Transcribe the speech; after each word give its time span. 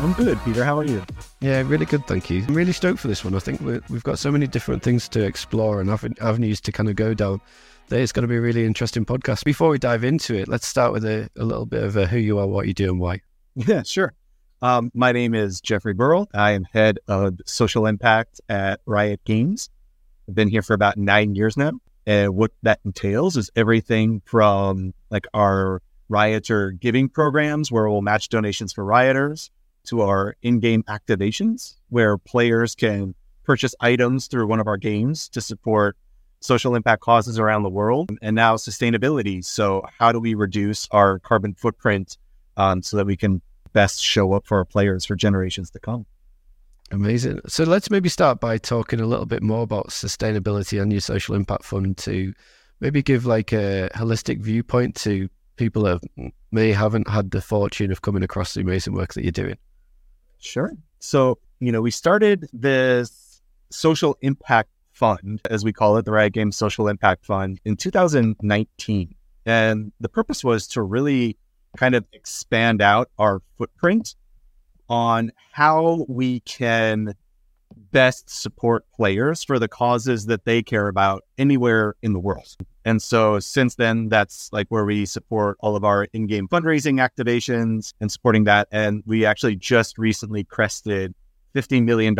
I'm 0.00 0.14
good, 0.14 0.40
Peter. 0.46 0.64
How 0.64 0.78
are 0.78 0.84
you? 0.84 1.04
Yeah, 1.40 1.62
really 1.66 1.84
good, 1.84 2.06
thank 2.06 2.30
you. 2.30 2.42
I'm 2.48 2.54
really 2.54 2.72
stoked 2.72 3.00
for 3.00 3.08
this 3.08 3.22
one. 3.22 3.34
I 3.34 3.38
think 3.38 3.60
we 3.60 3.74
have 3.74 4.02
got 4.02 4.18
so 4.18 4.32
many 4.32 4.46
different 4.46 4.82
things 4.82 5.10
to 5.10 5.22
explore 5.22 5.78
and 5.82 5.90
avenues 6.22 6.58
to 6.62 6.72
kind 6.72 6.88
of 6.88 6.96
go 6.96 7.12
down. 7.12 7.42
That 7.88 8.00
it's 8.00 8.10
going 8.10 8.22
to 8.22 8.28
be 8.28 8.36
a 8.36 8.40
really 8.40 8.64
interesting 8.64 9.04
podcast. 9.04 9.44
Before 9.44 9.68
we 9.68 9.78
dive 9.78 10.02
into 10.02 10.34
it, 10.34 10.48
let's 10.48 10.66
start 10.66 10.94
with 10.94 11.04
a, 11.04 11.28
a 11.36 11.44
little 11.44 11.66
bit 11.66 11.82
of 11.82 11.98
a 11.98 12.06
who 12.06 12.16
you 12.16 12.38
are, 12.38 12.46
what 12.46 12.66
you 12.66 12.72
do, 12.72 12.88
and 12.88 12.98
why. 12.98 13.20
Yeah, 13.54 13.82
sure. 13.82 14.14
Um, 14.62 14.90
my 14.94 15.12
name 15.12 15.34
is 15.34 15.60
Jeffrey 15.60 15.92
Burrell. 15.92 16.30
I 16.32 16.52
am 16.52 16.64
head 16.64 16.98
of 17.06 17.38
social 17.44 17.84
impact 17.84 18.40
at 18.48 18.80
Riot 18.86 19.20
Games. 19.26 19.68
I've 20.26 20.34
been 20.34 20.48
here 20.48 20.62
for 20.62 20.72
about 20.72 20.96
nine 20.96 21.34
years 21.34 21.58
now. 21.58 21.72
And 22.06 22.34
what 22.36 22.52
that 22.62 22.80
entails 22.86 23.36
is 23.36 23.50
everything 23.54 24.22
from 24.24 24.94
like 25.10 25.26
our 25.34 25.82
rioter 26.08 26.70
giving 26.70 27.10
programs 27.10 27.70
where 27.70 27.86
we'll 27.86 28.00
match 28.00 28.30
donations 28.30 28.72
for 28.72 28.82
rioters 28.82 29.50
to 29.90 30.02
our 30.02 30.36
in-game 30.42 30.84
activations 30.84 31.74
where 31.88 32.16
players 32.16 32.74
can 32.74 33.14
purchase 33.44 33.74
items 33.80 34.28
through 34.28 34.46
one 34.46 34.60
of 34.60 34.68
our 34.68 34.76
games 34.76 35.28
to 35.28 35.40
support 35.40 35.96
social 36.38 36.76
impact 36.76 37.02
causes 37.02 37.38
around 37.38 37.64
the 37.64 37.68
world. 37.70 38.10
And 38.22 38.36
now 38.36 38.54
sustainability. 38.56 39.44
So 39.44 39.84
how 39.98 40.12
do 40.12 40.20
we 40.20 40.34
reduce 40.34 40.88
our 40.92 41.18
carbon 41.18 41.54
footprint 41.54 42.16
um, 42.56 42.82
so 42.82 42.96
that 42.96 43.06
we 43.06 43.16
can 43.16 43.42
best 43.72 44.00
show 44.00 44.32
up 44.32 44.46
for 44.46 44.58
our 44.58 44.64
players 44.64 45.04
for 45.04 45.16
generations 45.16 45.70
to 45.72 45.80
come? 45.80 46.06
Amazing. 46.92 47.40
So 47.48 47.64
let's 47.64 47.90
maybe 47.90 48.08
start 48.08 48.40
by 48.40 48.58
talking 48.58 49.00
a 49.00 49.06
little 49.06 49.26
bit 49.26 49.42
more 49.42 49.62
about 49.62 49.88
sustainability 49.88 50.80
and 50.80 50.92
your 50.92 51.00
social 51.00 51.34
impact 51.34 51.64
fund 51.64 51.98
to 51.98 52.32
maybe 52.80 53.02
give 53.02 53.26
like 53.26 53.52
a 53.52 53.90
holistic 53.94 54.40
viewpoint 54.40 54.94
to 54.96 55.28
people 55.56 55.82
that 55.82 56.00
may 56.52 56.72
haven't 56.72 57.08
had 57.08 57.32
the 57.32 57.40
fortune 57.40 57.90
of 57.90 58.02
coming 58.02 58.22
across 58.22 58.54
the 58.54 58.60
amazing 58.60 58.94
work 58.94 59.14
that 59.14 59.22
you're 59.22 59.32
doing 59.32 59.56
Sure. 60.40 60.72
So, 60.98 61.38
you 61.60 61.70
know, 61.70 61.80
we 61.80 61.90
started 61.90 62.48
this 62.52 63.40
social 63.70 64.16
impact 64.22 64.70
fund, 64.92 65.40
as 65.48 65.64
we 65.64 65.72
call 65.72 65.96
it, 65.96 66.04
the 66.04 66.10
Riot 66.10 66.32
Games 66.32 66.56
Social 66.56 66.88
Impact 66.88 67.24
Fund, 67.24 67.60
in 67.64 67.76
2019. 67.76 69.14
And 69.46 69.92
the 70.00 70.08
purpose 70.08 70.44
was 70.44 70.66
to 70.68 70.82
really 70.82 71.38
kind 71.76 71.94
of 71.94 72.04
expand 72.12 72.82
out 72.82 73.10
our 73.18 73.40
footprint 73.56 74.14
on 74.88 75.30
how 75.52 76.04
we 76.08 76.40
can 76.40 77.14
best 77.92 78.28
support 78.28 78.84
players 78.94 79.44
for 79.44 79.58
the 79.58 79.68
causes 79.68 80.26
that 80.26 80.44
they 80.44 80.62
care 80.62 80.88
about 80.88 81.24
anywhere 81.38 81.94
in 82.02 82.12
the 82.12 82.18
world. 82.18 82.56
And 82.84 83.02
so 83.02 83.38
since 83.40 83.74
then, 83.74 84.08
that's 84.08 84.50
like 84.52 84.68
where 84.68 84.84
we 84.84 85.04
support 85.06 85.56
all 85.60 85.76
of 85.76 85.84
our 85.84 86.04
in 86.12 86.26
game 86.26 86.48
fundraising 86.48 87.06
activations 87.06 87.92
and 88.00 88.10
supporting 88.10 88.44
that. 88.44 88.68
And 88.72 89.02
we 89.06 89.24
actually 89.24 89.56
just 89.56 89.98
recently 89.98 90.44
crested 90.44 91.14
$15 91.54 91.84
million 91.84 92.16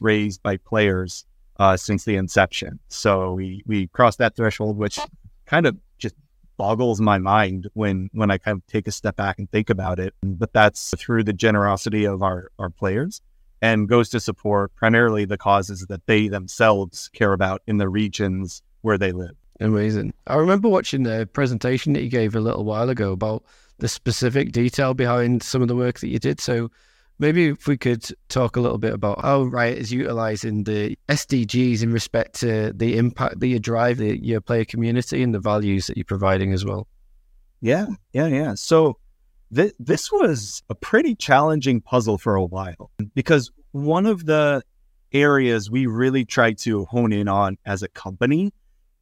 raised 0.00 0.42
by 0.42 0.56
players 0.58 1.24
uh, 1.58 1.76
since 1.76 2.04
the 2.04 2.16
inception. 2.16 2.78
So 2.88 3.32
we, 3.32 3.62
we 3.66 3.88
crossed 3.88 4.18
that 4.18 4.36
threshold, 4.36 4.76
which 4.76 4.98
kind 5.46 5.66
of 5.66 5.76
just 5.98 6.14
boggles 6.56 7.00
my 7.00 7.18
mind 7.18 7.68
when, 7.74 8.08
when 8.12 8.30
I 8.30 8.38
kind 8.38 8.58
of 8.58 8.66
take 8.66 8.86
a 8.86 8.92
step 8.92 9.16
back 9.16 9.38
and 9.38 9.50
think 9.50 9.70
about 9.70 9.98
it. 9.98 10.14
But 10.22 10.52
that's 10.52 10.94
through 10.96 11.24
the 11.24 11.32
generosity 11.32 12.04
of 12.04 12.22
our, 12.22 12.50
our 12.58 12.70
players 12.70 13.20
and 13.62 13.88
goes 13.88 14.10
to 14.10 14.20
support 14.20 14.74
primarily 14.74 15.24
the 15.24 15.38
causes 15.38 15.86
that 15.88 16.06
they 16.06 16.28
themselves 16.28 17.08
care 17.14 17.32
about 17.32 17.62
in 17.66 17.78
the 17.78 17.88
regions 17.88 18.62
where 18.82 18.98
they 18.98 19.10
live. 19.10 19.34
Amazing. 19.60 20.14
I 20.26 20.36
remember 20.36 20.68
watching 20.68 21.04
the 21.04 21.28
presentation 21.32 21.92
that 21.92 22.02
you 22.02 22.08
gave 22.08 22.34
a 22.34 22.40
little 22.40 22.64
while 22.64 22.90
ago 22.90 23.12
about 23.12 23.44
the 23.78 23.88
specific 23.88 24.52
detail 24.52 24.94
behind 24.94 25.42
some 25.42 25.62
of 25.62 25.68
the 25.68 25.76
work 25.76 26.00
that 26.00 26.08
you 26.08 26.18
did. 26.18 26.40
So 26.40 26.70
maybe 27.18 27.48
if 27.48 27.66
we 27.66 27.76
could 27.76 28.04
talk 28.28 28.56
a 28.56 28.60
little 28.60 28.78
bit 28.78 28.92
about 28.92 29.22
how 29.22 29.44
Riot 29.44 29.78
is 29.78 29.92
utilizing 29.92 30.64
the 30.64 30.98
SDGs 31.08 31.82
in 31.82 31.92
respect 31.92 32.34
to 32.40 32.72
the 32.74 32.96
impact 32.98 33.40
that 33.40 33.46
you 33.46 33.58
drive 33.58 33.98
the, 33.98 34.22
your 34.24 34.40
player 34.40 34.64
community 34.64 35.22
and 35.22 35.34
the 35.34 35.40
values 35.40 35.86
that 35.86 35.96
you're 35.96 36.04
providing 36.04 36.52
as 36.52 36.64
well. 36.64 36.88
Yeah, 37.60 37.86
yeah, 38.12 38.26
yeah. 38.26 38.54
So 38.54 38.98
th- 39.54 39.74
this 39.78 40.10
was 40.10 40.62
a 40.68 40.74
pretty 40.74 41.14
challenging 41.14 41.80
puzzle 41.80 42.18
for 42.18 42.34
a 42.34 42.44
while 42.44 42.90
because 43.14 43.52
one 43.72 44.06
of 44.06 44.26
the 44.26 44.62
areas 45.12 45.70
we 45.70 45.86
really 45.86 46.24
tried 46.24 46.58
to 46.58 46.84
hone 46.86 47.12
in 47.12 47.28
on 47.28 47.56
as 47.64 47.82
a 47.82 47.88
company 47.88 48.52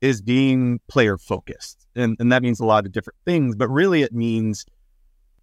is 0.03 0.21
being 0.21 0.81
player 0.89 1.17
focused. 1.17 1.87
And, 1.95 2.17
and 2.19 2.31
that 2.33 2.43
means 2.43 2.61
a 2.61 2.67
lot 2.67 2.85
of 2.85 2.93
different 2.93 3.19
things, 3.25 3.55
but 3.55 3.69
really 3.69 4.03
it 4.03 4.13
means 4.13 4.67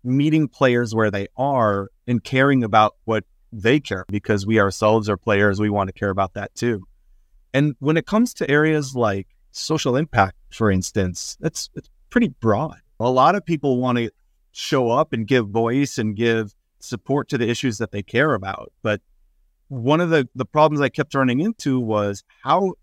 meeting 0.03 0.47
players 0.47 0.93
where 0.93 1.09
they 1.09 1.27
are 1.37 1.89
and 2.05 2.23
caring 2.23 2.63
about 2.63 2.95
what 3.05 3.23
they 3.51 3.79
care 3.79 4.05
because 4.09 4.45
we 4.45 4.59
ourselves 4.59 5.09
are 5.09 5.17
players. 5.17 5.59
We 5.59 5.69
want 5.69 5.87
to 5.87 5.93
care 5.93 6.09
about 6.09 6.33
that 6.33 6.53
too. 6.55 6.85
And 7.53 7.75
when 7.79 7.97
it 7.97 8.05
comes 8.05 8.33
to 8.35 8.51
areas 8.51 8.95
like 8.95 9.27
social 9.51 9.95
impact, 9.95 10.35
for 10.51 10.69
instance, 10.69 11.37
that's 11.39 11.69
it's 11.73 11.89
pretty 12.09 12.27
broad. 12.27 12.77
A 12.99 13.09
lot 13.09 13.35
of 13.35 13.45
people 13.45 13.77
want 13.77 13.97
to 13.97 14.11
show 14.51 14.91
up 14.91 15.13
and 15.13 15.25
give 15.25 15.47
voice 15.47 15.97
and 15.97 16.15
give 16.15 16.53
support 16.79 17.29
to 17.29 17.37
the 17.37 17.49
issues 17.49 17.77
that 17.77 17.91
they 17.91 18.03
care 18.03 18.33
about. 18.33 18.71
But 18.83 19.01
one 19.69 20.01
of 20.01 20.09
the, 20.09 20.27
the 20.35 20.45
problems 20.45 20.81
I 20.81 20.89
kept 20.89 21.13
running 21.15 21.39
into 21.39 21.79
was 21.79 22.23
how 22.43 22.73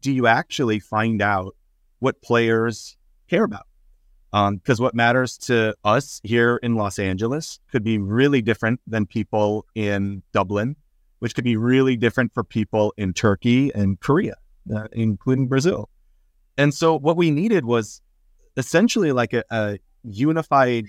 do 0.00 0.12
you 0.12 0.26
actually 0.26 0.78
find 0.78 1.22
out 1.22 1.56
what 1.98 2.22
players 2.22 2.96
care 3.28 3.44
about? 3.44 3.66
Because 4.30 4.80
um, 4.80 4.84
what 4.84 4.94
matters 4.94 5.38
to 5.38 5.74
us 5.84 6.20
here 6.22 6.58
in 6.62 6.74
Los 6.74 6.98
Angeles 6.98 7.58
could 7.70 7.82
be 7.82 7.98
really 7.98 8.42
different 8.42 8.80
than 8.86 9.06
people 9.06 9.64
in 9.74 10.22
Dublin, 10.32 10.76
which 11.20 11.34
could 11.34 11.44
be 11.44 11.56
really 11.56 11.96
different 11.96 12.34
for 12.34 12.44
people 12.44 12.92
in 12.96 13.14
Turkey 13.14 13.72
and 13.74 13.98
Korea, 14.00 14.34
uh, 14.74 14.88
including 14.92 15.48
Brazil. 15.48 15.88
And 16.58 16.74
so 16.74 16.98
what 16.98 17.16
we 17.16 17.30
needed 17.30 17.64
was 17.64 18.02
essentially 18.56 19.12
like 19.12 19.32
a, 19.32 19.44
a 19.50 19.78
unified 20.02 20.86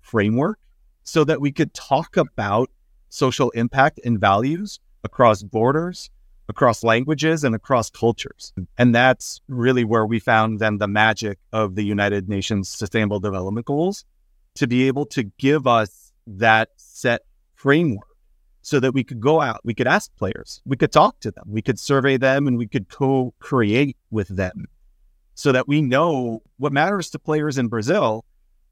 framework 0.00 0.58
so 1.02 1.24
that 1.24 1.40
we 1.40 1.52
could 1.52 1.72
talk 1.74 2.16
about 2.16 2.70
social 3.08 3.50
impact 3.50 4.00
and 4.04 4.20
values 4.20 4.80
across 5.04 5.42
borders 5.42 6.10
across 6.48 6.82
languages 6.82 7.44
and 7.44 7.54
across 7.54 7.90
cultures. 7.90 8.52
And 8.76 8.94
that's 8.94 9.40
really 9.48 9.84
where 9.84 10.06
we 10.06 10.18
found 10.18 10.58
then 10.58 10.78
the 10.78 10.88
magic 10.88 11.38
of 11.52 11.74
the 11.74 11.84
United 11.84 12.28
Nations 12.28 12.68
Sustainable 12.68 13.20
Development 13.20 13.64
Goals 13.64 14.04
to 14.54 14.66
be 14.66 14.86
able 14.86 15.06
to 15.06 15.24
give 15.38 15.66
us 15.66 16.12
that 16.26 16.70
set 16.76 17.22
framework 17.54 18.08
so 18.60 18.78
that 18.80 18.92
we 18.92 19.02
could 19.02 19.20
go 19.20 19.40
out, 19.40 19.60
we 19.64 19.74
could 19.74 19.88
ask 19.88 20.14
players, 20.16 20.60
we 20.64 20.76
could 20.76 20.92
talk 20.92 21.18
to 21.20 21.30
them, 21.30 21.44
we 21.48 21.62
could 21.62 21.78
survey 21.78 22.16
them, 22.16 22.46
and 22.46 22.58
we 22.58 22.66
could 22.66 22.88
co 22.88 23.34
create 23.40 23.96
with 24.10 24.28
them 24.28 24.66
so 25.34 25.52
that 25.52 25.66
we 25.66 25.82
know 25.82 26.42
what 26.58 26.72
matters 26.72 27.10
to 27.10 27.18
players 27.18 27.58
in 27.58 27.68
Brazil 27.68 28.24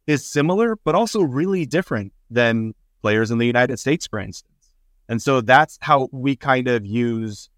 is 0.07 0.25
similar, 0.25 0.77
but 0.85 0.95
also 0.95 1.23
really 1.23 1.67
different 1.67 2.13
than 2.31 2.75
players 3.03 3.31
in 3.31 3.39
the 3.39 3.47
United 3.47 3.79
States, 3.79 4.07
for 4.07 4.19
instance. 4.19 4.71
And 5.09 5.21
so 5.21 5.41
that's 5.41 5.79
how 5.81 6.09
we 6.13 6.37
kind 6.37 6.69
of 6.69 6.87
use 6.87 7.49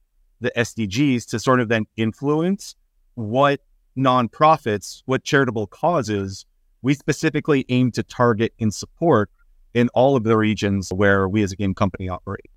the 0.43 0.53
SDGs 0.57 1.29
to 1.31 1.39
sort 1.39 1.61
of 1.61 1.69
then 1.69 1.87
influence 1.97 2.75
what 3.15 3.61
nonprofits, 3.97 5.03
what 5.07 5.25
charitable 5.25 5.67
causes 5.67 6.47
we 6.83 6.95
specifically 6.95 7.65
aim 7.69 7.91
to 7.93 8.03
target 8.03 8.53
and 8.61 8.75
support 8.75 9.31
in 9.73 9.89
all 9.95 10.17
of 10.17 10.25
the 10.25 10.37
regions 10.37 10.91
where 10.93 11.29
we 11.29 11.43
as 11.43 11.53
a 11.53 11.57
game 11.57 11.75
company 11.75 12.09
operate. 12.09 12.51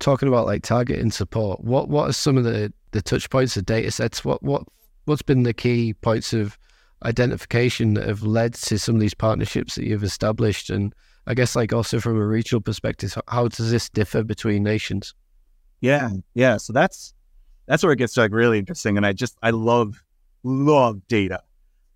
Talking 0.00 0.28
about 0.28 0.46
like 0.46 0.62
target 0.62 1.00
and 1.00 1.12
support, 1.12 1.64
what 1.64 1.88
what 1.88 2.10
are 2.10 2.12
some 2.12 2.36
of 2.36 2.44
the, 2.44 2.72
the 2.92 3.02
touch 3.02 3.30
points, 3.30 3.54
the 3.54 3.62
data 3.62 3.90
sets? 3.90 4.24
What 4.24 4.42
what 4.42 4.64
what's 5.06 5.22
been 5.22 5.42
the 5.42 5.54
key 5.54 5.94
points 5.94 6.32
of 6.32 6.58
identification 7.04 7.94
that 7.94 8.06
have 8.06 8.22
led 8.22 8.54
to 8.54 8.78
some 8.78 8.96
of 8.96 9.00
these 9.00 9.14
partnerships 9.14 9.74
that 9.74 9.86
you've 9.86 10.04
established? 10.04 10.70
And 10.70 10.94
I 11.26 11.34
guess 11.34 11.56
like 11.56 11.72
also 11.72 11.98
from 11.98 12.16
a 12.16 12.26
regional 12.26 12.60
perspective, 12.60 13.16
how 13.26 13.48
does 13.48 13.70
this 13.70 13.88
differ 13.88 14.22
between 14.22 14.62
nations? 14.62 15.14
Yeah, 15.80 16.10
yeah. 16.34 16.56
So 16.56 16.72
that's 16.72 17.14
that's 17.66 17.82
where 17.82 17.92
it 17.92 17.96
gets 17.96 18.16
like 18.16 18.32
really 18.32 18.58
interesting. 18.58 18.96
And 18.96 19.06
I 19.06 19.12
just 19.12 19.36
I 19.42 19.50
love 19.50 20.02
love 20.42 21.06
data. 21.08 21.42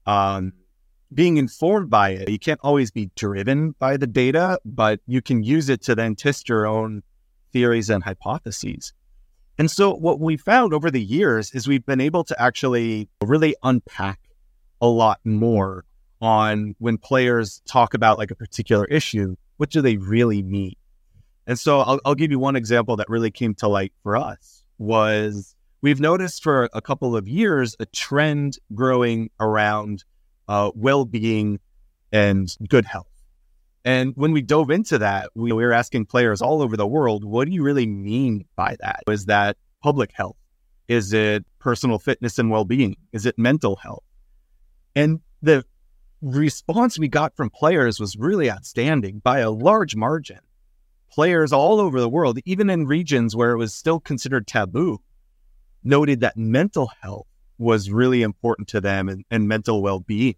Um, 0.07 0.53
being 1.13 1.37
informed 1.37 1.91
by 1.91 2.11
it, 2.11 2.29
you 2.29 2.39
can't 2.39 2.61
always 2.63 2.91
be 2.91 3.11
driven 3.17 3.73
by 3.79 3.97
the 3.97 4.07
data, 4.07 4.59
but 4.65 5.01
you 5.07 5.21
can 5.21 5.43
use 5.43 5.69
it 5.69 5.83
to 5.83 5.95
then 5.95 6.15
test 6.15 6.49
your 6.49 6.67
own 6.67 7.03
theories 7.53 7.91
and 7.91 8.03
hypotheses. 8.03 8.93
And 9.59 9.71
so, 9.71 9.95
what 9.95 10.19
we 10.19 10.37
found 10.37 10.73
over 10.73 10.91
the 10.91 11.03
years 11.03 11.53
is 11.53 11.69
we've 11.69 11.85
been 11.85 12.01
able 12.01 12.25
to 12.25 12.41
actually 12.41 13.09
really 13.23 13.55
unpack 13.63 14.19
a 14.81 14.87
lot 14.87 15.21
more 15.25 15.85
on 16.21 16.75
when 16.79 16.97
players 16.97 17.61
talk 17.67 17.95
about 17.95 18.17
like 18.17 18.31
a 18.31 18.35
particular 18.35 18.85
issue, 18.87 19.37
what 19.59 19.71
do 19.71 19.83
they 19.83 19.97
really 19.97 20.43
mean? 20.43 20.75
And 21.47 21.59
so, 21.59 21.81
I'll, 21.81 22.01
I'll 22.05 22.15
give 22.15 22.31
you 22.31 22.39
one 22.39 22.57
example 22.57 22.97
that 22.97 23.09
really 23.09 23.31
came 23.31 23.55
to 23.57 23.69
light 23.69 23.93
for 24.03 24.17
us 24.17 24.65
was 24.79 25.55
we've 25.81 26.01
noticed 26.01 26.43
for 26.43 26.69
a 26.73 26.81
couple 26.81 27.17
of 27.17 27.29
years 27.29 27.77
a 27.81 27.87
trend 27.87 28.59
growing 28.75 29.31
around 29.41 30.05
uh, 30.49 30.71
well 30.75 31.05
being 31.05 31.59
and 32.13 32.49
good 32.69 32.85
health. 32.85 33.07
And 33.85 34.13
when 34.17 34.33
we 34.33 34.43
dove 34.43 34.71
into 34.71 34.99
that, 34.99 35.31
we, 35.35 35.53
we 35.53 35.65
were 35.65 35.73
asking 35.73 36.07
players 36.07 36.41
all 36.41 36.63
over 36.63 36.77
the 36.77 36.87
world, 36.87 37.25
what 37.25 37.47
do 37.47 37.53
you 37.53 37.63
really 37.63 37.87
mean 37.87 38.45
by 38.55 38.77
that? 38.81 39.01
Is 39.09 39.27
that 39.27 39.57
public 39.83 40.13
health? 40.13 40.37
Is 40.89 41.13
it 41.13 41.45
personal 41.59 41.99
fitness 41.99 42.39
and 42.39 42.51
well 42.51 42.65
being? 42.65 42.97
Is 43.13 43.27
it 43.27 43.39
mental 43.39 43.77
health? 43.77 44.05
And 44.95 45.21
the 45.41 45.65
response 46.21 46.99
we 46.99 47.09
got 47.09 47.35
from 47.35 47.51
players 47.51 47.99
was 47.99 48.17
really 48.17 48.51
outstanding 48.51 49.21
by 49.21 49.41
a 49.41 49.51
large 49.51 49.97
margin. 49.97 50.39
Players 51.13 51.53
all 51.53 51.79
over 51.79 52.01
the 52.01 52.09
world, 52.09 52.39
even 52.47 52.71
in 52.71 52.87
regions 52.87 53.37
where 53.37 53.53
it 53.53 53.59
was 53.59 53.75
still 53.75 54.01
considered 54.01 54.47
taboo, 54.47 54.99
noted 55.85 56.21
that 56.21 56.39
mental 56.39 56.91
health 57.03 57.27
was 57.59 57.91
really 57.91 58.23
important 58.23 58.69
to 58.69 58.81
them 58.81 59.11
and, 59.11 59.25
and 59.31 59.47
mental 59.47 59.83
well 59.83 60.01
being. 60.01 60.37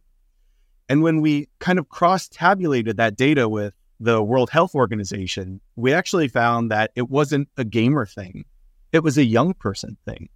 And 0.89 1.01
when 1.01 1.21
we 1.21 1.49
kind 1.61 1.79
of 1.79 1.89
cross 1.89 2.29
tabulated 2.29 2.97
that 2.97 3.17
data 3.17 3.49
with 3.49 3.73
the 4.01 4.21
World 4.21 4.51
Health 4.51 4.75
Organization, 4.75 5.61
we 5.77 5.93
actually 5.93 6.27
found 6.27 6.73
that 6.73 6.91
it 6.97 7.09
wasn't 7.09 7.49
a 7.57 7.65
gamer 7.65 8.05
thing, 8.05 8.45
it 8.93 9.05
was 9.05 9.17
a 9.17 9.25
young 9.25 9.55
person 9.55 9.97
thing. 10.05 10.29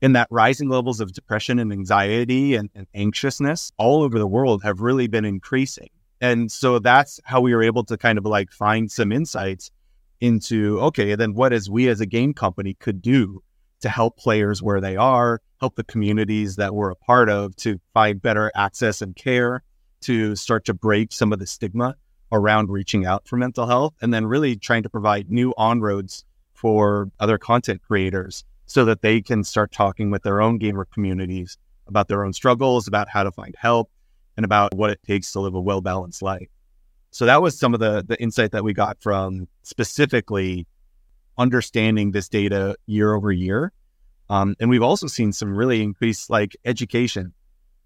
In 0.00 0.12
that 0.12 0.28
rising 0.30 0.68
levels 0.68 1.00
of 1.00 1.12
depression 1.12 1.58
and 1.58 1.72
anxiety 1.72 2.54
and, 2.54 2.70
and 2.74 2.86
anxiousness 2.94 3.72
all 3.76 4.02
over 4.02 4.18
the 4.18 4.26
world 4.26 4.62
have 4.62 4.80
really 4.80 5.08
been 5.08 5.24
increasing. 5.24 5.90
And 6.20 6.50
so 6.50 6.78
that's 6.78 7.20
how 7.24 7.40
we 7.40 7.54
were 7.54 7.62
able 7.62 7.84
to 7.84 7.98
kind 7.98 8.18
of 8.18 8.24
like 8.24 8.50
find 8.50 8.90
some 8.90 9.12
insights 9.12 9.70
into 10.20 10.80
okay, 10.80 11.14
then 11.14 11.34
what 11.34 11.52
as 11.52 11.70
we 11.70 11.88
as 11.88 12.00
a 12.00 12.06
game 12.06 12.34
company 12.34 12.74
could 12.74 13.00
do 13.00 13.42
to 13.80 13.88
help 13.88 14.16
players 14.16 14.62
where 14.62 14.80
they 14.80 14.96
are, 14.96 15.40
help 15.60 15.76
the 15.76 15.84
communities 15.84 16.56
that 16.56 16.74
we're 16.74 16.90
a 16.90 16.96
part 16.96 17.28
of 17.28 17.56
to 17.56 17.80
find 17.94 18.20
better 18.20 18.52
access 18.54 19.00
and 19.00 19.16
care, 19.16 19.62
to 20.02 20.36
start 20.36 20.64
to 20.66 20.74
break 20.74 21.12
some 21.12 21.32
of 21.32 21.38
the 21.38 21.46
stigma 21.46 21.94
around 22.32 22.70
reaching 22.70 23.06
out 23.06 23.26
for 23.26 23.36
mental 23.36 23.66
health, 23.66 23.94
and 24.00 24.14
then 24.14 24.26
really 24.26 24.56
trying 24.56 24.82
to 24.82 24.90
provide 24.90 25.30
new 25.30 25.52
on 25.56 25.80
roads 25.80 26.24
for 26.52 27.10
other 27.18 27.38
content 27.38 27.80
creators 27.82 28.44
so 28.66 28.84
that 28.84 29.02
they 29.02 29.20
can 29.20 29.42
start 29.42 29.72
talking 29.72 30.10
with 30.10 30.22
their 30.22 30.40
own 30.40 30.58
gamer 30.58 30.84
communities 30.84 31.58
about 31.88 32.06
their 32.06 32.24
own 32.24 32.32
struggles, 32.32 32.86
about 32.86 33.08
how 33.08 33.24
to 33.24 33.32
find 33.32 33.54
help, 33.58 33.90
and 34.36 34.44
about 34.44 34.74
what 34.74 34.90
it 34.90 35.02
takes 35.02 35.32
to 35.32 35.40
live 35.40 35.54
a 35.54 35.60
well 35.60 35.80
balanced 35.80 36.22
life. 36.22 36.48
So 37.10 37.26
that 37.26 37.42
was 37.42 37.58
some 37.58 37.74
of 37.74 37.80
the 37.80 38.04
the 38.06 38.20
insight 38.20 38.52
that 38.52 38.64
we 38.64 38.72
got 38.72 39.00
from 39.00 39.48
specifically 39.62 40.66
understanding 41.36 42.12
this 42.12 42.28
data 42.28 42.76
year 42.86 43.14
over 43.14 43.32
year. 43.32 43.72
Um, 44.28 44.54
and 44.60 44.70
we've 44.70 44.82
also 44.82 45.08
seen 45.08 45.32
some 45.32 45.56
really 45.56 45.82
increased, 45.82 46.30
like 46.30 46.56
education 46.64 47.32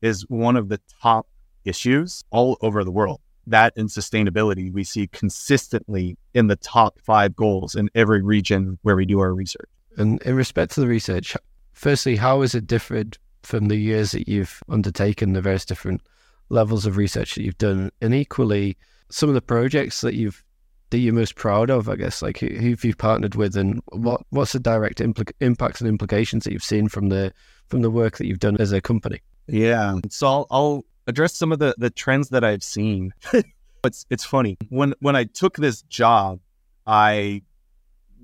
is 0.03 0.29
one 0.29 0.57
of 0.57 0.69
the 0.69 0.81
top 1.01 1.27
issues 1.65 2.23
all 2.31 2.59
over 2.61 2.85
the 2.85 2.91
world. 2.91 3.21
That 3.47 3.73
and 3.77 3.89
sustainability 3.89 4.73
we 4.73 4.85
see 4.85 5.07
consistently 5.07 6.19
in 6.35 6.49
the 6.49 6.57
top 6.57 6.99
five 7.01 7.35
goals 7.37 7.75
in 7.75 7.89
every 7.95 8.23
region 8.23 8.79
where 8.83 8.97
we 8.97 9.07
do 9.07 9.21
our 9.21 9.33
research. 9.33 9.69
And 9.97 10.21
in 10.23 10.35
respect 10.35 10.73
to 10.73 10.81
the 10.81 10.87
research, 10.87 11.37
firstly, 11.73 12.17
how 12.17 12.43
is 12.43 12.55
it 12.55 12.67
different 12.67 13.19
from 13.43 13.69
the 13.69 13.77
years 13.77 14.13
that 14.13 14.29
you've 14.29 14.63
undertaken 14.69 15.33
the 15.33 15.43
various 15.43 15.65
different 15.65 16.03
levels 16.49 16.85
of 16.85 16.97
research 16.97 17.35
that 17.35 17.43
you've 17.43 17.59
done? 17.59 17.91
And 18.01 18.15
equally, 18.15 18.77
some 19.15 19.29
of 19.29 19.35
the 19.37 19.41
projects 19.41 20.01
that 20.01 20.15
you've 20.15 20.43
that 20.91 20.99
you're 20.99 21.15
most 21.15 21.37
proud 21.37 21.71
of, 21.71 21.89
I 21.89 21.95
guess, 21.95 22.21
like 22.21 22.39
who, 22.39 22.49
who 22.49 22.71
have 22.71 22.85
you 22.85 22.97
partnered 22.97 23.37
with, 23.37 23.57
and 23.57 23.81
what 23.93 24.23
what's 24.31 24.53
the 24.53 24.59
direct 24.59 24.99
impl- 24.99 25.31
impacts 25.41 25.81
and 25.81 25.89
implications 25.89 26.43
that 26.45 26.53
you've 26.53 26.65
seen 26.65 26.89
from 26.89 27.11
the 27.11 27.33
from 27.69 27.83
the 27.83 27.91
work 27.91 28.19
that 28.19 28.27
you've 28.27 28.41
done 28.41 28.57
as 28.59 28.73
a 28.73 28.81
company? 28.81 29.21
Yeah, 29.47 29.99
so 30.11 30.27
I'll, 30.27 30.47
I'll 30.51 30.85
address 31.07 31.37
some 31.37 31.53
of 31.53 31.61
the 31.61 31.77
the 31.79 31.91
trends 31.91 32.31
that 32.31 32.43
I've 32.43 32.65
seen. 32.65 33.15
it's 33.85 34.05
it's 34.11 34.25
funny 34.25 34.59
when 34.69 34.95
when 34.99 35.15
I 35.15 35.25
took 35.25 35.59
this 35.59 35.83
job, 35.83 36.41
I 36.85 37.43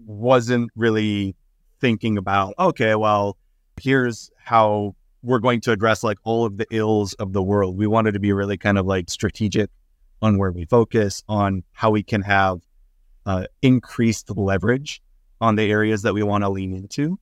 wasn't 0.07 0.73
really 0.75 1.37
thinking 1.81 2.19
about 2.19 2.55
okay, 2.59 2.97
well, 2.97 3.37
here's 3.81 4.29
how 4.45 4.97
we're 5.23 5.39
going 5.39 5.61
to 5.61 5.71
address 5.71 6.03
like 6.03 6.19
all 6.25 6.47
of 6.47 6.57
the 6.57 6.67
ills 6.73 7.13
of 7.15 7.33
the 7.33 7.43
world. 7.43 7.77
We 7.77 7.87
wanted 7.87 8.15
to 8.15 8.21
be 8.21 8.33
really 8.33 8.57
kind 8.57 8.77
of 8.77 8.87
like 8.87 9.09
strategic 9.09 9.71
on 10.23 10.39
where 10.39 10.51
we 10.51 10.65
focus, 10.65 11.23
on 11.29 11.65
how 11.73 11.91
we 11.91 12.03
can 12.03 12.23
have 12.23 12.61
uh, 13.27 13.45
increased 13.63 14.31
leverage 14.37 15.03
on 15.41 15.57
the 15.57 15.71
areas 15.71 16.03
that 16.03 16.15
we 16.15 16.23
want 16.23 16.45
to 16.45 16.49
lean 16.49 16.75
into. 16.75 17.19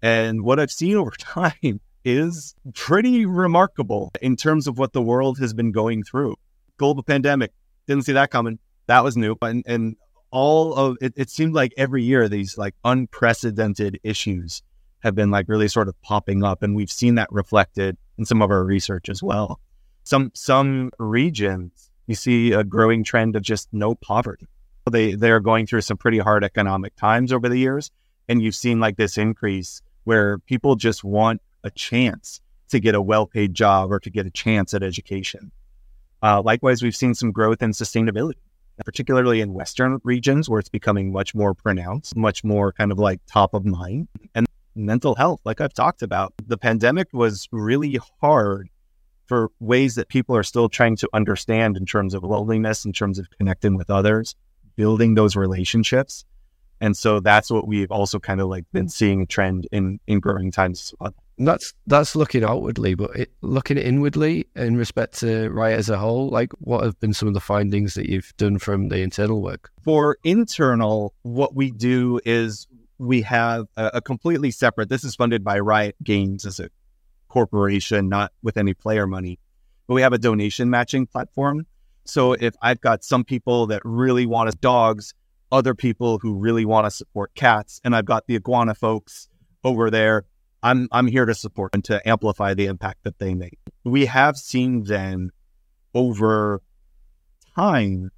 And 0.00 0.42
what 0.42 0.58
I've 0.58 0.72
seen 0.72 0.96
over 0.96 1.12
time 1.12 1.80
is 2.04 2.54
pretty 2.74 3.26
remarkable 3.26 4.10
in 4.20 4.36
terms 4.36 4.66
of 4.66 4.78
what 4.78 4.92
the 4.92 5.02
world 5.02 5.38
has 5.38 5.54
been 5.54 5.72
going 5.72 6.02
through. 6.02 6.34
Global 6.78 7.02
pandemic, 7.02 7.52
didn't 7.86 8.04
see 8.04 8.12
that 8.12 8.30
coming. 8.30 8.58
That 8.86 9.04
was 9.04 9.16
new. 9.16 9.36
And, 9.40 9.62
and 9.66 9.96
all 10.30 10.74
of 10.74 10.96
it, 11.00 11.12
it 11.16 11.30
seemed 11.30 11.54
like 11.54 11.72
every 11.76 12.02
year 12.02 12.28
these 12.28 12.58
like 12.58 12.74
unprecedented 12.84 14.00
issues 14.02 14.62
have 15.00 15.14
been 15.14 15.30
like 15.30 15.48
really 15.48 15.68
sort 15.68 15.88
of 15.88 16.00
popping 16.02 16.42
up. 16.42 16.62
And 16.62 16.74
we've 16.74 16.90
seen 16.90 17.16
that 17.16 17.30
reflected 17.30 17.96
in 18.18 18.24
some 18.24 18.42
of 18.42 18.50
our 18.50 18.64
research 18.64 19.08
as 19.08 19.22
well. 19.22 19.60
Some 20.04 20.32
some 20.34 20.90
regions 20.98 21.91
you 22.06 22.14
see 22.14 22.52
a 22.52 22.64
growing 22.64 23.04
trend 23.04 23.36
of 23.36 23.42
just 23.42 23.68
no 23.72 23.94
poverty. 23.94 24.48
They 24.90 25.14
they 25.14 25.30
are 25.30 25.40
going 25.40 25.66
through 25.66 25.82
some 25.82 25.96
pretty 25.96 26.18
hard 26.18 26.44
economic 26.44 26.96
times 26.96 27.32
over 27.32 27.48
the 27.48 27.58
years, 27.58 27.90
and 28.28 28.42
you've 28.42 28.54
seen 28.54 28.80
like 28.80 28.96
this 28.96 29.16
increase 29.16 29.80
where 30.04 30.38
people 30.38 30.74
just 30.74 31.04
want 31.04 31.40
a 31.62 31.70
chance 31.70 32.40
to 32.70 32.80
get 32.80 32.94
a 32.94 33.02
well 33.02 33.26
paid 33.26 33.54
job 33.54 33.92
or 33.92 34.00
to 34.00 34.10
get 34.10 34.26
a 34.26 34.30
chance 34.30 34.74
at 34.74 34.82
education. 34.82 35.52
Uh, 36.22 36.42
likewise, 36.42 36.82
we've 36.82 36.96
seen 36.96 37.14
some 37.14 37.32
growth 37.32 37.62
in 37.62 37.70
sustainability, 37.70 38.34
particularly 38.84 39.40
in 39.40 39.54
Western 39.54 40.00
regions 40.04 40.48
where 40.48 40.60
it's 40.60 40.68
becoming 40.68 41.12
much 41.12 41.34
more 41.34 41.54
pronounced, 41.54 42.16
much 42.16 42.42
more 42.44 42.72
kind 42.72 42.90
of 42.92 42.98
like 42.98 43.20
top 43.26 43.54
of 43.54 43.64
mind. 43.64 44.08
And 44.34 44.46
mental 44.74 45.14
health, 45.14 45.40
like 45.44 45.60
I've 45.60 45.74
talked 45.74 46.02
about, 46.02 46.32
the 46.46 46.56
pandemic 46.56 47.08
was 47.12 47.48
really 47.52 47.98
hard 48.20 48.68
for 49.26 49.50
ways 49.60 49.94
that 49.94 50.08
people 50.08 50.36
are 50.36 50.42
still 50.42 50.68
trying 50.68 50.96
to 50.96 51.08
understand 51.12 51.76
in 51.76 51.86
terms 51.86 52.14
of 52.14 52.22
loneliness, 52.22 52.84
in 52.84 52.92
terms 52.92 53.18
of 53.18 53.28
connecting 53.38 53.76
with 53.76 53.90
others, 53.90 54.34
building 54.76 55.14
those 55.14 55.36
relationships. 55.36 56.24
And 56.80 56.96
so 56.96 57.20
that's 57.20 57.50
what 57.50 57.68
we've 57.68 57.92
also 57.92 58.18
kind 58.18 58.40
of 58.40 58.48
like 58.48 58.64
been 58.72 58.88
seeing 58.88 59.22
a 59.22 59.26
trend 59.26 59.68
in 59.70 60.00
in 60.08 60.18
growing 60.18 60.50
times. 60.50 60.92
That's 61.38 61.74
that's 61.86 62.16
looking 62.16 62.42
outwardly, 62.42 62.94
but 62.94 63.14
it, 63.14 63.30
looking 63.40 63.78
inwardly 63.78 64.48
in 64.56 64.76
respect 64.76 65.20
to 65.20 65.48
Riot 65.50 65.78
as 65.78 65.88
a 65.88 65.96
whole, 65.96 66.28
like 66.28 66.52
what 66.58 66.82
have 66.82 66.98
been 66.98 67.12
some 67.12 67.28
of 67.28 67.34
the 67.34 67.40
findings 67.40 67.94
that 67.94 68.08
you've 68.08 68.36
done 68.36 68.58
from 68.58 68.88
the 68.88 68.98
internal 68.98 69.40
work? 69.40 69.70
For 69.84 70.18
internal, 70.24 71.14
what 71.22 71.54
we 71.54 71.70
do 71.70 72.20
is 72.24 72.66
we 72.98 73.22
have 73.22 73.66
a, 73.76 73.92
a 73.94 74.00
completely 74.00 74.50
separate. 74.50 74.88
This 74.88 75.04
is 75.04 75.14
funded 75.14 75.44
by 75.44 75.60
Riot 75.60 75.94
Games 76.02 76.44
as 76.44 76.58
a 76.58 76.68
corporation, 77.32 78.10
not 78.10 78.30
with 78.42 78.58
any 78.58 78.74
player 78.74 79.06
money. 79.06 79.38
But 79.86 79.94
we 79.94 80.02
have 80.02 80.12
a 80.12 80.18
donation 80.18 80.68
matching 80.68 81.06
platform. 81.06 81.66
So 82.04 82.34
if 82.34 82.54
I've 82.60 82.80
got 82.82 83.04
some 83.04 83.24
people 83.24 83.66
that 83.68 83.80
really 83.84 84.26
want 84.26 84.60
dogs, 84.60 85.14
other 85.50 85.74
people 85.74 86.18
who 86.18 86.34
really 86.34 86.66
want 86.66 86.84
to 86.84 86.90
support 86.90 87.34
cats, 87.34 87.80
and 87.84 87.96
I've 87.96 88.04
got 88.04 88.26
the 88.26 88.36
iguana 88.36 88.74
folks 88.74 89.28
over 89.64 89.90
there. 89.90 90.24
I'm 90.62 90.88
I'm 90.92 91.06
here 91.06 91.24
to 91.24 91.34
support 91.34 91.70
and 91.74 91.82
to 91.84 92.06
amplify 92.06 92.52
the 92.52 92.66
impact 92.66 93.04
that 93.04 93.18
they 93.18 93.34
make. 93.34 93.58
We 93.84 94.06
have 94.06 94.36
seen 94.36 94.84
then 94.84 95.30
over 95.94 96.60
time 97.56 98.10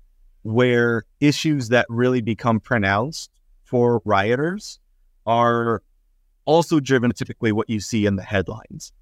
where 0.43 1.05
issues 1.21 1.69
that 1.69 1.87
really 1.89 2.21
become 2.21 2.59
pronounced 2.61 3.31
for 3.63 4.03
rioters 4.05 4.81
are 5.25 5.83
also 6.45 6.81
driven 6.81 7.13
typically 7.13 7.53
what 7.53 7.71
you 7.71 7.81
see 7.81 8.07
in 8.07 8.17
the 8.17 8.23
headlines. 8.23 8.93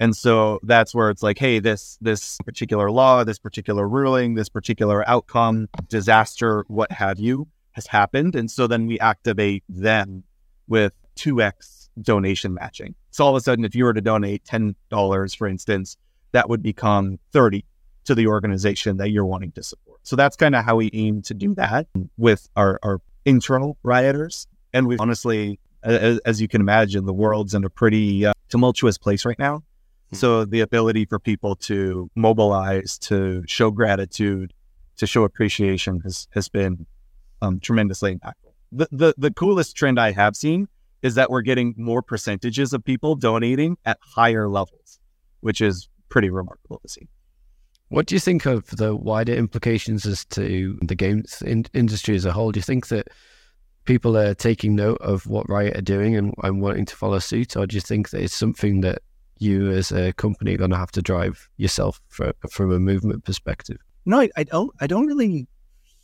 And 0.00 0.16
so 0.16 0.58
that's 0.62 0.94
where 0.94 1.10
it's 1.10 1.22
like, 1.22 1.38
hey, 1.38 1.58
this 1.58 1.98
this 2.00 2.38
particular 2.38 2.90
law, 2.90 3.22
this 3.22 3.38
particular 3.38 3.86
ruling, 3.86 4.34
this 4.34 4.48
particular 4.48 5.08
outcome, 5.08 5.68
disaster, 5.88 6.64
what 6.68 6.90
have 6.90 7.20
you, 7.20 7.46
has 7.72 7.86
happened. 7.86 8.34
And 8.34 8.50
so 8.50 8.66
then 8.66 8.86
we 8.86 8.98
activate 8.98 9.62
them 9.68 10.24
with 10.66 10.94
2x 11.16 11.90
donation 12.00 12.54
matching. 12.54 12.94
So 13.10 13.24
all 13.24 13.30
of 13.30 13.36
a 13.36 13.42
sudden, 13.42 13.64
if 13.64 13.74
you 13.74 13.84
were 13.84 13.92
to 13.92 14.00
donate 14.00 14.44
$10, 14.44 15.36
for 15.36 15.46
instance, 15.46 15.98
that 16.32 16.48
would 16.48 16.62
become 16.62 17.18
30 17.32 17.64
to 18.04 18.14
the 18.14 18.26
organization 18.26 18.96
that 18.96 19.10
you're 19.10 19.26
wanting 19.26 19.52
to 19.52 19.62
support. 19.62 20.00
So 20.02 20.16
that's 20.16 20.36
kind 20.36 20.54
of 20.54 20.64
how 20.64 20.76
we 20.76 20.90
aim 20.94 21.22
to 21.22 21.34
do 21.34 21.54
that 21.56 21.86
with 22.16 22.48
our, 22.56 22.78
our 22.82 23.02
internal 23.26 23.76
rioters. 23.82 24.46
And 24.72 24.86
we 24.86 24.96
honestly, 24.98 25.60
as, 25.82 26.18
as, 26.20 26.40
you 26.40 26.48
can 26.48 26.60
imagine, 26.60 27.04
the 27.04 27.12
world's 27.12 27.52
in 27.52 27.64
a 27.64 27.70
pretty 27.70 28.24
uh, 28.24 28.32
tumultuous 28.48 28.96
place 28.96 29.24
right 29.24 29.38
now. 29.38 29.62
So 30.12 30.44
the 30.44 30.60
ability 30.60 31.04
for 31.04 31.18
people 31.18 31.54
to 31.56 32.10
mobilize, 32.16 32.98
to 32.98 33.44
show 33.46 33.70
gratitude, 33.70 34.52
to 34.96 35.06
show 35.06 35.24
appreciation 35.24 36.00
has, 36.00 36.26
has 36.32 36.48
been 36.48 36.86
um, 37.42 37.60
tremendously 37.60 38.14
impactful. 38.14 38.52
The, 38.72 38.88
the, 38.90 39.14
the 39.16 39.30
coolest 39.30 39.76
trend 39.76 40.00
I 40.00 40.12
have 40.12 40.36
seen 40.36 40.68
is 41.02 41.14
that 41.14 41.30
we're 41.30 41.42
getting 41.42 41.74
more 41.76 42.02
percentages 42.02 42.72
of 42.72 42.84
people 42.84 43.14
donating 43.14 43.78
at 43.84 43.98
higher 44.02 44.48
levels, 44.48 44.98
which 45.40 45.60
is 45.60 45.88
pretty 46.08 46.28
remarkable 46.30 46.80
to 46.82 46.88
see. 46.88 47.08
What 47.88 48.06
do 48.06 48.14
you 48.14 48.20
think 48.20 48.46
of 48.46 48.66
the 48.68 48.94
wider 48.94 49.34
implications 49.34 50.06
as 50.06 50.24
to 50.26 50.78
the 50.82 50.94
games 50.94 51.42
in- 51.42 51.66
industry 51.72 52.14
as 52.14 52.24
a 52.24 52.32
whole? 52.32 52.52
Do 52.52 52.58
you 52.58 52.62
think 52.62 52.88
that 52.88 53.08
people 53.84 54.16
are 54.16 54.34
taking 54.34 54.76
note 54.76 54.98
of 55.00 55.26
what 55.26 55.48
Riot 55.48 55.76
are 55.76 55.82
doing 55.82 56.16
and, 56.16 56.34
and 56.42 56.60
wanting 56.60 56.84
to 56.84 56.96
follow 56.96 57.18
suit, 57.18 57.56
or 57.56 57.66
do 57.66 57.74
you 57.74 57.80
think 57.80 58.10
that 58.10 58.22
it's 58.22 58.34
something 58.34 58.82
that 58.82 58.98
you 59.40 59.70
as 59.70 59.90
a 59.90 60.12
company 60.12 60.54
are 60.54 60.58
going 60.58 60.70
to 60.70 60.76
have 60.76 60.92
to 60.92 61.02
drive 61.02 61.48
yourself 61.56 62.00
for, 62.08 62.32
from 62.50 62.72
a 62.72 62.78
movement 62.78 63.24
perspective? 63.24 63.78
No, 64.04 64.20
I, 64.20 64.30
I, 64.36 64.44
don't. 64.44 64.70
I 64.80 64.86
don't 64.86 65.06
really 65.06 65.48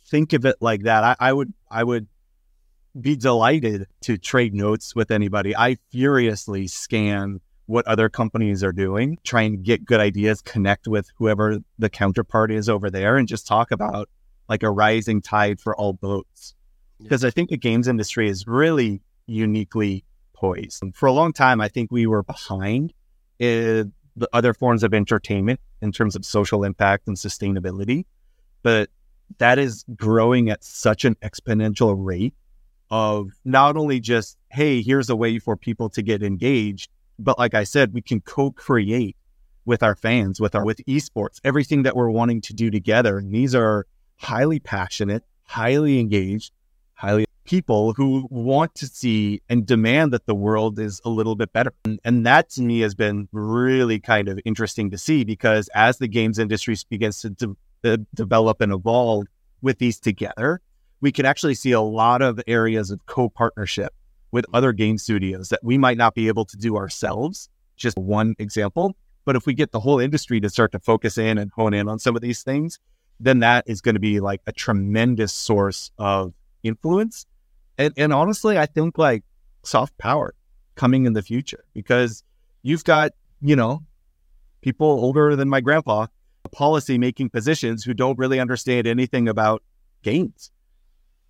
think 0.07 0.33
of 0.33 0.45
it 0.45 0.57
like 0.59 0.83
that. 0.83 1.03
I, 1.03 1.15
I 1.19 1.33
would. 1.33 1.53
I 1.69 1.83
would 1.83 2.07
be 2.99 3.15
delighted 3.15 3.87
to 4.01 4.17
trade 4.17 4.53
notes 4.53 4.95
with 4.95 5.11
anybody. 5.11 5.55
I 5.55 5.77
furiously 5.91 6.67
scan 6.67 7.39
what 7.67 7.85
other 7.85 8.09
companies 8.09 8.63
are 8.63 8.71
doing, 8.71 9.17
try 9.23 9.41
and 9.43 9.63
get 9.63 9.85
good 9.85 9.99
ideas, 9.99 10.41
connect 10.41 10.87
with 10.87 11.09
whoever 11.17 11.59
the 11.77 11.89
counterpart 11.89 12.49
is 12.49 12.69
over 12.69 12.89
there, 12.89 13.17
and 13.17 13.27
just 13.27 13.45
talk 13.45 13.71
about 13.71 14.09
like 14.49 14.63
a 14.63 14.71
rising 14.71 15.21
tide 15.21 15.59
for 15.59 15.75
all 15.75 15.93
boats. 15.93 16.55
Because 17.01 17.23
yeah. 17.23 17.27
I 17.27 17.31
think 17.31 17.49
the 17.49 17.57
games 17.57 17.87
industry 17.87 18.29
is 18.29 18.47
really 18.47 19.01
uniquely 19.27 20.05
poised. 20.33 20.81
For 20.95 21.07
a 21.07 21.11
long 21.11 21.33
time, 21.33 21.59
I 21.59 21.67
think 21.67 21.91
we 21.91 22.07
were 22.07 22.23
behind 22.23 22.93
in 23.39 23.93
the 24.15 24.29
other 24.33 24.53
forms 24.53 24.83
of 24.83 24.93
entertainment 24.93 25.59
in 25.81 25.91
terms 25.91 26.15
of 26.15 26.25
social 26.25 26.63
impact 26.63 27.07
and 27.07 27.15
sustainability. 27.17 28.05
But 28.63 28.89
that 29.37 29.59
is 29.59 29.85
growing 29.95 30.49
at 30.49 30.63
such 30.63 31.05
an 31.05 31.15
exponential 31.23 31.95
rate 31.97 32.33
of 32.89 33.31
not 33.45 33.77
only 33.77 33.99
just, 33.99 34.37
hey, 34.49 34.81
here's 34.81 35.09
a 35.09 35.15
way 35.15 35.39
for 35.39 35.55
people 35.55 35.89
to 35.89 36.01
get 36.01 36.23
engaged, 36.23 36.89
but 37.19 37.37
like 37.37 37.53
I 37.53 37.63
said, 37.63 37.93
we 37.93 38.01
can 38.01 38.21
co-create 38.21 39.15
with 39.65 39.83
our 39.83 39.95
fans, 39.95 40.39
with 40.39 40.55
our 40.55 40.63
with 40.63 40.83
esports, 40.85 41.39
everything 41.43 41.83
that 41.83 41.95
we're 41.95 42.09
wanting 42.09 42.41
to 42.41 42.53
do 42.53 42.71
together. 42.71 43.17
And 43.17 43.33
these 43.33 43.53
are 43.53 43.85
highly 44.15 44.59
passionate, 44.59 45.23
highly 45.43 45.99
engaged, 45.99 46.53
highly 46.93 47.25
people 47.47 47.93
who 47.93 48.27
want 48.29 48.75
to 48.75 48.85
see 48.85 49.41
and 49.49 49.65
demand 49.65 50.11
that 50.13 50.25
the 50.27 50.35
world 50.35 50.77
is 50.77 51.01
a 51.05 51.09
little 51.09 51.35
bit 51.35 51.51
better. 51.53 51.73
And, 51.85 51.99
and 52.03 52.25
that 52.25 52.49
to 52.51 52.61
me 52.61 52.81
has 52.81 52.93
been 52.93 53.27
really 53.31 53.99
kind 53.99 54.27
of 54.27 54.39
interesting 54.45 54.91
to 54.91 54.97
see 54.97 55.23
because 55.23 55.69
as 55.73 55.97
the 55.97 56.07
games 56.07 56.37
industry 56.37 56.75
begins 56.89 57.21
to 57.21 57.29
de- 57.31 57.55
de- 57.83 58.05
develop 58.13 58.61
and 58.61 58.71
evolve 58.71 59.25
with 59.61 59.79
these 59.79 59.99
together, 59.99 60.61
we 61.01 61.11
can 61.11 61.25
actually 61.25 61.55
see 61.55 61.71
a 61.71 61.81
lot 61.81 62.21
of 62.21 62.39
areas 62.47 62.91
of 62.91 63.03
co-partnership 63.05 63.93
with 64.31 64.45
other 64.53 64.73
game 64.73 64.97
studios 64.97 65.49
that 65.49 65.63
we 65.63 65.77
might 65.77 65.97
not 65.97 66.13
be 66.13 66.27
able 66.27 66.45
to 66.45 66.57
do 66.57 66.75
ourselves. 66.75 67.49
Just 67.77 67.97
one 67.97 68.35
example. 68.39 68.95
But 69.23 69.35
if 69.35 69.45
we 69.45 69.53
get 69.53 69.71
the 69.71 69.79
whole 69.79 69.99
industry 69.99 70.39
to 70.41 70.49
start 70.49 70.73
to 70.73 70.79
focus 70.79 71.17
in 71.17 71.37
and 71.37 71.49
hone 71.51 71.73
in 71.73 71.87
on 71.87 71.99
some 71.99 72.15
of 72.15 72.21
these 72.21 72.43
things, 72.43 72.79
then 73.19 73.39
that 73.39 73.63
is 73.67 73.81
going 73.81 73.95
to 73.95 74.01
be 74.01 74.19
like 74.19 74.41
a 74.47 74.51
tremendous 74.51 75.33
source 75.33 75.91
of 75.97 76.33
influence. 76.63 77.25
And, 77.77 77.93
and 77.97 78.13
honestly, 78.13 78.57
I 78.57 78.65
think 78.65 78.97
like 78.97 79.23
soft 79.63 79.97
power 79.97 80.33
coming 80.75 81.05
in 81.05 81.13
the 81.13 81.21
future 81.21 81.65
because 81.73 82.23
you've 82.61 82.83
got, 82.83 83.11
you 83.41 83.55
know, 83.55 83.83
people 84.61 84.87
older 84.87 85.35
than 85.35 85.49
my 85.49 85.61
grandpa, 85.61 86.07
policy 86.51 86.97
making 86.97 87.29
positions 87.29 87.83
who 87.83 87.93
don't 87.93 88.17
really 88.17 88.39
understand 88.39 88.87
anything 88.87 89.27
about 89.27 89.63
games. 90.01 90.51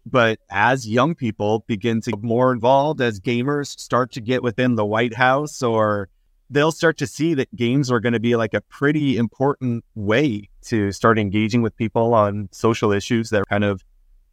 But 0.05 0.39
as 0.49 0.87
young 0.87 1.15
people 1.15 1.65
begin 1.67 1.99
to 2.01 2.11
get 2.11 2.23
more 2.23 2.53
involved, 2.53 3.01
as 3.01 3.19
gamers 3.19 3.77
start 3.77 4.11
to 4.13 4.21
get 4.21 4.41
within 4.41 4.75
the 4.75 4.85
White 4.85 5.15
House, 5.15 5.61
or 5.61 6.07
they'll 6.49 6.71
start 6.71 6.97
to 6.99 7.07
see 7.07 7.33
that 7.33 7.53
games 7.55 7.91
are 7.91 7.99
going 7.99 8.13
to 8.13 8.19
be 8.19 8.37
like 8.37 8.53
a 8.53 8.61
pretty 8.61 9.17
important 9.17 9.83
way 9.95 10.49
to 10.61 10.93
start 10.93 11.19
engaging 11.19 11.61
with 11.61 11.75
people 11.75 12.13
on 12.13 12.47
social 12.51 12.93
issues 12.93 13.31
that 13.31 13.43
kind 13.49 13.65
of 13.65 13.83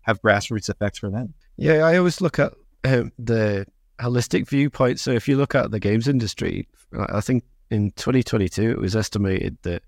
have 0.03 0.23
grassroots 0.23 0.69
effects 0.69 0.99
for 0.99 1.11
them. 1.11 1.35
Yeah, 1.57 1.87
I 1.87 1.97
always 1.97 2.21
look 2.21 2.39
at 2.39 2.53
um, 2.85 3.13
the 3.19 3.67
holistic 4.01 4.49
viewpoint. 4.49 5.01
So 5.01 5.13
if 5.13 5.29
you 5.29 5.37
look 5.37 5.55
at 5.55 5.71
the 5.71 5.81
games 5.81 6.09
industry, 6.09 6.69
I 6.93 7.21
think 7.21 7.45
in 7.71 7.93
2022 7.93 8.71
it 8.71 8.79
was 8.79 8.97
estimated 8.97 9.59
that 9.63 9.83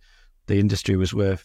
the 0.46 0.58
industry 0.58 0.96
was 0.96 1.12
worth 1.12 1.44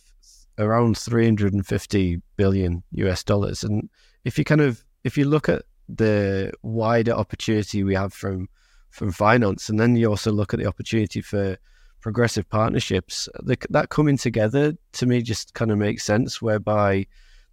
around 0.58 0.98
350 0.98 2.22
billion 2.36 2.84
US 2.92 3.24
dollars, 3.24 3.64
and 3.64 3.90
if 4.26 4.38
you 4.38 4.44
kind 4.44 4.62
of 4.62 4.84
if 5.04 5.18
you 5.18 5.26
look 5.26 5.50
at 5.50 5.64
the 5.90 6.52
wider 6.62 7.12
opportunity 7.12 7.84
we 7.84 7.96
have 7.96 8.14
from 8.14 8.48
from 8.92 9.12
finance, 9.12 9.70
and 9.70 9.80
then 9.80 9.96
you 9.96 10.08
also 10.08 10.32
look 10.32 10.54
at 10.54 10.60
the 10.60 10.68
opportunity 10.68 11.22
for 11.22 11.58
progressive 12.02 12.50
partnerships, 12.50 13.30
the, 13.44 13.58
that 13.70 13.90
coming 13.90 14.18
together 14.18 14.74
to 14.92 15.06
me 15.06 15.22
just 15.22 15.54
kind 15.54 15.72
of 15.72 15.78
makes 15.78 16.04
sense. 16.04 16.42
Whereby 16.42 17.08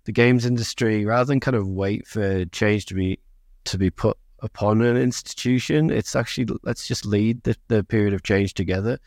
the 0.08 0.12
games 0.12 0.46
industry, 0.46 1.04
rather 1.04 1.26
than 1.26 1.38
kind 1.38 1.54
of 1.54 1.68
wait 1.68 2.06
for 2.06 2.46
change 2.46 2.86
to 2.86 2.94
be 2.94 3.18
to 3.66 3.76
be 3.76 3.90
put 3.90 4.16
upon 4.38 4.80
an 4.80 4.96
institution, 4.96 5.90
it's 5.90 6.16
actually 6.16 6.46
let's 6.62 6.88
just 6.88 7.04
lead 7.04 7.42
the, 7.42 7.54
the 7.68 7.84
period 7.84 8.14
of 8.14 8.22
change 8.22 8.54
together. 8.54 8.98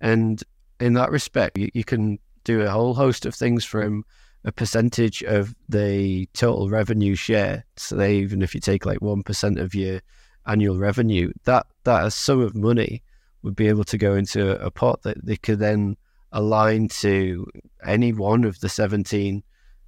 And 0.00 0.42
in 0.80 0.94
that 0.94 1.12
respect, 1.12 1.56
you, 1.56 1.68
you 1.74 1.84
can 1.84 2.18
do 2.42 2.62
a 2.62 2.70
whole 2.70 2.94
host 2.94 3.24
of 3.24 3.36
things 3.36 3.64
from 3.64 4.04
a 4.44 4.50
percentage 4.50 5.22
of 5.22 5.54
the 5.68 6.26
total 6.34 6.68
revenue 6.68 7.14
share. 7.14 7.64
So 7.76 7.94
they, 7.94 8.16
even 8.16 8.42
if 8.42 8.52
you 8.52 8.60
take 8.60 8.84
like 8.84 9.00
one 9.00 9.22
percent 9.22 9.60
of 9.60 9.76
your 9.76 10.00
annual 10.44 10.76
revenue, 10.76 11.30
that 11.44 11.66
that 11.84 12.12
sum 12.12 12.40
of 12.40 12.56
money 12.56 13.04
would 13.42 13.54
be 13.54 13.68
able 13.68 13.84
to 13.84 13.96
go 13.96 14.16
into 14.16 14.60
a 14.60 14.72
pot 14.72 15.02
that 15.02 15.24
they 15.24 15.36
could 15.36 15.60
then 15.60 15.96
align 16.32 16.88
to 16.88 17.46
any 17.86 18.12
one 18.12 18.42
of 18.42 18.58
the 18.58 18.68
17 18.68 19.44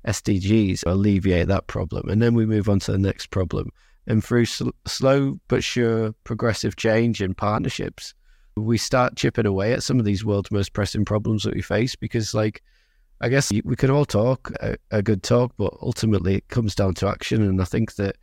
SDGs 0.06 0.82
alleviate 0.86 1.48
that 1.48 1.66
problem. 1.66 2.08
And 2.08 2.20
then 2.22 2.34
we 2.34 2.46
move 2.46 2.68
on 2.68 2.80
to 2.80 2.92
the 2.92 2.98
next 2.98 3.30
problem. 3.30 3.70
And 4.06 4.24
through 4.24 4.46
sl- 4.46 4.70
slow 4.86 5.38
but 5.48 5.62
sure 5.62 6.14
progressive 6.24 6.76
change 6.76 7.20
and 7.20 7.36
partnerships, 7.36 8.14
we 8.56 8.78
start 8.78 9.16
chipping 9.16 9.46
away 9.46 9.72
at 9.72 9.82
some 9.82 9.98
of 9.98 10.04
these 10.04 10.24
world's 10.24 10.50
most 10.50 10.72
pressing 10.72 11.04
problems 11.04 11.44
that 11.44 11.54
we 11.54 11.62
face 11.62 11.94
because, 11.94 12.34
like, 12.34 12.62
I 13.20 13.28
guess 13.28 13.52
we 13.64 13.76
could 13.76 13.90
all 13.90 14.06
talk 14.06 14.50
a, 14.60 14.76
a, 14.90 15.02
good 15.02 15.22
talk, 15.22 15.52
but 15.58 15.74
ultimately 15.82 16.36
it 16.36 16.48
comes 16.48 16.74
down 16.74 16.94
to 16.94 17.08
action. 17.08 17.42
And 17.42 17.60
I 17.60 17.64
think 17.64 17.96
that 17.96 18.16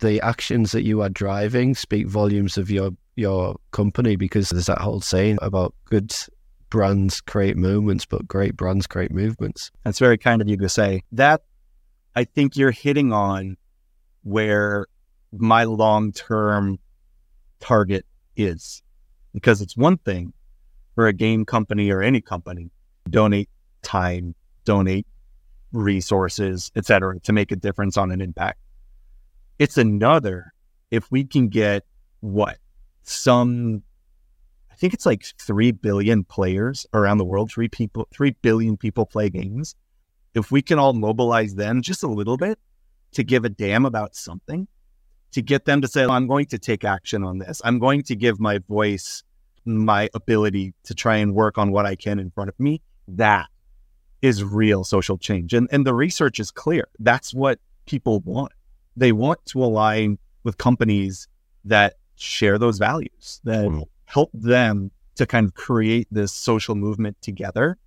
the 0.00 0.20
actions 0.20 0.72
that 0.72 0.82
you 0.82 1.00
are 1.02 1.08
driving 1.08 1.74
speak 1.74 2.06
volumes 2.06 2.58
of 2.58 2.70
your 2.70 2.90
your 3.14 3.56
company 3.70 4.16
because 4.16 4.50
there's 4.50 4.66
that 4.66 4.78
whole 4.78 5.00
saying 5.00 5.38
about 5.40 5.74
good 5.86 6.14
brands 6.76 7.22
create 7.22 7.56
moments, 7.56 8.04
but 8.04 8.28
great 8.28 8.54
brands 8.54 8.86
create 8.86 9.10
movements. 9.10 9.70
That's 9.82 9.98
very 9.98 10.18
kind 10.18 10.42
of 10.42 10.48
you 10.48 10.58
to 10.58 10.68
say 10.68 11.04
that. 11.12 11.40
I 12.14 12.24
think 12.24 12.54
you're 12.54 12.70
hitting 12.70 13.14
on 13.14 13.56
where 14.24 14.86
my 15.32 15.64
long 15.64 16.12
term 16.12 16.78
target 17.60 18.04
is 18.36 18.82
because 19.32 19.62
it's 19.62 19.74
one 19.74 19.96
thing 19.96 20.34
for 20.94 21.06
a 21.06 21.14
game 21.14 21.46
company 21.46 21.90
or 21.90 22.02
any 22.02 22.20
company 22.20 22.70
donate 23.08 23.48
time, 23.80 24.34
donate 24.66 25.06
resources, 25.72 26.70
etc., 26.76 27.20
to 27.20 27.32
make 27.32 27.52
a 27.52 27.56
difference 27.56 27.96
on 27.96 28.10
an 28.10 28.20
impact. 28.20 28.58
It's 29.58 29.78
another 29.78 30.52
if 30.90 31.10
we 31.10 31.24
can 31.24 31.48
get 31.48 31.86
what 32.20 32.58
some 33.02 33.82
I 34.76 34.78
think 34.78 34.92
it's 34.92 35.06
like 35.06 35.24
3 35.40 35.70
billion 35.70 36.22
players 36.22 36.86
around 36.92 37.16
the 37.16 37.24
world, 37.24 37.50
3 37.50 37.66
people 37.68 38.06
3 38.12 38.36
billion 38.42 38.76
people 38.76 39.06
play 39.06 39.30
games. 39.30 39.74
If 40.34 40.50
we 40.50 40.60
can 40.60 40.78
all 40.78 40.92
mobilize 40.92 41.54
them 41.54 41.80
just 41.80 42.02
a 42.02 42.06
little 42.06 42.36
bit 42.36 42.58
to 43.12 43.24
give 43.24 43.46
a 43.46 43.48
damn 43.48 43.86
about 43.86 44.14
something, 44.14 44.68
to 45.32 45.40
get 45.40 45.64
them 45.64 45.80
to 45.80 45.88
say, 45.88 46.04
I'm 46.04 46.26
going 46.26 46.44
to 46.46 46.58
take 46.58 46.84
action 46.84 47.24
on 47.24 47.38
this. 47.38 47.62
I'm 47.64 47.78
going 47.78 48.02
to 48.02 48.14
give 48.14 48.38
my 48.38 48.58
voice 48.68 49.22
my 49.64 50.10
ability 50.12 50.74
to 50.84 50.94
try 50.94 51.16
and 51.16 51.34
work 51.34 51.56
on 51.56 51.72
what 51.72 51.86
I 51.86 51.96
can 51.96 52.18
in 52.18 52.30
front 52.30 52.50
of 52.50 52.60
me. 52.60 52.82
That 53.08 53.46
is 54.20 54.44
real 54.44 54.84
social 54.84 55.16
change. 55.16 55.54
And 55.54 55.70
and 55.72 55.86
the 55.86 55.94
research 55.94 56.38
is 56.38 56.50
clear. 56.50 56.86
That's 56.98 57.32
what 57.32 57.60
people 57.86 58.20
want. 58.20 58.52
They 58.94 59.12
want 59.12 59.40
to 59.46 59.64
align 59.64 60.18
with 60.44 60.58
companies 60.58 61.28
that 61.64 61.94
share 62.16 62.58
those 62.58 62.76
values, 62.76 63.40
that 63.44 63.64
mm. 63.64 63.84
Help 64.06 64.30
them 64.32 64.90
to 65.16 65.26
kind 65.26 65.46
of 65.46 65.54
create 65.54 66.08
this 66.10 66.32
social 66.32 66.74
movement 66.74 67.20
together. 67.20 67.78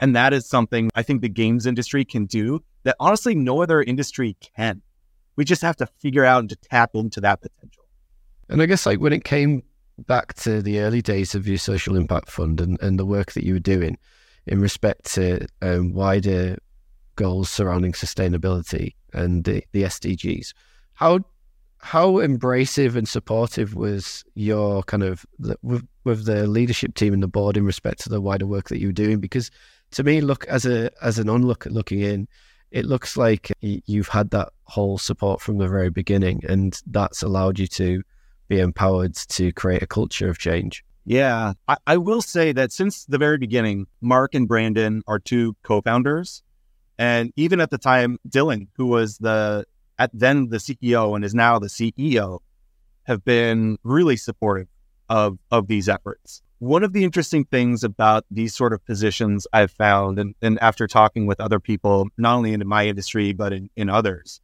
And 0.00 0.14
that 0.14 0.32
is 0.32 0.48
something 0.48 0.90
I 0.94 1.02
think 1.02 1.22
the 1.22 1.28
games 1.28 1.66
industry 1.66 2.04
can 2.04 2.26
do 2.26 2.62
that 2.84 2.96
honestly 3.00 3.34
no 3.34 3.62
other 3.62 3.82
industry 3.82 4.36
can. 4.56 4.82
We 5.36 5.44
just 5.44 5.62
have 5.62 5.76
to 5.76 5.86
figure 5.86 6.24
out 6.24 6.40
and 6.40 6.48
to 6.50 6.56
tap 6.56 6.90
into 6.94 7.20
that 7.20 7.40
potential. 7.40 7.84
And 8.48 8.62
I 8.62 8.66
guess 8.66 8.86
like 8.86 9.00
when 9.00 9.12
it 9.12 9.24
came 9.24 9.62
back 10.06 10.34
to 10.34 10.62
the 10.62 10.80
early 10.80 11.02
days 11.02 11.34
of 11.34 11.48
your 11.48 11.58
social 11.58 11.96
impact 11.96 12.30
fund 12.30 12.60
and, 12.60 12.80
and 12.80 12.98
the 12.98 13.06
work 13.06 13.32
that 13.32 13.44
you 13.44 13.54
were 13.54 13.60
doing 13.60 13.98
in 14.46 14.60
respect 14.60 15.12
to 15.14 15.46
um, 15.60 15.92
wider 15.92 16.56
goals 17.16 17.50
surrounding 17.50 17.92
sustainability 17.92 18.94
and 19.12 19.44
the, 19.44 19.62
the 19.72 19.82
SDGs, 19.82 20.54
how 20.94 21.20
how 21.80 22.14
embracive 22.14 22.96
and 22.96 23.08
supportive 23.08 23.74
was 23.74 24.24
your 24.34 24.82
kind 24.84 25.02
of 25.02 25.24
with, 25.62 25.86
with 26.04 26.24
the 26.24 26.46
leadership 26.46 26.94
team 26.94 27.12
and 27.14 27.22
the 27.22 27.28
board 27.28 27.56
in 27.56 27.64
respect 27.64 28.00
to 28.00 28.08
the 28.08 28.20
wider 28.20 28.46
work 28.46 28.68
that 28.68 28.80
you 28.80 28.88
were 28.88 28.92
doing? 28.92 29.20
Because 29.20 29.50
to 29.92 30.02
me, 30.02 30.20
look 30.20 30.44
as 30.46 30.66
a 30.66 30.90
as 31.02 31.18
an 31.18 31.28
onlooker 31.28 31.70
looking 31.70 32.00
in, 32.00 32.28
it 32.70 32.84
looks 32.84 33.16
like 33.16 33.52
you've 33.60 34.08
had 34.08 34.30
that 34.30 34.50
whole 34.64 34.98
support 34.98 35.40
from 35.40 35.58
the 35.58 35.68
very 35.68 35.90
beginning, 35.90 36.42
and 36.48 36.80
that's 36.86 37.22
allowed 37.22 37.58
you 37.58 37.66
to 37.68 38.02
be 38.48 38.60
empowered 38.60 39.14
to 39.14 39.52
create 39.52 39.82
a 39.82 39.86
culture 39.86 40.28
of 40.28 40.38
change. 40.38 40.84
Yeah, 41.04 41.54
I, 41.68 41.76
I 41.86 41.96
will 41.96 42.20
say 42.20 42.52
that 42.52 42.70
since 42.72 43.06
the 43.06 43.16
very 43.16 43.38
beginning, 43.38 43.86
Marc 44.02 44.34
and 44.34 44.46
Brandon 44.46 45.02
are 45.06 45.18
two 45.18 45.56
co-founders, 45.62 46.42
and 46.98 47.32
even 47.36 47.60
at 47.60 47.70
the 47.70 47.78
time, 47.78 48.18
Dylan, 48.28 48.68
who 48.76 48.86
was 48.86 49.16
the 49.18 49.64
at 49.98 50.10
then 50.14 50.48
the 50.48 50.58
CEO 50.58 51.14
and 51.14 51.24
is 51.24 51.34
now 51.34 51.58
the 51.58 51.66
CEO, 51.66 52.40
have 53.04 53.24
been 53.24 53.78
really 53.82 54.16
supportive 54.16 54.68
of 55.08 55.38
of 55.50 55.66
these 55.66 55.88
efforts. 55.88 56.42
One 56.58 56.82
of 56.82 56.92
the 56.92 57.04
interesting 57.04 57.44
things 57.44 57.84
about 57.84 58.24
these 58.30 58.54
sort 58.54 58.72
of 58.72 58.84
positions 58.84 59.46
I've 59.52 59.70
found, 59.70 60.18
and, 60.18 60.34
and 60.42 60.58
after 60.60 60.86
talking 60.86 61.26
with 61.26 61.40
other 61.40 61.60
people, 61.60 62.08
not 62.18 62.36
only 62.36 62.52
in 62.52 62.66
my 62.66 62.86
industry, 62.86 63.32
but 63.32 63.52
in, 63.52 63.70
in 63.76 63.88
others, 63.88 64.40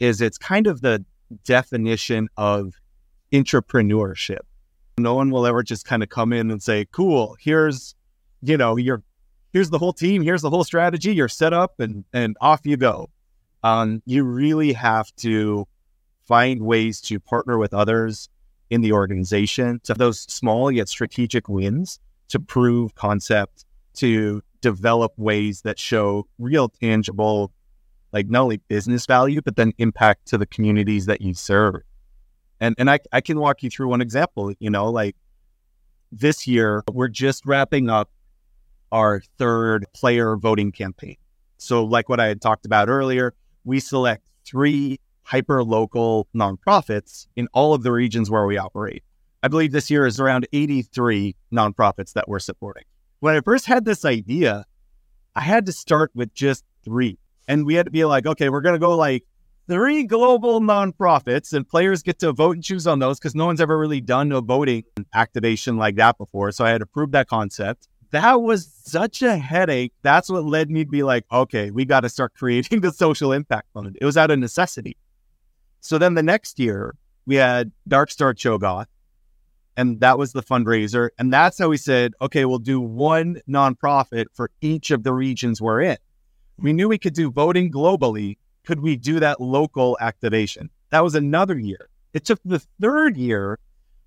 is 0.00 0.20
it's 0.20 0.38
kind 0.38 0.66
of 0.66 0.80
the 0.80 1.04
definition 1.44 2.28
of 2.36 2.74
entrepreneurship. 3.32 4.40
No 4.98 5.14
one 5.14 5.30
will 5.30 5.46
ever 5.46 5.62
just 5.62 5.84
kind 5.84 6.02
of 6.02 6.08
come 6.08 6.32
in 6.32 6.50
and 6.50 6.62
say, 6.62 6.86
cool, 6.90 7.36
here's, 7.40 7.94
you 8.42 8.56
know, 8.56 8.76
your 8.76 9.02
here's 9.52 9.70
the 9.70 9.78
whole 9.78 9.92
team, 9.92 10.22
here's 10.22 10.42
the 10.42 10.50
whole 10.50 10.64
strategy, 10.64 11.14
you're 11.14 11.28
set 11.28 11.52
up 11.52 11.80
and 11.80 12.04
and 12.12 12.36
off 12.40 12.60
you 12.64 12.76
go 12.76 13.08
um, 13.66 14.00
you 14.06 14.22
really 14.22 14.72
have 14.74 15.12
to 15.16 15.66
find 16.24 16.62
ways 16.62 17.00
to 17.00 17.18
partner 17.18 17.58
with 17.58 17.74
others 17.74 18.28
in 18.70 18.80
the 18.80 18.92
organization 18.92 19.80
to 19.82 19.92
those 19.92 20.20
small 20.20 20.70
yet 20.70 20.88
strategic 20.88 21.48
wins 21.48 21.98
to 22.28 22.38
prove 22.38 22.94
concept, 22.94 23.64
to 23.94 24.40
develop 24.60 25.12
ways 25.16 25.62
that 25.62 25.80
show 25.80 26.28
real 26.38 26.68
tangible, 26.68 27.50
like 28.12 28.28
not 28.28 28.42
only 28.42 28.58
business 28.68 29.04
value, 29.04 29.40
but 29.42 29.56
then 29.56 29.72
impact 29.78 30.26
to 30.26 30.38
the 30.38 30.46
communities 30.46 31.06
that 31.06 31.20
you 31.20 31.34
serve. 31.34 31.82
And 32.60 32.76
and 32.78 32.88
I, 32.88 33.00
I 33.12 33.20
can 33.20 33.40
walk 33.40 33.64
you 33.64 33.70
through 33.70 33.88
one 33.88 34.00
example, 34.00 34.54
you 34.60 34.70
know, 34.70 34.88
like 34.92 35.16
this 36.12 36.46
year, 36.46 36.84
we're 36.92 37.08
just 37.08 37.44
wrapping 37.44 37.90
up 37.90 38.10
our 38.92 39.22
third 39.38 39.86
player 39.92 40.36
voting 40.36 40.70
campaign. 40.70 41.16
So, 41.58 41.84
like 41.84 42.08
what 42.08 42.20
I 42.20 42.26
had 42.26 42.40
talked 42.40 42.64
about 42.64 42.88
earlier, 42.88 43.34
we 43.66 43.80
select 43.80 44.22
three 44.46 44.98
hyper 45.22 45.62
local 45.62 46.28
nonprofits 46.34 47.26
in 47.36 47.48
all 47.52 47.74
of 47.74 47.82
the 47.82 47.92
regions 47.92 48.30
where 48.30 48.46
we 48.46 48.56
operate. 48.56 49.02
I 49.42 49.48
believe 49.48 49.72
this 49.72 49.90
year 49.90 50.06
is 50.06 50.18
around 50.20 50.46
83 50.52 51.34
nonprofits 51.52 52.12
that 52.14 52.28
we're 52.28 52.38
supporting. 52.38 52.84
When 53.20 53.34
I 53.34 53.40
first 53.40 53.66
had 53.66 53.84
this 53.84 54.04
idea, 54.04 54.64
I 55.34 55.40
had 55.40 55.66
to 55.66 55.72
start 55.72 56.12
with 56.14 56.32
just 56.32 56.64
three. 56.84 57.18
And 57.48 57.66
we 57.66 57.74
had 57.74 57.86
to 57.86 57.92
be 57.92 58.04
like, 58.04 58.24
okay, 58.24 58.48
we're 58.48 58.60
going 58.60 58.74
to 58.74 58.78
go 58.78 58.96
like 58.96 59.24
three 59.68 60.04
global 60.04 60.60
nonprofits, 60.60 61.52
and 61.52 61.68
players 61.68 62.02
get 62.02 62.20
to 62.20 62.32
vote 62.32 62.56
and 62.56 62.64
choose 62.64 62.86
on 62.86 63.00
those 63.00 63.18
because 63.18 63.34
no 63.34 63.46
one's 63.46 63.60
ever 63.60 63.76
really 63.76 64.00
done 64.00 64.30
a 64.30 64.40
voting 64.40 64.84
activation 65.12 65.76
like 65.76 65.96
that 65.96 66.18
before. 66.18 66.52
So 66.52 66.64
I 66.64 66.70
had 66.70 66.78
to 66.78 66.86
prove 66.86 67.10
that 67.12 67.28
concept 67.28 67.88
that 68.16 68.40
was 68.40 68.72
such 68.84 69.20
a 69.20 69.36
headache. 69.36 69.92
That's 70.02 70.30
what 70.30 70.44
led 70.44 70.70
me 70.70 70.84
to 70.84 70.90
be 70.90 71.02
like, 71.02 71.24
okay, 71.30 71.70
we 71.70 71.84
got 71.84 72.00
to 72.00 72.08
start 72.08 72.32
creating 72.34 72.80
the 72.82 72.90
social 72.90 73.32
impact 73.32 73.68
fund. 73.74 73.96
It 74.00 74.04
was 74.04 74.16
out 74.16 74.30
of 74.30 74.38
necessity. 74.38 74.96
So 75.80 75.98
then 75.98 76.14
the 76.14 76.22
next 76.22 76.58
year, 76.58 76.96
we 77.26 77.36
had 77.36 77.72
Dark 77.86 78.10
Star 78.10 78.32
Cho'Gath, 78.32 78.86
and 79.76 80.00
that 80.00 80.18
was 80.18 80.32
the 80.32 80.42
fundraiser. 80.42 81.10
And 81.18 81.32
that's 81.32 81.58
how 81.58 81.68
we 81.68 81.76
said, 81.76 82.14
okay, 82.22 82.46
we'll 82.46 82.58
do 82.58 82.80
one 82.80 83.40
nonprofit 83.48 84.26
for 84.32 84.50
each 84.62 84.90
of 84.90 85.02
the 85.02 85.12
regions 85.12 85.60
we're 85.60 85.82
in. 85.82 85.98
We 86.58 86.72
knew 86.72 86.88
we 86.88 86.98
could 86.98 87.14
do 87.14 87.30
voting 87.30 87.70
globally. 87.70 88.38
Could 88.64 88.80
we 88.80 88.96
do 88.96 89.20
that 89.20 89.40
local 89.40 89.98
activation? 90.00 90.70
That 90.90 91.04
was 91.04 91.14
another 91.14 91.58
year. 91.58 91.90
It 92.14 92.24
took 92.24 92.40
the 92.44 92.60
third 92.80 93.16
year 93.16 93.58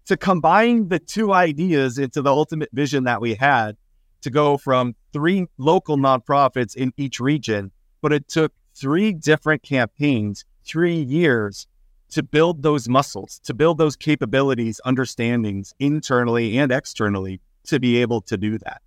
to 0.06 0.18
combine 0.18 0.88
the 0.88 0.98
two 0.98 1.32
ideas 1.32 2.00
into 2.00 2.24
the 2.24 2.32
ultimate 2.32 2.70
vision 2.74 3.04
that 3.04 3.22
we 3.22 3.36
had 3.36 3.78
to 4.22 4.30
go 4.30 4.58
from 4.58 4.96
three 5.14 5.48
local 5.58 5.98
nonprofits 5.98 6.76
in 6.76 6.94
each 6.98 7.20
region, 7.20 7.72
but 8.02 8.14
it 8.14 8.28
took 8.28 8.54
three 8.76 9.14
different 9.14 9.64
campaigns, 9.64 10.46
three 10.64 11.02
years 11.02 11.68
to 12.12 12.24
build 12.24 12.64
those 12.64 12.90
muscles, 12.90 13.40
to 13.44 13.54
build 13.54 13.78
those 13.78 13.96
capabilities, 13.96 14.82
understandings 14.86 15.74
internally 15.80 16.58
and 16.58 16.72
externally 16.72 17.40
to 17.66 17.80
be 17.80 17.98
able 18.02 18.22
to 18.22 18.38
do 18.38 18.58
that. 18.60 18.82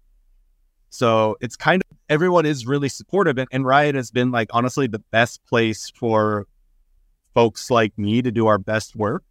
So 0.91 1.37
it's 1.41 1.57
kind 1.57 1.83
of 1.83 1.99
everyone 2.09 2.45
is 2.45 2.67
really 2.67 2.89
supportive. 2.89 3.39
And, 3.39 3.49
and 3.53 3.65
Riot 3.65 3.95
has 3.95 4.11
been 4.11 4.31
like 4.31 4.49
honestly 4.53 4.87
the 4.87 4.99
best 4.99 5.45
place 5.47 5.91
for 5.95 6.47
folks 7.33 7.71
like 7.71 7.97
me 7.97 8.23
to 8.23 8.31
do 8.31 8.47
our 8.47 8.59
best 8.59 8.95
work. 8.97 9.25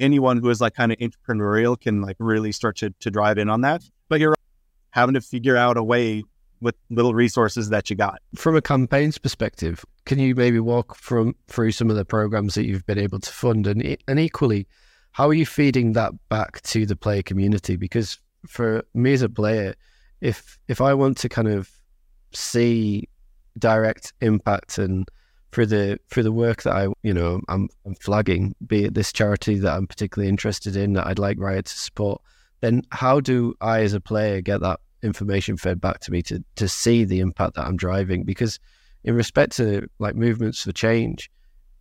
Anyone 0.00 0.38
who 0.38 0.50
is 0.50 0.60
like 0.60 0.74
kind 0.74 0.92
of 0.92 0.98
entrepreneurial 0.98 1.80
can 1.80 2.00
like 2.00 2.16
really 2.18 2.52
start 2.52 2.76
to, 2.78 2.90
to 3.00 3.10
drive 3.10 3.38
in 3.38 3.48
on 3.48 3.62
that. 3.62 3.82
But 4.08 4.20
you're 4.20 4.36
having 4.94 5.14
to 5.14 5.20
figure 5.20 5.56
out 5.56 5.76
a 5.76 5.82
way 5.82 6.22
with 6.60 6.76
little 6.88 7.14
resources 7.14 7.68
that 7.68 7.90
you 7.90 7.96
got. 7.96 8.22
From 8.36 8.56
a 8.56 8.62
campaigns 8.62 9.18
perspective, 9.18 9.84
can 10.06 10.20
you 10.20 10.34
maybe 10.36 10.60
walk 10.60 10.94
from 10.94 11.34
through 11.48 11.72
some 11.72 11.90
of 11.90 11.96
the 11.96 12.04
programs 12.04 12.54
that 12.54 12.64
you've 12.64 12.86
been 12.86 12.98
able 12.98 13.18
to 13.18 13.30
fund 13.30 13.66
and 13.66 13.96
and 14.06 14.20
equally 14.20 14.66
how 15.12 15.28
are 15.28 15.34
you 15.34 15.46
feeding 15.46 15.92
that 15.92 16.12
back 16.28 16.60
to 16.62 16.86
the 16.86 16.96
player 16.96 17.22
community 17.22 17.76
because 17.76 18.18
for 18.46 18.84
me 18.94 19.12
as 19.12 19.22
a 19.22 19.28
player 19.28 19.74
if 20.20 20.58
if 20.68 20.80
I 20.80 20.94
want 20.94 21.18
to 21.18 21.28
kind 21.28 21.48
of 21.48 21.70
see 22.32 23.08
direct 23.58 24.12
impact 24.20 24.78
and 24.78 25.08
for 25.50 25.64
the 25.66 25.98
for 26.08 26.22
the 26.22 26.32
work 26.32 26.62
that 26.62 26.74
I 26.74 26.88
you 27.02 27.14
know 27.14 27.40
I'm, 27.48 27.68
I'm 27.86 27.94
flagging 27.96 28.54
be 28.66 28.84
it 28.84 28.94
this 28.94 29.12
charity 29.12 29.58
that 29.58 29.72
I'm 29.72 29.86
particularly 29.86 30.28
interested 30.28 30.76
in 30.76 30.94
that 30.94 31.06
I'd 31.06 31.18
like 31.18 31.38
Riot 31.38 31.66
to 31.66 31.78
support 31.78 32.20
then 32.60 32.82
how 32.90 33.20
do 33.20 33.54
I 33.60 33.80
as 33.80 33.94
a 33.94 34.00
player 34.00 34.40
get 34.40 34.60
that 34.60 34.80
information 35.04 35.56
fed 35.56 35.80
back 35.80 36.00
to 36.00 36.10
me 36.10 36.22
to 36.22 36.42
to 36.56 36.68
see 36.68 37.04
the 37.04 37.20
impact 37.20 37.54
that 37.54 37.66
I'm 37.66 37.76
driving. 37.76 38.24
Because 38.24 38.58
in 39.04 39.14
respect 39.14 39.56
to 39.56 39.86
like 39.98 40.16
movements 40.16 40.62
for 40.62 40.72
change, 40.72 41.30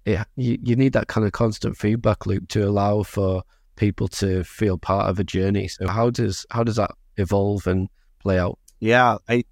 it, 0.06 0.20
you, 0.36 0.58
you 0.62 0.76
need 0.76 0.94
that 0.94 1.08
kind 1.08 1.26
of 1.26 1.32
constant 1.32 1.78
feedback 1.78 2.26
loop 2.26 2.50
to 2.50 2.68
allow 2.68 3.04
for 3.04 3.44
people 3.76 4.08
to 4.08 4.44
feel 4.44 4.78
part 4.78 5.10
of 5.10 5.20
a 5.20 5.24
journey. 5.24 5.68
So 5.68 5.88
how 5.88 6.10
does 6.10 6.46
how 6.52 6.64
does 6.64 6.76
that 6.76 6.92
evolve 7.18 7.66
and 7.68 7.90
play 8.20 8.38
out? 8.38 8.60
Yeah, 8.80 9.18
I 9.28 9.46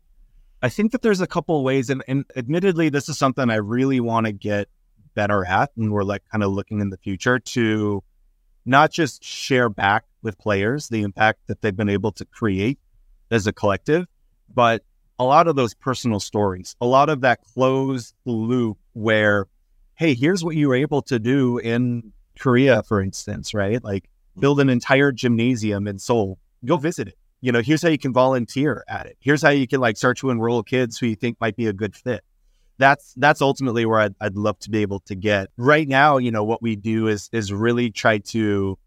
I 0.61 0.69
think 0.69 0.91
that 0.91 1.01
there's 1.01 1.21
a 1.21 1.27
couple 1.27 1.63
ways, 1.63 1.89
and, 1.89 2.03
and 2.07 2.25
admittedly, 2.35 2.89
this 2.89 3.09
is 3.09 3.17
something 3.17 3.49
I 3.49 3.55
really 3.55 3.99
want 3.99 4.27
to 4.27 4.31
get 4.31 4.67
better 5.15 5.43
at, 5.45 5.71
and 5.75 5.91
we're 5.91 6.03
like 6.03 6.23
kind 6.31 6.43
of 6.43 6.51
looking 6.51 6.81
in 6.81 6.89
the 6.89 6.97
future 6.97 7.39
to 7.39 8.03
not 8.65 8.91
just 8.91 9.23
share 9.23 9.69
back 9.69 10.05
with 10.21 10.37
players 10.37 10.89
the 10.89 11.01
impact 11.01 11.47
that 11.47 11.61
they've 11.61 11.75
been 11.75 11.89
able 11.89 12.11
to 12.11 12.25
create 12.25 12.77
as 13.31 13.47
a 13.47 13.53
collective, 13.53 14.05
but 14.53 14.83
a 15.17 15.23
lot 15.23 15.47
of 15.47 15.55
those 15.55 15.73
personal 15.73 16.19
stories, 16.19 16.75
a 16.81 16.85
lot 16.85 17.09
of 17.09 17.21
that 17.21 17.41
closed 17.53 18.13
loop 18.25 18.77
where, 18.93 19.47
hey, 19.95 20.13
here's 20.13 20.43
what 20.43 20.55
you 20.55 20.67
were 20.67 20.75
able 20.75 21.01
to 21.03 21.19
do 21.19 21.57
in 21.59 22.11
Korea, 22.39 22.83
for 22.83 23.01
instance, 23.01 23.53
right? 23.53 23.83
Like 23.83 24.03
mm-hmm. 24.03 24.41
build 24.41 24.59
an 24.59 24.69
entire 24.69 25.11
gymnasium 25.11 25.87
in 25.87 25.99
Seoul. 25.99 26.39
Go 26.65 26.77
visit 26.77 27.07
it. 27.07 27.17
You 27.39 27.51
know, 27.51 27.61
here's 27.61 27.81
how 27.81 27.89
you 27.89 27.97
can 27.97 28.13
volunteer 28.13 28.83
at 28.87 29.07
it. 29.07 29.17
Here's 29.19 29.41
how 29.41 29.49
you 29.49 29.67
can 29.67 29.79
like 29.79 29.97
start 29.97 30.17
to 30.17 30.29
enroll 30.29 30.61
kids 30.63 30.97
who 30.97 31.07
you 31.07 31.15
think 31.15 31.37
might 31.41 31.55
be 31.55 31.67
a 31.67 31.73
good 31.73 31.95
fit. 31.95 32.23
That's 32.77 33.13
that's 33.15 33.41
ultimately 33.41 33.85
where 33.85 33.99
I'd, 33.99 34.15
I'd 34.19 34.35
love 34.35 34.57
to 34.59 34.71
be 34.71 34.81
able 34.81 35.01
to 35.01 35.15
get. 35.15 35.49
Right 35.55 35.87
now, 35.87 36.17
you 36.17 36.31
know, 36.31 36.43
what 36.43 36.61
we 36.63 36.75
do 36.75 37.07
is 37.07 37.29
is 37.31 37.53
really 37.53 37.91
try 37.91 38.19
to 38.19 38.77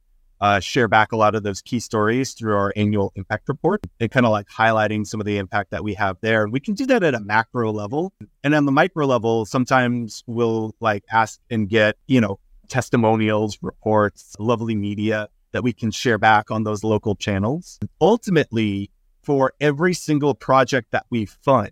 uh, 0.45 0.61
share 0.61 0.89
back 0.89 1.11
a 1.11 1.17
lot 1.17 1.35
of 1.35 1.43
those 1.43 1.63
key 1.63 1.81
stories 1.81 2.35
through 2.35 2.55
our 2.55 2.71
annual 2.77 3.11
impact 3.15 3.49
report 3.49 3.81
and 3.99 4.11
kind 4.11 4.27
of 4.27 4.33
like 4.33 4.47
highlighting 4.47 5.07
some 5.07 5.19
of 5.19 5.25
the 5.25 5.39
impact 5.39 5.71
that 5.71 5.83
we 5.83 5.95
have 5.95 6.19
there. 6.21 6.43
And 6.43 6.53
we 6.53 6.61
can 6.61 6.75
do 6.75 6.85
that 6.85 7.03
at 7.03 7.15
a 7.15 7.21
macro 7.21 7.73
level. 7.73 8.13
And 8.43 8.55
on 8.55 8.67
the 8.67 8.73
micro 8.73 9.07
level, 9.07 9.47
sometimes 9.47 10.23
we'll 10.27 10.75
like 10.81 11.03
ask 11.11 11.41
and 11.49 11.67
get, 11.67 11.97
you 12.09 12.21
know, 12.21 12.39
testimonials, 12.69 13.57
reports, 13.63 14.37
lovely 14.39 14.75
media 14.75 15.29
that 15.53 15.65
we 15.65 15.73
can 15.73 15.91
share 15.91 16.19
back 16.19 16.51
on 16.51 16.65
those 16.65 16.85
local 16.85 17.15
channels. 17.15 17.79
Ultimately, 18.03 18.91
for 19.23 19.55
every 19.63 19.95
single 19.95 20.35
project 20.35 20.91
that 20.91 21.07
we 21.09 21.25
fund, 21.25 21.71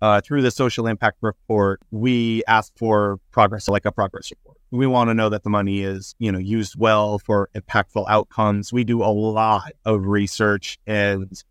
uh, 0.00 0.22
through 0.22 0.40
the 0.40 0.50
social 0.50 0.86
impact 0.86 1.18
report, 1.20 1.82
we 1.90 2.42
ask 2.48 2.72
for 2.78 3.20
progress, 3.30 3.68
like 3.68 3.84
a 3.84 3.92
progress 3.92 4.30
report. 4.30 4.56
We 4.70 4.86
want 4.86 5.10
to 5.10 5.14
know 5.14 5.28
that 5.28 5.42
the 5.42 5.50
money 5.50 5.82
is, 5.82 6.14
you 6.18 6.30
know, 6.30 6.38
used 6.38 6.76
well 6.78 7.18
for 7.18 7.50
impactful 7.54 8.06
outcomes. 8.08 8.72
We 8.72 8.84
do 8.84 9.02
a 9.02 9.10
lot 9.10 9.72
of 9.84 10.06
research 10.06 10.78
and 10.86 11.42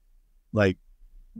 like 0.53 0.77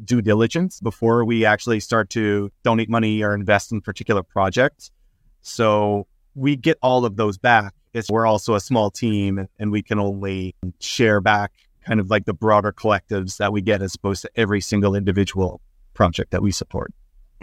due 0.04 0.22
diligence 0.22 0.80
before 0.80 1.26
we 1.26 1.46
actually 1.46 1.80
start 1.80 2.10
to 2.12 2.52
donate 2.64 2.90
money 2.90 3.24
or 3.24 3.34
invest 3.34 3.72
in 3.72 3.82
particular 3.82 4.24
projects. 4.24 4.92
So 5.42 6.08
we 6.36 6.56
get 6.56 6.78
all 6.82 7.06
of 7.06 7.16
those 7.16 7.38
back. 7.38 7.74
It's 7.94 8.10
we're 8.10 8.26
also 8.26 8.56
a 8.56 8.60
small 8.60 8.92
team 8.92 9.48
and 9.58 9.72
we 9.72 9.82
can 9.82 10.00
only 10.00 10.56
share 10.80 11.22
back 11.22 11.52
kind 11.86 12.00
of 12.00 12.10
like 12.10 12.26
the 12.26 12.34
broader 12.34 12.72
collectives 12.72 13.38
that 13.38 13.52
we 13.52 13.62
get 13.62 13.82
as 13.82 13.96
opposed 13.96 14.22
to 14.22 14.30
every 14.36 14.62
single 14.62 14.96
individual 14.96 15.62
project 15.94 16.32
that 16.32 16.42
we 16.42 16.52
support. 16.52 16.94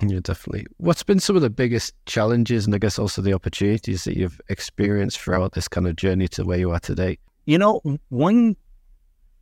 Yeah, 0.03 0.21
definitely. 0.23 0.67
What's 0.77 1.03
been 1.03 1.21
some 1.21 1.37
of 1.37 1.43
the 1.43 1.51
biggest 1.51 1.95
challenges 2.05 2.67
and 2.67 2.75
I 2.75 2.79
guess 2.79 2.99
also 2.99 3.23
the 3.23 3.33
opportunities 3.33 4.05
that 4.05 4.17
you've 4.17 4.41
experienced 4.49 5.19
throughout 5.19 5.53
this 5.53 5.69
kind 5.69 5.87
of 5.87 5.97
journey 5.97 6.29
to 6.29 6.45
where 6.45 6.59
you 6.59 6.71
are 6.71 6.81
today? 6.81 7.19
You 7.47 7.59
know, 7.59 7.81
one 8.11 8.57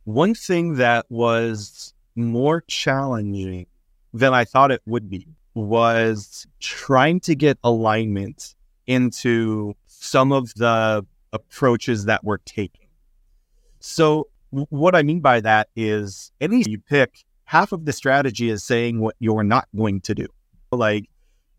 one 0.05 0.33
thing 0.35 0.75
that 0.75 1.05
was 1.09 1.93
more 2.15 2.63
challenging 2.67 3.65
than 4.13 4.33
I 4.33 4.45
thought 4.45 4.71
it 4.71 4.81
would 4.85 5.09
be 5.09 5.27
was 5.55 6.45
trying 6.59 7.19
to 7.21 7.35
get 7.35 7.57
alignment 7.63 8.55
into 8.87 9.73
some 9.87 10.31
of 10.31 10.53
the 10.55 11.05
approaches 11.33 12.05
that 12.05 12.23
we're 12.23 12.37
taking. 12.37 12.87
So 13.79 14.29
what 14.51 14.95
I 14.95 15.03
mean 15.03 15.19
by 15.19 15.41
that 15.41 15.69
is 15.75 16.31
any 16.39 16.63
you 16.65 16.79
pick, 16.79 17.25
half 17.45 17.71
of 17.71 17.85
the 17.85 17.93
strategy 17.93 18.49
is 18.49 18.63
saying 18.63 18.99
what 18.99 19.15
you're 19.19 19.43
not 19.43 19.67
going 19.75 20.01
to 20.01 20.15
do. 20.15 20.27
Like 20.75 21.09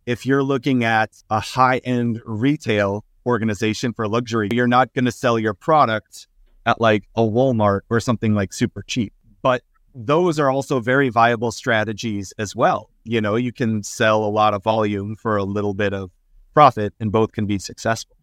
if 0.07 0.25
you're 0.25 0.43
looking 0.43 0.85
at 0.85 1.11
a 1.31 1.41
high 1.41 1.79
end 1.79 2.23
retail 2.25 3.05
organization 3.27 3.93
for 3.93 4.09
luxury, 4.09 4.49
you're 4.53 4.69
not 4.69 4.95
going 4.95 5.05
to 5.05 5.13
sell 5.13 5.39
your 5.39 5.55
product 5.55 6.29
at 6.65 6.81
like 6.81 7.09
a 7.17 7.23
Walmart 7.23 7.81
or 7.91 8.01
something 8.01 8.35
like 8.35 8.53
super 8.53 8.83
cheap. 8.83 9.13
But 9.43 9.63
those 9.95 10.39
are 10.39 10.51
also 10.51 10.81
very 10.81 11.09
viable 11.09 11.51
strategies 11.51 12.33
as 12.39 12.55
well. 12.55 12.91
You 13.05 13.21
know, 13.21 13.37
you 13.37 13.53
can 13.53 13.83
sell 13.83 14.25
a 14.25 14.31
lot 14.31 14.55
of 14.55 14.63
volume 14.63 15.17
for 15.17 15.37
a 15.37 15.45
little 15.45 15.75
bit 15.75 15.93
of 15.93 16.11
profit 16.55 16.95
and 17.01 17.11
both 17.11 17.33
can 17.33 17.47
be 17.47 17.59
successful. 17.59 18.17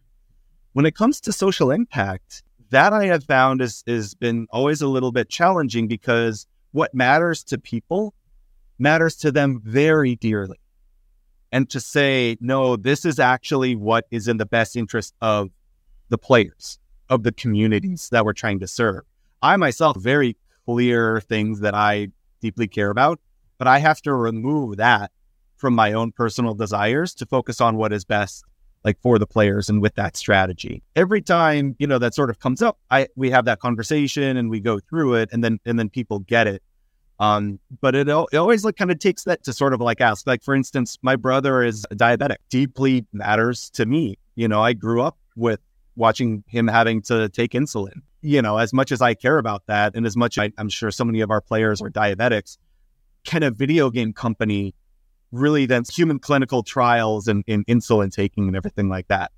When 0.72 0.86
it 0.86 0.94
comes 0.96 1.20
to 1.22 1.32
social 1.32 1.70
impact, 1.70 2.42
that 2.70 2.92
I 2.92 3.06
have 3.06 3.24
found 3.24 3.60
is 3.60 3.84
has 3.86 4.14
been 4.14 4.46
always 4.50 4.82
a 4.82 4.88
little 4.88 5.12
bit 5.12 5.28
challenging 5.28 5.86
because 5.86 6.46
what 6.72 6.94
matters 6.94 7.44
to 7.44 7.58
people 7.58 8.14
matters 8.78 9.16
to 9.16 9.30
them 9.30 9.60
very 9.64 10.16
dearly 10.16 10.58
and 11.54 11.70
to 11.70 11.78
say, 11.78 12.36
no, 12.40 12.74
this 12.74 13.04
is 13.04 13.20
actually 13.20 13.76
what 13.76 14.08
is 14.10 14.26
in 14.26 14.38
the 14.38 14.44
best 14.44 14.74
interest 14.74 15.14
of 15.20 15.50
the 16.08 16.18
players, 16.18 16.80
of 17.08 17.22
the 17.22 17.30
communities 17.30 18.08
that 18.10 18.24
we're 18.24 18.32
trying 18.32 18.58
to 18.58 18.66
serve. 18.66 19.04
I 19.40 19.56
myself, 19.56 19.96
very 19.96 20.36
clear 20.64 21.20
things 21.20 21.60
that 21.60 21.72
I 21.72 22.08
deeply 22.40 22.66
care 22.66 22.90
about, 22.90 23.20
but 23.56 23.68
I 23.68 23.78
have 23.78 24.02
to 24.02 24.12
remove 24.12 24.78
that 24.78 25.12
from 25.54 25.76
my 25.76 25.92
own 25.92 26.10
personal 26.10 26.54
desires 26.54 27.14
to 27.14 27.24
focus 27.24 27.60
on 27.60 27.76
what 27.76 27.92
is 27.92 28.04
best 28.04 28.44
like 28.82 29.00
for 29.00 29.20
the 29.20 29.26
players 29.26 29.68
and 29.68 29.80
with 29.80 29.94
that 29.94 30.16
strategy. 30.16 30.82
Every 30.96 31.22
time, 31.22 31.76
you 31.78 31.86
know, 31.86 32.00
that 32.00 32.16
sort 32.16 32.30
of 32.30 32.40
comes 32.40 32.62
up, 32.62 32.78
I 32.90 33.06
we 33.14 33.30
have 33.30 33.44
that 33.44 33.60
conversation 33.60 34.36
and 34.36 34.50
we 34.50 34.58
go 34.58 34.80
through 34.80 35.14
it 35.14 35.28
and 35.32 35.44
then 35.44 35.60
and 35.64 35.78
then 35.78 35.88
people 35.88 36.18
get 36.18 36.48
it. 36.48 36.64
Um, 37.20 37.60
but 37.80 37.94
it, 37.94 38.08
it 38.08 38.36
always 38.36 38.64
like 38.64 38.76
kind 38.76 38.90
of 38.90 38.98
takes 38.98 39.24
that 39.24 39.44
to 39.44 39.52
sort 39.52 39.72
of 39.72 39.80
like 39.80 40.00
ask, 40.00 40.26
like, 40.26 40.42
for 40.42 40.54
instance, 40.54 40.98
my 41.02 41.16
brother 41.16 41.62
is 41.62 41.86
diabetic, 41.92 42.36
deeply 42.50 43.06
matters 43.12 43.70
to 43.70 43.86
me. 43.86 44.18
You 44.34 44.48
know, 44.48 44.62
I 44.62 44.72
grew 44.72 45.00
up 45.02 45.16
with 45.36 45.60
watching 45.96 46.42
him 46.48 46.66
having 46.66 47.02
to 47.02 47.28
take 47.28 47.52
insulin. 47.52 48.02
You 48.20 48.42
know, 48.42 48.58
as 48.58 48.72
much 48.72 48.90
as 48.90 49.00
I 49.00 49.14
care 49.14 49.38
about 49.38 49.66
that, 49.66 49.94
and 49.94 50.06
as 50.06 50.16
much 50.16 50.38
I, 50.38 50.50
I'm 50.58 50.68
sure 50.68 50.90
so 50.90 51.04
many 51.04 51.20
of 51.20 51.30
our 51.30 51.40
players 51.40 51.80
are 51.82 51.90
diabetics, 51.90 52.58
can 53.24 53.42
a 53.42 53.50
video 53.50 53.90
game 53.90 54.12
company 54.12 54.74
really 55.30 55.66
then 55.66 55.82
human 55.92 56.18
clinical 56.18 56.62
trials 56.62 57.28
and, 57.28 57.44
and 57.46 57.66
insulin 57.66 58.12
taking 58.12 58.48
and 58.48 58.56
everything 58.56 58.88
like 58.88 59.08
that? 59.08 59.30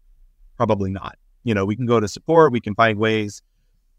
Probably 0.57 0.91
not. 0.91 1.17
You 1.45 1.55
know, 1.55 1.65
we 1.65 1.77
can 1.77 1.87
go 1.87 2.01
to 2.01 2.09
support, 2.09 2.53
we 2.53 2.61
can 2.61 2.75
find 2.75 2.99
ways 2.99 3.43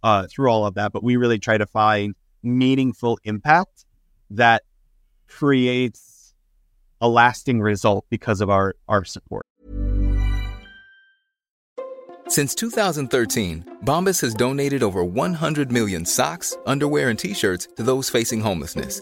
uh, 0.03 0.27
through 0.27 0.49
all 0.49 0.65
of 0.65 0.75
that, 0.75 0.91
but 0.93 1.03
we 1.03 1.15
really 1.15 1.39
try 1.39 1.57
to 1.57 1.65
find 1.65 2.15
meaningful 2.47 3.19
impact 3.23 3.86
that 4.31 4.63
creates 5.27 6.33
a 7.01 7.07
lasting 7.07 7.62
result 7.62 8.05
because 8.10 8.41
of 8.41 8.49
our, 8.49 8.75
our 8.88 9.03
support. 9.03 9.43
Since 12.27 12.55
2013, 12.55 13.77
Bombas 13.86 14.19
has 14.21 14.33
donated 14.33 14.83
over 14.83 15.03
100 15.03 15.71
million 15.71 16.05
socks, 16.05 16.57
underwear, 16.65 17.10
and 17.10 17.17
t 17.17 17.33
shirts 17.33 17.69
to 17.77 17.83
those 17.83 18.10
facing 18.10 18.41
homelessness. 18.41 19.01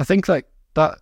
I 0.00 0.04
think 0.04 0.28
like 0.28 0.46
that 0.74 0.98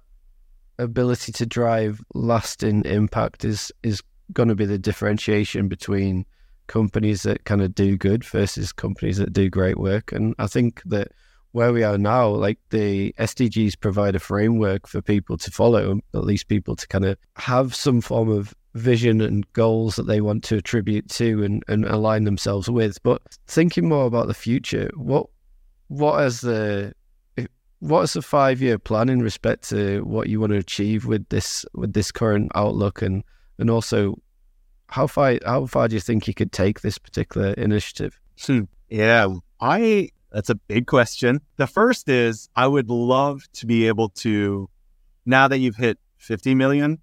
ability 0.77 1.31
to 1.31 1.47
drive 1.47 2.03
lasting 2.15 2.85
impact 2.85 3.45
is 3.45 3.71
is 3.85 4.03
going 4.33 4.49
to 4.49 4.57
be 4.57 4.67
the 4.67 4.77
differentiation 4.77 5.69
between 5.69 6.27
companies 6.67 7.23
that 7.23 7.45
kind 7.45 7.63
of 7.63 7.77
do 7.77 7.97
good 7.97 8.25
versus 8.25 8.73
companies 8.73 9.19
that 9.19 9.33
do 9.33 9.49
great 9.49 9.79
work. 9.79 10.11
And 10.11 10.35
I 10.41 10.49
think 10.49 10.83
that 10.87 11.13
where 11.53 11.73
we 11.73 11.85
are 11.85 11.97
now, 11.97 12.27
like 12.29 12.59
the 12.71 13.15
SDGs 13.21 13.79
provide 13.79 14.17
a 14.17 14.19
framework 14.19 14.89
for 14.89 15.01
people 15.01 15.39
to 15.39 15.51
follow, 15.53 16.01
at 16.13 16.25
least 16.25 16.49
people 16.49 16.75
to 16.75 16.89
kind 16.89 17.05
of 17.05 17.17
have 17.37 17.77
some 17.77 18.01
form 18.01 18.29
of 18.29 18.53
vision 18.75 19.21
and 19.21 19.51
goals 19.53 19.95
that 19.95 20.09
they 20.09 20.21
want 20.21 20.43
to 20.45 20.57
attribute 20.57 21.09
to 21.11 21.45
and, 21.45 21.63
and 21.69 21.85
align 21.85 22.25
themselves 22.25 22.69
with. 22.69 23.01
But 23.05 23.23
thinking 23.47 23.89
more 23.89 24.07
about 24.07 24.27
the 24.27 24.35
future, 24.35 24.91
what 24.97 25.27
what 25.87 26.19
the 26.41 26.95
what 27.81 28.03
is 28.03 28.12
the 28.14 28.23
five 28.23 28.61
year 28.61 28.79
plan 28.79 29.09
in 29.09 29.23
respect 29.23 29.69
to 29.71 30.05
what 30.05 30.29
you 30.29 30.41
want 30.41 30.53
to 30.53 30.59
achieve 30.59 31.07
with 31.07 31.29
this 31.29 31.64
with 31.75 31.93
this 31.93 32.11
current 32.11 32.51
outlook 32.55 33.03
and 33.03 33.23
and 33.59 33.71
also 33.71 34.17
how 34.88 35.07
far 35.07 35.38
how 35.45 35.67
far 35.67 35.88
do 35.88 35.95
you 35.95 36.01
think 36.01 36.27
you 36.27 36.35
could 36.35 36.53
take 36.53 36.81
this 36.81 36.99
particular 36.99 37.53
initiative? 37.53 38.19
Yeah, 38.88 39.29
I 39.61 40.11
that's 40.33 40.51
a 40.51 40.55
big 40.55 40.87
question. 40.87 41.41
The 41.57 41.67
first 41.67 42.09
is 42.09 42.49
I 42.57 42.67
would 42.67 42.91
love 42.91 43.43
to 43.55 43.67
be 43.67 43.87
able 43.87 44.11
to 44.11 44.69
now 45.27 45.49
that 45.49 45.59
you've 45.59 45.77
hit 45.77 45.99
50 46.19 46.55
million, 46.55 46.99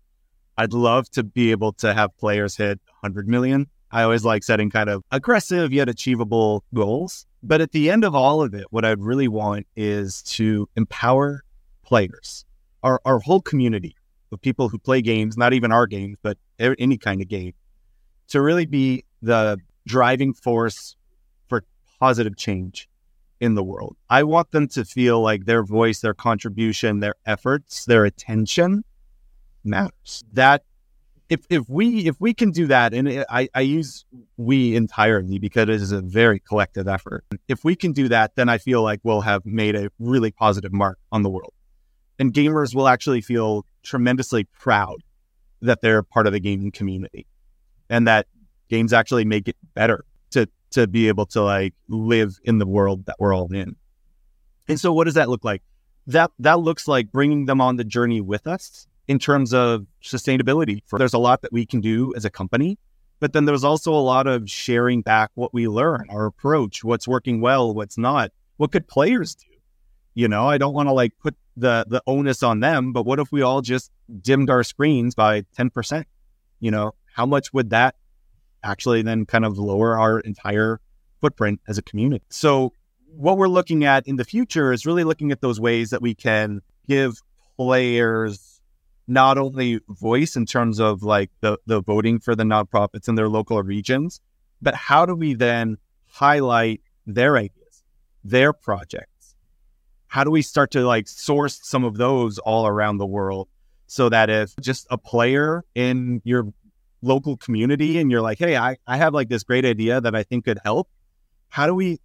I'd 0.57 0.73
love 0.73 1.09
to 1.11 1.23
be 1.23 1.51
able 1.51 1.73
to 1.73 1.93
have 1.93 2.15
players 2.17 2.57
hit 2.57 2.79
100 3.01 3.27
million. 3.27 3.67
I 3.91 4.03
always 4.03 4.25
like 4.25 4.43
setting 4.43 4.69
kind 4.69 4.89
of 4.89 5.03
aggressive 5.11 5.71
yet 5.71 5.89
achievable 5.89 6.63
goals. 6.73 7.25
But 7.47 7.62
at 7.62 7.71
the 7.73 7.91
end 7.91 8.03
of 8.03 8.15
all 8.15 8.41
of 8.41 8.55
it, 8.55 8.65
what 8.71 8.84
I'd 8.84 8.99
really 8.99 9.27
want 9.27 9.67
is 9.75 10.23
to 10.23 10.67
empower 10.75 11.43
players, 11.84 12.43
our, 12.81 12.99
our 13.05 13.19
whole 13.19 13.39
community 13.39 13.95
of 14.31 14.41
people 14.41 14.67
who 14.67 14.79
play 14.79 15.03
games, 15.03 15.38
not 15.38 15.53
even 15.53 15.71
our 15.71 15.86
games, 15.86 16.17
but 16.23 16.39
any 16.58 16.97
kind 16.97 17.21
of 17.21 17.27
game, 17.27 17.53
to 18.29 18.41
really 18.41 18.65
be 18.65 19.05
the 19.21 19.60
driving 19.86 20.34
force 20.34 20.95
for 21.47 21.63
positive 21.99 22.36
change 22.36 22.89
in 23.39 23.53
the 23.53 23.63
world. 23.63 23.95
I 24.10 24.23
want 24.23 24.49
them 24.49 24.67
to 24.69 24.84
feel 24.84 25.21
like 25.21 25.45
their 25.45 25.63
voice, 25.63 25.99
their 25.99 26.15
contribution, 26.15 26.99
their 26.99 27.13
efforts, 27.27 27.86
their 27.86 28.05
attention 28.05 28.84
matters. 29.63 30.23
That 30.34 30.63
if 31.29 31.45
if 31.49 31.67
we 31.67 32.07
if 32.07 32.15
we 32.19 32.33
can 32.33 32.51
do 32.51 32.67
that, 32.67 32.93
and 32.93 33.25
I, 33.29 33.49
I 33.53 33.61
use 33.61 34.05
we 34.38 34.75
entirely 34.75 35.39
because 35.39 35.63
it 35.63 35.69
is 35.69 35.91
a 35.91 36.01
very 36.01 36.39
collective 36.39 36.88
effort. 36.88 37.25
If 37.47 37.63
we 37.63 37.75
can 37.75 37.93
do 37.93 38.07
that, 38.09 38.35
then 38.35 38.49
I 38.49 38.57
feel 38.57 38.83
like 38.83 38.99
we'll 39.03 39.21
have 39.21 39.45
made 39.45 39.75
a 39.75 39.89
really 39.99 40.31
positive 40.31 40.71
mark 40.71 40.99
on 41.11 41.23
the 41.23 41.29
world, 41.29 41.53
and 42.19 42.33
gamers 42.33 42.75
will 42.75 42.88
actually 42.88 43.21
feel 43.21 43.65
tremendously 43.83 44.43
proud 44.59 44.97
that 45.61 45.81
they're 45.81 46.03
part 46.03 46.27
of 46.27 46.33
the 46.33 46.39
gaming 46.39 46.71
community, 46.71 47.25
and 47.89 48.07
that 48.07 48.27
games 48.69 48.93
actually 48.93 49.25
make 49.25 49.47
it 49.47 49.57
better 49.73 50.05
to 50.31 50.47
to 50.71 50.85
be 50.85 51.07
able 51.07 51.25
to 51.27 51.41
like 51.41 51.73
live 51.88 52.38
in 52.43 52.59
the 52.59 52.67
world 52.67 53.05
that 53.07 53.15
we're 53.19 53.33
all 53.33 53.51
in. 53.51 53.75
And 54.67 54.79
so, 54.79 54.93
what 54.93 55.05
does 55.05 55.15
that 55.15 55.29
look 55.29 55.43
like? 55.43 55.63
That 56.05 56.29
that 56.38 56.59
looks 56.59 56.88
like 56.88 57.11
bringing 57.11 57.47
them 57.47 57.61
on 57.61 57.77
the 57.77 57.83
journey 57.83 58.21
with 58.21 58.45
us 58.45 58.88
in 59.07 59.19
terms 59.19 59.53
of 59.53 59.85
sustainability. 60.03 60.81
There's 60.91 61.13
a 61.13 61.19
lot 61.19 61.41
that 61.41 61.51
we 61.51 61.65
can 61.65 61.81
do 61.81 62.13
as 62.15 62.25
a 62.25 62.29
company, 62.29 62.77
but 63.19 63.33
then 63.33 63.45
there's 63.45 63.63
also 63.63 63.93
a 63.93 64.01
lot 64.01 64.27
of 64.27 64.49
sharing 64.49 65.01
back 65.01 65.31
what 65.35 65.53
we 65.53 65.67
learn, 65.67 66.07
our 66.09 66.25
approach, 66.25 66.83
what's 66.83 67.07
working 67.07 67.41
well, 67.41 67.73
what's 67.73 67.97
not. 67.97 68.31
What 68.57 68.71
could 68.71 68.87
players 68.87 69.35
do? 69.35 69.47
You 70.13 70.27
know, 70.27 70.47
I 70.47 70.57
don't 70.57 70.73
want 70.73 70.87
to 70.87 70.93
like 70.93 71.11
put 71.19 71.35
the 71.57 71.85
the 71.87 72.01
onus 72.07 72.41
on 72.43 72.59
them, 72.59 72.93
but 72.93 73.05
what 73.05 73.19
if 73.19 73.31
we 73.31 73.41
all 73.41 73.61
just 73.61 73.91
dimmed 74.21 74.49
our 74.49 74.63
screens 74.63 75.13
by 75.13 75.41
10%? 75.57 76.05
You 76.59 76.71
know, 76.71 76.93
how 77.13 77.25
much 77.25 77.53
would 77.53 77.69
that 77.71 77.95
actually 78.63 79.01
then 79.01 79.25
kind 79.25 79.45
of 79.45 79.57
lower 79.57 79.97
our 79.97 80.19
entire 80.21 80.79
footprint 81.21 81.59
as 81.67 81.77
a 81.77 81.81
community? 81.81 82.23
So 82.29 82.73
what 83.07 83.37
we're 83.37 83.47
looking 83.47 83.83
at 83.85 84.07
in 84.07 84.15
the 84.15 84.25
future 84.25 84.73
is 84.73 84.85
really 84.85 85.03
looking 85.03 85.31
at 85.31 85.41
those 85.41 85.59
ways 85.59 85.91
that 85.91 86.01
we 86.01 86.15
can 86.15 86.61
give 86.87 87.21
players 87.57 88.54
not 89.07 89.37
only 89.37 89.79
voice 89.87 90.35
in 90.35 90.45
terms 90.45 90.79
of 90.79 91.03
like 91.03 91.29
the, 91.41 91.57
the 91.65 91.81
voting 91.81 92.19
for 92.19 92.35
the 92.35 92.43
nonprofits 92.43 93.07
in 93.07 93.15
their 93.15 93.29
local 93.29 93.61
regions, 93.61 94.19
but 94.61 94.73
how 94.75 95.05
do 95.05 95.15
we 95.15 95.33
then 95.33 95.77
highlight 96.07 96.81
their 97.05 97.37
ideas, 97.37 97.83
their 98.23 98.53
projects? 98.53 99.35
How 100.07 100.23
do 100.23 100.31
we 100.31 100.41
start 100.41 100.71
to 100.71 100.85
like 100.85 101.07
source 101.07 101.59
some 101.63 101.83
of 101.83 101.97
those 101.97 102.39
all 102.39 102.65
around 102.65 102.97
the 102.97 103.05
world 103.05 103.47
so 103.87 104.09
that 104.09 104.29
if 104.29 104.55
just 104.61 104.87
a 104.89 104.97
player 104.97 105.63
in 105.75 106.21
your 106.23 106.47
local 107.01 107.37
community 107.37 107.99
and 107.99 108.09
you're 108.09 108.21
like, 108.21 108.39
hey, 108.39 108.57
I, 108.57 108.77
I 108.87 108.97
have 108.97 109.13
like 109.13 109.29
this 109.29 109.43
great 109.43 109.65
idea 109.65 110.01
that 110.01 110.15
I 110.15 110.23
think 110.23 110.45
could 110.45 110.59
help, 110.63 110.89
how 111.49 111.67
do 111.67 111.75
we 111.75 111.99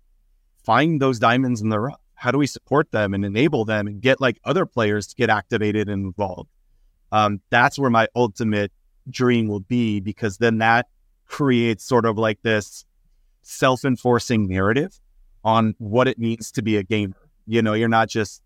find 0.64 1.00
those 1.00 1.18
diamonds 1.18 1.60
in 1.60 1.70
the 1.70 1.80
rough? 1.80 2.00
How 2.14 2.30
do 2.30 2.38
we 2.38 2.46
support 2.46 2.90
them 2.90 3.14
and 3.14 3.24
enable 3.24 3.64
them 3.64 3.86
and 3.86 4.02
get 4.02 4.20
like 4.20 4.38
other 4.44 4.66
players 4.66 5.06
to 5.06 5.16
get 5.16 5.30
activated 5.30 5.88
and 5.88 6.04
involved? 6.04 6.50
Um, 7.12 7.40
that's 7.50 7.78
where 7.78 7.90
my 7.90 8.08
ultimate 8.14 8.72
dream 9.08 9.48
will 9.48 9.60
be 9.60 10.00
because 10.00 10.38
then 10.38 10.58
that 10.58 10.86
creates 11.26 11.84
sort 11.84 12.06
of 12.06 12.18
like 12.18 12.40
this 12.42 12.84
self-enforcing 13.42 14.48
narrative 14.48 15.00
on 15.44 15.74
what 15.78 16.06
it 16.08 16.18
means 16.18 16.52
to 16.52 16.62
be 16.62 16.76
a 16.76 16.82
gamer. 16.82 17.16
You 17.46 17.62
know, 17.62 17.72
you're 17.72 17.88
not 17.88 18.08
just 18.08 18.42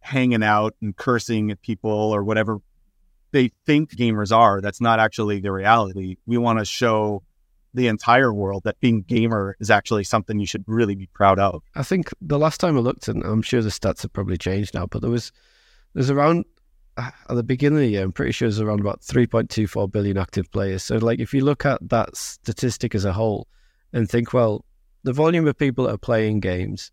hanging 0.00 0.42
out 0.42 0.74
and 0.80 0.96
cursing 0.96 1.50
at 1.50 1.60
people 1.60 1.90
or 1.90 2.24
whatever 2.24 2.58
they 3.32 3.52
think 3.66 3.94
gamers 3.94 4.34
are. 4.34 4.60
That's 4.60 4.80
not 4.80 4.98
actually 4.98 5.40
the 5.40 5.52
reality. 5.52 6.16
We 6.26 6.38
want 6.38 6.58
to 6.58 6.64
show 6.64 7.22
the 7.74 7.86
entire 7.86 8.32
world 8.32 8.62
that 8.64 8.80
being 8.80 9.02
gamer 9.02 9.56
is 9.60 9.70
actually 9.70 10.04
something 10.04 10.40
you 10.40 10.46
should 10.46 10.64
really 10.66 10.96
be 10.96 11.06
proud 11.12 11.38
of. 11.38 11.62
I 11.76 11.84
think 11.84 12.10
the 12.20 12.38
last 12.38 12.58
time 12.58 12.76
I 12.76 12.80
looked, 12.80 13.06
and 13.06 13.22
I'm 13.22 13.42
sure 13.42 13.62
the 13.62 13.68
stats 13.68 14.02
have 14.02 14.12
probably 14.12 14.38
changed 14.38 14.74
now, 14.74 14.86
but 14.86 15.02
there 15.02 15.10
was 15.10 15.30
there's 15.94 16.10
around 16.10 16.44
at 16.96 17.14
the 17.28 17.42
beginning 17.42 17.78
of 17.78 17.82
the 17.82 17.88
year, 17.88 18.02
I'm 18.02 18.12
pretty 18.12 18.32
sure 18.32 18.48
there's 18.48 18.60
around 18.60 18.80
about 18.80 19.00
3.24 19.00 19.90
billion 19.90 20.18
active 20.18 20.50
players. 20.50 20.82
So, 20.82 20.96
like, 20.98 21.20
if 21.20 21.32
you 21.32 21.44
look 21.44 21.64
at 21.64 21.78
that 21.88 22.16
statistic 22.16 22.94
as 22.94 23.04
a 23.04 23.12
whole 23.12 23.48
and 23.92 24.08
think, 24.08 24.32
well, 24.32 24.64
the 25.02 25.12
volume 25.12 25.46
of 25.46 25.56
people 25.56 25.84
that 25.86 25.94
are 25.94 25.98
playing 25.98 26.40
games, 26.40 26.90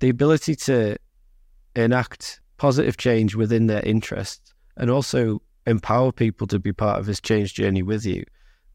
the 0.00 0.08
ability 0.08 0.56
to 0.56 0.96
enact 1.76 2.40
positive 2.56 2.96
change 2.96 3.34
within 3.34 3.66
their 3.66 3.82
interests 3.82 4.52
and 4.76 4.90
also 4.90 5.40
empower 5.66 6.12
people 6.12 6.46
to 6.48 6.58
be 6.58 6.72
part 6.72 6.98
of 6.98 7.06
this 7.06 7.20
change 7.20 7.54
journey 7.54 7.82
with 7.82 8.04
you, 8.04 8.24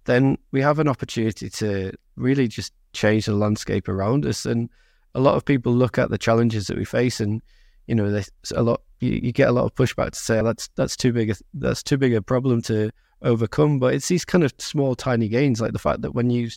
then 0.06 0.38
we 0.52 0.62
have 0.62 0.80
an 0.80 0.88
opportunity 0.88 1.50
to 1.50 1.91
really 2.15 2.47
just 2.47 2.73
change 2.93 3.26
the 3.26 3.34
landscape 3.34 3.89
around 3.89 4.26
us. 4.26 4.45
And 4.45 4.69
a 5.13 5.19
lot 5.19 5.36
of 5.36 5.43
people 5.43 5.73
look 5.73 5.97
at 5.97 6.10
the 6.10 6.17
challenges 6.17 6.67
that 6.67 6.78
we 6.78 6.86
face 6.86 7.19
and 7.19 7.41
you 7.88 7.95
know, 7.95 8.12
there's 8.12 8.30
a 8.56 8.62
lot. 8.62 8.82
You, 9.00 9.12
you, 9.23 9.32
get 9.32 9.47
a 9.47 9.52
lot 9.52 9.65
of 9.65 9.76
pushback 9.76 10.12
to 10.12 10.19
say 10.19 10.41
that's 10.41 10.69
that's 10.76 10.95
too 10.95 11.13
big. 11.13 11.32
A, 11.32 11.36
that's 11.54 11.82
too 11.82 11.97
big 11.97 12.13
a 12.13 12.21
problem 12.21 12.62
to 12.63 12.91
overcome. 13.21 13.80
But 13.80 13.93
it's 13.93 14.08
these 14.08 14.26
kind 14.26 14.43
of 14.43 14.54
small, 14.60 14.95
tiny 14.95 15.28
gains, 15.28 15.62
like 15.62 15.73
the 15.73 15.80
fact 15.80 16.02
that 16.02 16.12
when 16.12 16.30
you 16.30 16.50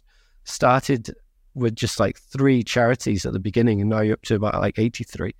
started 0.45 1.11
with 1.55 1.77
just 1.77 2.01
like 2.01 2.19
three 2.19 2.62
charities 2.62 3.25
at 3.27 3.33
the 3.33 3.40
beginning, 3.40 3.81
and 3.81 3.90
now 3.90 4.01
you're 4.01 4.14
up 4.14 4.23
to 4.23 4.35
about 4.35 4.61
like 4.61 4.79
eighty-three. 4.79 5.35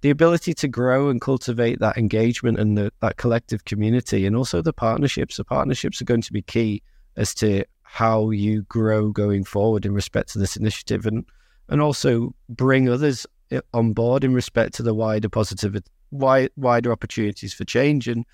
The 0.00 0.10
ability 0.10 0.52
to 0.54 0.68
grow 0.68 1.08
and 1.08 1.20
cultivate 1.20 1.80
that 1.80 1.96
engagement 1.96 2.58
and 2.58 2.76
the, 2.76 2.92
that 3.00 3.16
collective 3.16 3.64
community, 3.64 4.26
and 4.26 4.36
also 4.36 4.62
the 4.62 4.72
partnerships. 4.72 5.36
The 5.36 5.44
partnerships 5.44 6.00
are 6.00 6.06
going 6.06 6.22
to 6.22 6.32
be 6.32 6.42
key 6.42 6.82
as 7.16 7.34
to 7.36 7.64
how 7.82 8.30
you 8.30 8.62
grow 8.62 9.10
going 9.10 9.44
forward 9.44 9.86
in 9.86 9.94
respect 9.94 10.32
to 10.32 10.38
this 10.38 10.56
initiative, 10.56 11.06
and 11.06 11.24
and 11.68 11.80
also 11.80 12.34
bring 12.48 12.88
others 12.88 13.26
on 13.72 13.92
board 13.92 14.24
in 14.24 14.34
respect 14.34 14.74
to 14.74 14.82
the 14.82 14.94
wider 14.94 15.28
positive, 15.28 15.76
wide, 16.10 16.50
wider 16.56 16.92
opportunities 16.92 17.54
for 17.54 17.64
change. 17.64 18.08
And 18.08 18.24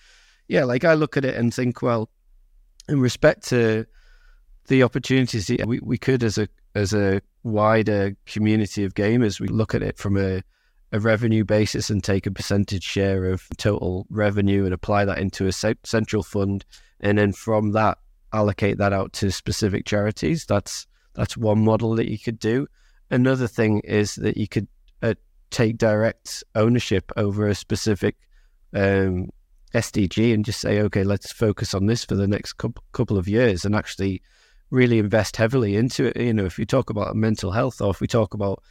yeah, 0.48 0.64
like 0.64 0.84
I 0.84 0.94
look 0.94 1.16
at 1.16 1.24
it 1.24 1.36
and 1.36 1.52
think, 1.52 1.82
well, 1.82 2.10
in 2.88 3.00
respect 3.00 3.48
to 3.48 3.86
the 4.66 4.82
opportunities 4.82 5.50
we, 5.66 5.80
we 5.80 5.98
could 5.98 6.22
as 6.22 6.38
a 6.38 6.48
as 6.74 6.92
a 6.92 7.20
wider 7.42 8.16
community 8.26 8.84
of 8.84 8.94
gamers, 8.94 9.40
we 9.40 9.48
look 9.48 9.74
at 9.74 9.82
it 9.82 9.98
from 9.98 10.16
a, 10.16 10.42
a 10.92 11.00
revenue 11.00 11.44
basis 11.44 11.90
and 11.90 12.04
take 12.04 12.26
a 12.26 12.30
percentage 12.30 12.84
share 12.84 13.24
of 13.26 13.48
total 13.56 14.06
revenue 14.10 14.64
and 14.64 14.74
apply 14.74 15.04
that 15.04 15.18
into 15.18 15.46
a 15.46 15.52
central 15.52 16.22
fund, 16.22 16.64
and 17.00 17.18
then 17.18 17.32
from 17.32 17.72
that 17.72 17.98
allocate 18.32 18.78
that 18.78 18.92
out 18.92 19.12
to 19.12 19.30
specific 19.32 19.84
charities. 19.84 20.46
That's 20.46 20.86
that's 21.14 21.36
one 21.36 21.64
model 21.64 21.96
that 21.96 22.10
you 22.10 22.18
could 22.18 22.38
do. 22.38 22.68
Another 23.10 23.48
thing 23.48 23.80
is 23.80 24.14
that 24.16 24.36
you 24.36 24.46
could 24.46 24.68
uh, 25.02 25.14
take 25.50 25.78
direct 25.78 26.44
ownership 26.54 27.10
over 27.16 27.46
a 27.46 27.54
specific 27.54 28.16
um, 28.74 29.30
SDG 29.74 30.34
and 30.34 30.44
just 30.44 30.60
say, 30.60 30.80
okay, 30.80 31.04
let's 31.04 31.32
focus 31.32 31.74
on 31.74 31.86
this 31.86 32.04
for 32.04 32.14
the 32.14 32.26
next 32.26 32.54
couple, 32.54 33.18
of 33.18 33.28
years 33.28 33.64
and 33.64 33.74
actually 33.74 34.22
really 34.70 34.98
invest 34.98 35.36
heavily 35.36 35.76
into 35.76 36.06
it. 36.06 36.16
You 36.16 36.32
know, 36.32 36.44
if 36.44 36.58
you 36.58 36.64
talk 36.64 36.90
about 36.90 37.16
mental 37.16 37.50
health 37.50 37.80
or 37.80 37.90
if 37.90 38.00
we 38.00 38.06
talk 38.06 38.34
about 38.34 38.62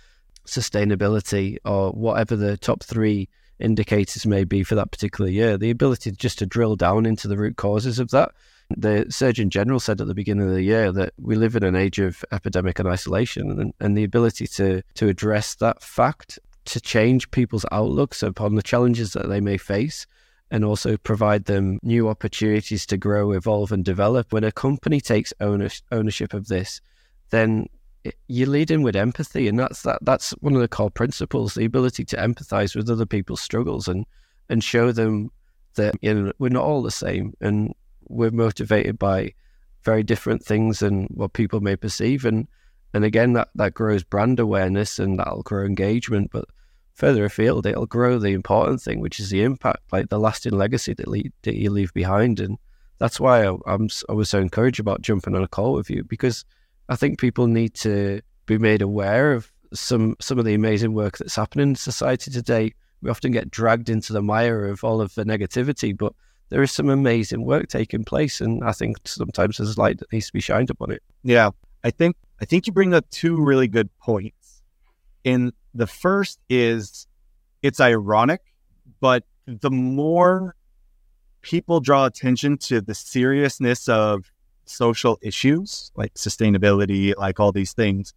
sustainability 0.47 1.57
or 1.65 1.91
whatever 1.91 2.35
the 2.35 2.57
top 2.57 2.83
three 2.83 3.27
indicators 3.59 4.25
may 4.25 4.43
be 4.43 4.63
for 4.63 4.75
that 4.75 4.91
particular 4.91 5.29
year, 5.29 5.57
the 5.57 5.69
ability 5.69 6.11
just 6.11 6.39
to 6.39 6.45
drill 6.45 6.75
down 6.75 7.05
into 7.05 7.27
the 7.27 7.37
root 7.37 7.57
causes 7.57 7.99
of 7.99 8.09
that 8.11 8.31
The 8.77 9.07
Surgeon 9.09 9.49
General 9.49 9.79
said 9.79 9.99
at 9.99 10.07
the 10.07 10.13
beginning 10.13 10.47
of 10.47 10.53
the 10.53 10.61
year 10.61 10.91
that 10.91 11.13
we 11.19 11.35
live 11.35 11.55
in 11.55 11.63
an 11.63 11.75
age 11.75 11.99
of 11.99 12.23
epidemic 12.31 12.79
and 12.79 12.87
isolation, 12.87 13.59
and, 13.59 13.73
and 13.79 13.97
the 13.97 14.03
ability 14.03 14.47
to 14.47 14.81
to 14.95 15.07
address 15.07 15.55
that 15.55 15.81
fact 15.81 16.39
to 16.65 16.79
change 16.79 17.31
people's 17.31 17.65
outlooks 17.71 18.21
upon 18.21 18.55
the 18.55 18.61
challenges 18.61 19.13
that 19.13 19.27
they 19.27 19.41
may 19.41 19.57
face 19.57 20.05
and 20.51 20.63
also 20.65 20.97
provide 20.97 21.45
them 21.45 21.79
new 21.83 22.09
opportunities 22.09 22.85
to 22.85 22.97
grow, 22.97 23.31
evolve, 23.31 23.71
and 23.71 23.85
develop. 23.85 24.31
When 24.31 24.43
a 24.43 24.51
company 24.51 24.99
takes 24.99 25.33
ownership 25.39 26.33
of 26.33 26.47
this, 26.47 26.81
then 27.29 27.67
you 28.27 28.45
lead 28.45 28.71
in 28.71 28.81
with 28.81 28.95
empathy, 28.95 29.47
and 29.47 29.59
that's 29.59 29.83
that. 29.83 29.99
That's 30.01 30.31
one 30.41 30.55
of 30.55 30.61
the 30.61 30.67
core 30.67 30.91
principles: 30.91 31.53
the 31.53 31.65
ability 31.65 32.05
to 32.05 32.17
empathize 32.17 32.75
with 32.75 32.89
other 32.89 33.05
people's 33.05 33.41
struggles 33.41 33.87
and 33.87 34.05
and 34.49 34.63
show 34.63 34.91
them 34.91 35.31
that 35.75 35.95
you 36.01 36.13
know 36.13 36.31
we're 36.39 36.49
not 36.49 36.63
all 36.63 36.81
the 36.81 36.91
same, 36.91 37.33
and 37.41 37.73
we're 38.09 38.31
motivated 38.31 38.99
by 38.99 39.33
very 39.83 40.03
different 40.03 40.43
things 40.43 40.79
than 40.79 41.05
what 41.05 41.33
people 41.33 41.61
may 41.61 41.75
perceive. 41.75 42.25
And 42.25 42.47
and 42.93 43.05
again, 43.05 43.33
that 43.33 43.49
that 43.55 43.75
grows 43.75 44.03
brand 44.03 44.39
awareness, 44.39 44.99
and 44.99 45.19
that'll 45.19 45.43
grow 45.43 45.63
engagement. 45.65 46.31
But 46.31 46.45
further 46.95 47.23
afield, 47.25 47.65
it'll 47.65 47.85
grow 47.85 48.17
the 48.17 48.29
important 48.29 48.81
thing, 48.81 48.99
which 48.99 49.19
is 49.19 49.29
the 49.29 49.43
impact, 49.43 49.83
like 49.91 50.09
the 50.09 50.19
lasting 50.19 50.53
legacy 50.53 50.93
that, 50.95 51.07
le- 51.07 51.31
that 51.43 51.55
you 51.55 51.69
leave 51.69 51.93
behind. 51.93 52.39
And 52.39 52.57
that's 52.97 53.19
why 53.19 53.45
I, 53.45 53.55
I'm, 53.67 53.89
I 54.09 54.13
was 54.13 54.29
so 54.29 54.39
encouraged 54.39 54.79
about 54.79 55.01
jumping 55.01 55.35
on 55.35 55.43
a 55.43 55.47
call 55.47 55.73
with 55.73 55.89
you 55.89 56.03
because 56.03 56.43
I 56.89 56.95
think 56.95 57.19
people 57.19 57.47
need 57.47 57.73
to 57.75 58.21
be 58.47 58.57
made 58.57 58.81
aware 58.81 59.31
of 59.33 59.51
some 59.71 60.15
some 60.19 60.39
of 60.39 60.45
the 60.45 60.55
amazing 60.55 60.93
work 60.93 61.17
that's 61.17 61.35
happening 61.35 61.69
in 61.69 61.75
society 61.75 62.31
today. 62.31 62.73
We 63.01 63.09
often 63.09 63.31
get 63.31 63.51
dragged 63.51 63.89
into 63.89 64.11
the 64.11 64.21
mire 64.21 64.65
of 64.65 64.83
all 64.83 64.99
of 64.99 65.13
the 65.15 65.23
negativity, 65.23 65.95
but 65.95 66.13
there 66.49 66.61
is 66.63 66.71
some 66.71 66.89
amazing 66.89 67.43
work 67.45 67.67
taking 67.67 68.03
place, 68.03 68.41
and 68.41 68.63
I 68.63 68.71
think 68.71 68.97
sometimes 69.05 69.57
there's 69.57 69.77
light 69.77 69.99
that 69.99 70.11
needs 70.11 70.27
to 70.27 70.33
be 70.33 70.39
shined 70.39 70.69
upon 70.69 70.91
it. 70.91 71.03
Yeah, 71.23 71.51
I 71.83 71.91
think 71.91 72.15
I 72.41 72.45
think 72.45 72.67
you 72.67 72.73
bring 72.73 72.93
up 72.93 73.09
two 73.09 73.37
really 73.41 73.67
good 73.67 73.89
points. 73.99 74.61
And 75.25 75.53
the 75.73 75.87
first 75.87 76.39
is 76.49 77.07
it's 77.61 77.79
ironic, 77.79 78.41
but 78.99 79.23
the 79.45 79.71
more 79.71 80.55
people 81.41 81.79
draw 81.79 82.05
attention 82.05 82.57
to 82.57 82.81
the 82.81 82.95
seriousness 82.95 83.87
of 83.87 84.31
social 84.65 85.17
issues 85.21 85.91
like 85.95 86.13
sustainability, 86.13 87.13
like 87.17 87.39
all 87.39 87.51
these 87.51 87.73
things, 87.73 88.13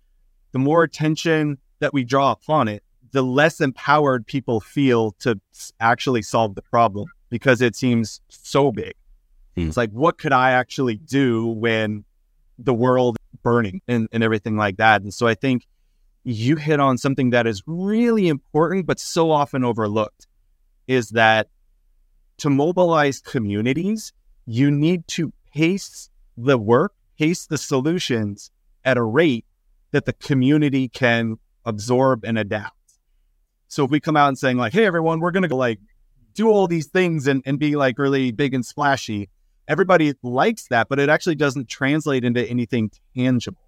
the 0.53 0.59
more 0.59 0.83
attention 0.83 1.59
that 1.81 1.92
we 1.92 2.05
draw 2.05 2.33
upon 2.33 2.68
it, 2.68 2.83
the 3.11 3.23
less 3.23 3.61
empowered 3.61 4.27
people 4.27 4.61
feel 4.61 5.12
to 5.12 5.40
actually 5.81 6.23
solve 6.23 6.55
the 6.55 6.62
problem 6.62 7.07
because 7.33 7.62
it 7.62 7.75
seems 7.75 8.21
so 8.29 8.71
big. 8.71 8.92
Hmm. 9.57 9.66
It's 9.66 9.77
like, 9.79 9.90
what 9.90 10.18
could 10.18 10.35
I 10.35 10.51
actually 10.51 10.97
do 10.97 11.47
when 11.47 12.05
the 12.59 12.75
world 12.75 13.16
burning 13.42 13.81
and, 13.88 14.07
and 14.12 14.23
everything 14.23 14.59
like 14.59 14.77
that? 14.77 15.01
And 15.01 15.14
so 15.14 15.27
I 15.27 15.33
think 15.33 15.66
you 16.25 16.57
hit 16.57 16.79
on 16.79 16.99
something 16.99 17.31
that 17.31 17.47
is 17.47 17.62
really 17.66 18.29
important, 18.29 18.85
but 18.85 19.01
so 19.01 19.31
often 19.31 19.64
overlooked 19.64 20.27
is 20.87 21.09
that 21.11 21.49
to 22.37 22.51
mobilize 22.51 23.23
communities, 23.23 24.12
you 24.45 24.71
need 24.71 25.09
to 25.09 25.33
pace 25.55 26.11
the 26.37 26.59
work, 26.59 26.92
pace 27.18 27.47
the 27.47 27.57
solutions 27.57 28.51
at 28.85 28.99
a 28.99 29.03
rate 29.03 29.47
that 29.92 30.05
the 30.05 30.12
community 30.12 30.87
can 30.87 31.38
absorb 31.64 32.27
and 32.27 32.37
adapt. 32.37 32.77
So 33.68 33.87
if 33.87 33.90
we 33.90 34.01
come 34.01 34.18
out 34.18 34.29
and 34.29 34.38
saying 34.38 34.59
like, 34.59 34.75
hey 34.75 34.85
everyone, 34.85 35.21
we're 35.21 35.31
gonna 35.31 35.49
go 35.49 35.57
like 35.57 35.81
do 36.35 36.49
all 36.51 36.66
these 36.66 36.87
things 36.87 37.27
and, 37.27 37.42
and 37.47 37.59
be 37.59 37.77
like 37.77 37.99
really 37.99 38.33
big 38.33 38.55
and 38.55 38.64
splashy, 38.64 39.29
everybody 39.68 40.14
likes 40.23 40.68
that, 40.68 40.88
but 40.88 40.99
it 40.99 41.09
actually 41.09 41.35
doesn't 41.35 41.68
translate 41.68 42.25
into 42.25 42.49
anything 42.49 42.90
tangible 43.16 43.61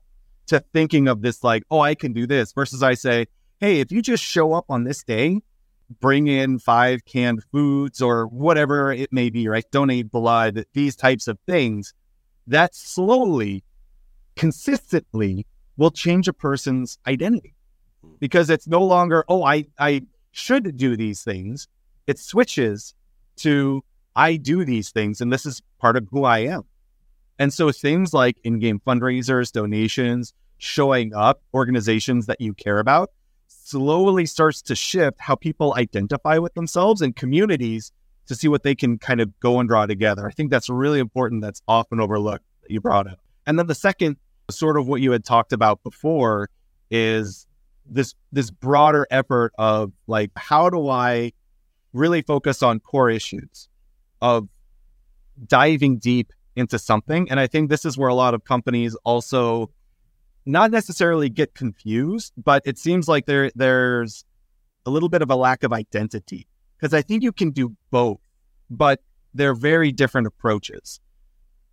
to 0.46 0.61
thinking 0.72 1.09
of 1.09 1.22
this 1.22 1.42
like, 1.42 1.64
oh, 1.70 1.81
I 1.81 1.94
can 1.94 2.12
do 2.12 2.27
this 2.27 2.53
versus 2.53 2.83
I 2.83 2.94
say, 2.94 3.27
hey, 3.61 3.81
if 3.81 3.90
you 3.90 4.03
just 4.03 4.22
show 4.22 4.53
up 4.53 4.66
on 4.68 4.85
this 4.85 5.03
day, 5.03 5.40
bring 6.00 6.27
in 6.27 6.59
five 6.59 7.05
canned 7.05 7.42
foods 7.53 8.03
or 8.03 8.27
whatever 8.27 8.92
it 8.92 9.12
may 9.12 9.31
be, 9.31 9.48
right? 9.48 9.64
Donate 9.70 10.11
blood, 10.11 10.64
these 10.72 10.96
types 10.96 11.29
of 11.29 11.38
things, 11.46 11.94
that 12.46 12.74
slowly, 12.74 13.64
consistently 14.37 15.46
will 15.77 15.90
change 15.90 16.29
a 16.29 16.33
person's 16.33 16.98
identity 17.07 17.55
hmm. 18.03 18.14
because 18.18 18.50
it's 18.50 18.66
no 18.66 18.83
longer, 18.83 19.24
oh, 19.29 19.44
I, 19.44 19.66
I 19.79 20.03
should 20.33 20.77
do 20.77 20.96
these 20.96 21.22
things. 21.22 21.68
It 22.07 22.19
switches 22.19 22.95
to, 23.37 23.83
I 24.14 24.37
do 24.37 24.64
these 24.64 24.90
things 24.90 25.21
and 25.21 25.33
this 25.33 25.47
is 25.47 25.62
part 25.81 25.97
of 25.97 26.09
who 26.11 26.25
I 26.25 26.40
am. 26.40 26.64
And 27.38 27.53
so 27.53 27.73
things 27.73 28.14
like 28.14 28.38
in 28.45 28.59
game 28.59 28.81
fundraisers, 28.87 29.51
donations, 29.51 30.33
showing 30.59 31.14
up, 31.14 31.43
organizations 31.53 32.27
that 32.27 32.40
you 32.40 32.55
care 32.55 32.79
about, 32.79 33.11
slowly 33.49 34.27
starts 34.27 34.62
to 34.62 34.75
shift 34.75 35.21
how 35.21 35.35
people 35.35 35.75
identify 35.77 36.38
with 36.38 36.55
themselves 36.55 37.01
and 37.01 37.17
communities 37.17 37.93
to 38.27 38.35
see 38.35 38.49
what 38.49 38.62
they 38.62 38.75
can 38.75 38.99
kind 38.99 39.21
of 39.21 39.38
go 39.40 39.59
and 39.61 39.69
draw 39.69 39.87
together. 39.87 40.27
I 40.27 40.31
think 40.31 40.51
that's 40.51 40.71
really 40.71 40.99
important. 40.99 41.43
That's 41.43 41.62
often 41.69 42.01
overlooked 42.01 42.45
that 42.62 42.71
you 42.71 42.81
brought 42.81 43.07
up. 43.07 43.19
And 43.47 43.59
then 43.59 43.67
the 43.67 43.75
second, 43.75 44.17
sort 44.51 44.77
of 44.77 44.87
what 44.87 45.01
you 45.01 45.12
had 45.12 45.25
talked 45.25 45.53
about 45.53 45.83
before, 45.83 46.51
is 46.90 47.47
this 47.87 48.14
this 48.33 48.51
broader 48.51 49.07
effort 49.11 49.53
of 49.59 49.93
like 50.07 50.31
how 50.37 50.71
do 50.71 50.88
I 50.88 51.33
really 51.94 52.20
focus 52.20 52.62
on 52.62 52.80
core 52.80 53.09
issues 53.09 53.68
of 54.20 54.48
diving 55.46 55.98
deep 55.98 56.33
into 56.57 56.78
something. 56.78 57.30
And 57.30 57.40
I 57.40 57.46
think 57.46 57.70
this 57.70 57.85
is 57.85 57.96
where 57.96 58.09
a 58.09 58.14
lot 58.14 58.35
of 58.35 58.44
companies 58.44 58.94
also 59.04 59.70
not 60.44 60.70
necessarily 60.70 61.30
get 61.30 61.54
confused, 61.54 62.33
but 62.37 62.62
it 62.66 62.78
seems 62.78 63.09
like 63.09 63.26
there 63.26 63.50
there's 63.54 64.24
a 64.85 64.90
little 64.90 65.09
bit 65.09 65.22
of 65.22 65.30
a 65.30 65.37
lack 65.37 65.62
of 65.62 65.72
identity 65.72 66.46
because 66.76 66.92
I 66.92 67.00
think 67.00 67.22
you 67.22 67.33
can 67.33 67.50
do 67.50 67.74
both, 67.90 68.20
but 68.68 69.00
they're 69.33 69.54
very 69.54 69.90
different 69.90 70.26
approaches. 70.26 71.00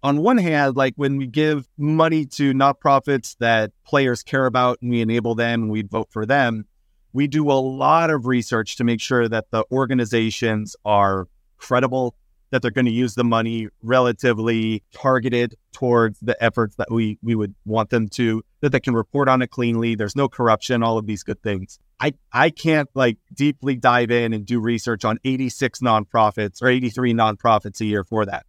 On 0.03 0.21
one 0.21 0.37
hand, 0.37 0.75
like 0.75 0.93
when 0.95 1.17
we 1.17 1.27
give 1.27 1.67
money 1.77 2.25
to 2.25 2.53
nonprofits 2.53 3.35
that 3.37 3.71
players 3.85 4.23
care 4.23 4.45
about 4.45 4.79
and 4.81 4.89
we 4.89 5.01
enable 5.01 5.35
them 5.35 5.63
and 5.63 5.71
we 5.71 5.83
vote 5.83 6.07
for 6.11 6.25
them, 6.25 6.65
we 7.13 7.27
do 7.27 7.51
a 7.51 7.53
lot 7.53 8.09
of 8.09 8.25
research 8.25 8.77
to 8.77 8.83
make 8.83 9.01
sure 9.01 9.27
that 9.27 9.51
the 9.51 9.65
organizations 9.71 10.75
are 10.85 11.27
credible, 11.57 12.15
that 12.51 12.61
they're 12.61 12.71
going 12.71 12.85
to 12.85 12.91
use 12.91 13.15
the 13.15 13.23
money 13.23 13.67
relatively 13.81 14.83
targeted 14.93 15.55
towards 15.71 16.19
the 16.19 16.41
efforts 16.43 16.75
that 16.75 16.91
we 16.91 17.17
we 17.21 17.33
would 17.33 17.55
want 17.65 17.89
them 17.89 18.07
to 18.09 18.43
that 18.59 18.71
they 18.71 18.79
can 18.79 18.93
report 18.93 19.27
on 19.27 19.41
it 19.41 19.49
cleanly 19.49 19.95
there's 19.95 20.15
no 20.15 20.27
corruption 20.27 20.83
all 20.83 20.97
of 20.97 21.05
these 21.05 21.23
good 21.23 21.41
things. 21.41 21.79
I 21.99 22.13
i 22.31 22.49
can't 22.49 22.89
like 22.93 23.17
deeply 23.33 23.75
dive 23.75 24.11
in 24.11 24.33
and 24.33 24.45
do 24.45 24.59
research 24.59 25.05
on 25.05 25.17
86 25.23 25.79
nonprofits 25.79 26.61
or 26.61 26.67
83 26.67 27.13
nonprofits 27.13 27.81
a 27.81 27.85
year 27.85 28.03
for 28.03 28.25
that. 28.25 28.45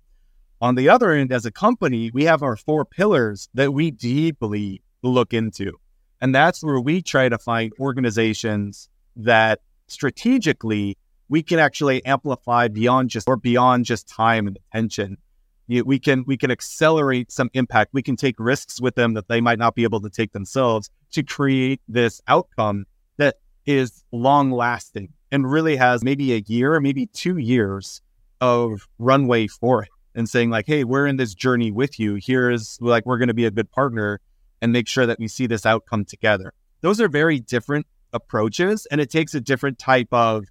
On 0.60 0.74
the 0.74 0.88
other 0.88 1.10
end 1.12 1.32
as 1.32 1.46
a 1.46 1.52
company 1.52 2.10
we 2.12 2.24
have 2.24 2.42
our 2.42 2.56
four 2.56 2.84
pillars 2.84 3.48
that 3.54 3.72
we 3.72 3.90
deeply 3.90 4.82
look 5.02 5.32
into 5.32 5.78
and 6.22 6.32
that's 6.32 6.62
where 6.62 6.80
we 6.80 7.02
try 7.02 7.28
to 7.28 7.36
find 7.36 7.72
organizations 7.80 8.88
that 9.16 9.58
strategically 9.88 10.96
we 11.28 11.42
can 11.42 11.58
actually 11.58 12.04
amplify 12.04 12.68
beyond 12.68 13.10
just 13.10 13.28
or 13.28 13.36
beyond 13.36 13.84
just 13.84 14.08
time 14.08 14.46
and 14.46 14.58
attention. 14.70 15.18
We 15.66 15.98
can 15.98 16.24
we 16.26 16.36
can 16.36 16.50
accelerate 16.50 17.32
some 17.32 17.50
impact. 17.54 17.92
We 17.92 18.02
can 18.02 18.14
take 18.14 18.36
risks 18.38 18.80
with 18.80 18.94
them 18.94 19.14
that 19.14 19.26
they 19.28 19.40
might 19.40 19.58
not 19.58 19.74
be 19.74 19.82
able 19.82 20.00
to 20.02 20.10
take 20.10 20.32
themselves 20.32 20.90
to 21.12 21.24
create 21.24 21.80
this 21.88 22.20
outcome 22.28 22.84
that 23.16 23.36
is 23.66 24.04
long 24.12 24.52
lasting 24.52 25.08
and 25.32 25.50
really 25.50 25.76
has 25.76 26.04
maybe 26.04 26.34
a 26.34 26.44
year 26.46 26.78
maybe 26.78 27.06
two 27.06 27.38
years 27.38 28.00
of 28.40 28.86
runway 28.98 29.48
for 29.48 29.82
it 29.82 29.88
and 30.14 30.28
saying 30.28 30.50
like, 30.50 30.66
hey, 30.66 30.84
we're 30.84 31.06
in 31.06 31.16
this 31.16 31.34
journey 31.34 31.72
with 31.72 31.98
you. 31.98 32.18
Here's 32.22 32.78
like 32.80 33.06
we're 33.06 33.18
going 33.18 33.28
to 33.28 33.34
be 33.34 33.46
a 33.46 33.50
good 33.50 33.70
partner 33.72 34.20
and 34.62 34.72
make 34.72 34.88
sure 34.88 35.04
that 35.04 35.18
we 35.18 35.28
see 35.28 35.46
this 35.46 35.66
outcome 35.66 36.06
together. 36.06 36.54
Those 36.80 37.00
are 37.00 37.08
very 37.08 37.40
different 37.40 37.86
approaches 38.12 38.86
and 38.86 39.00
it 39.00 39.10
takes 39.10 39.34
a 39.34 39.40
different 39.40 39.78
type 39.78 40.08
of 40.12 40.46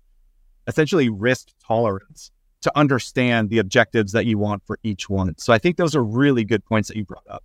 essentially 0.68 1.10
risk 1.10 1.48
tolerance 1.66 2.32
to 2.62 2.78
understand 2.78 3.50
the 3.50 3.58
objectives 3.58 4.12
that 4.12 4.26
you 4.26 4.38
want 4.38 4.64
for 4.66 4.78
each 4.84 5.10
one. 5.10 5.36
So 5.38 5.52
I 5.54 5.58
think 5.58 5.78
those 5.78 5.96
are 5.96 6.04
really 6.04 6.44
good 6.44 6.64
points 6.66 6.90
that 6.90 6.98
you 6.98 7.06
brought 7.06 7.28
up. 7.28 7.44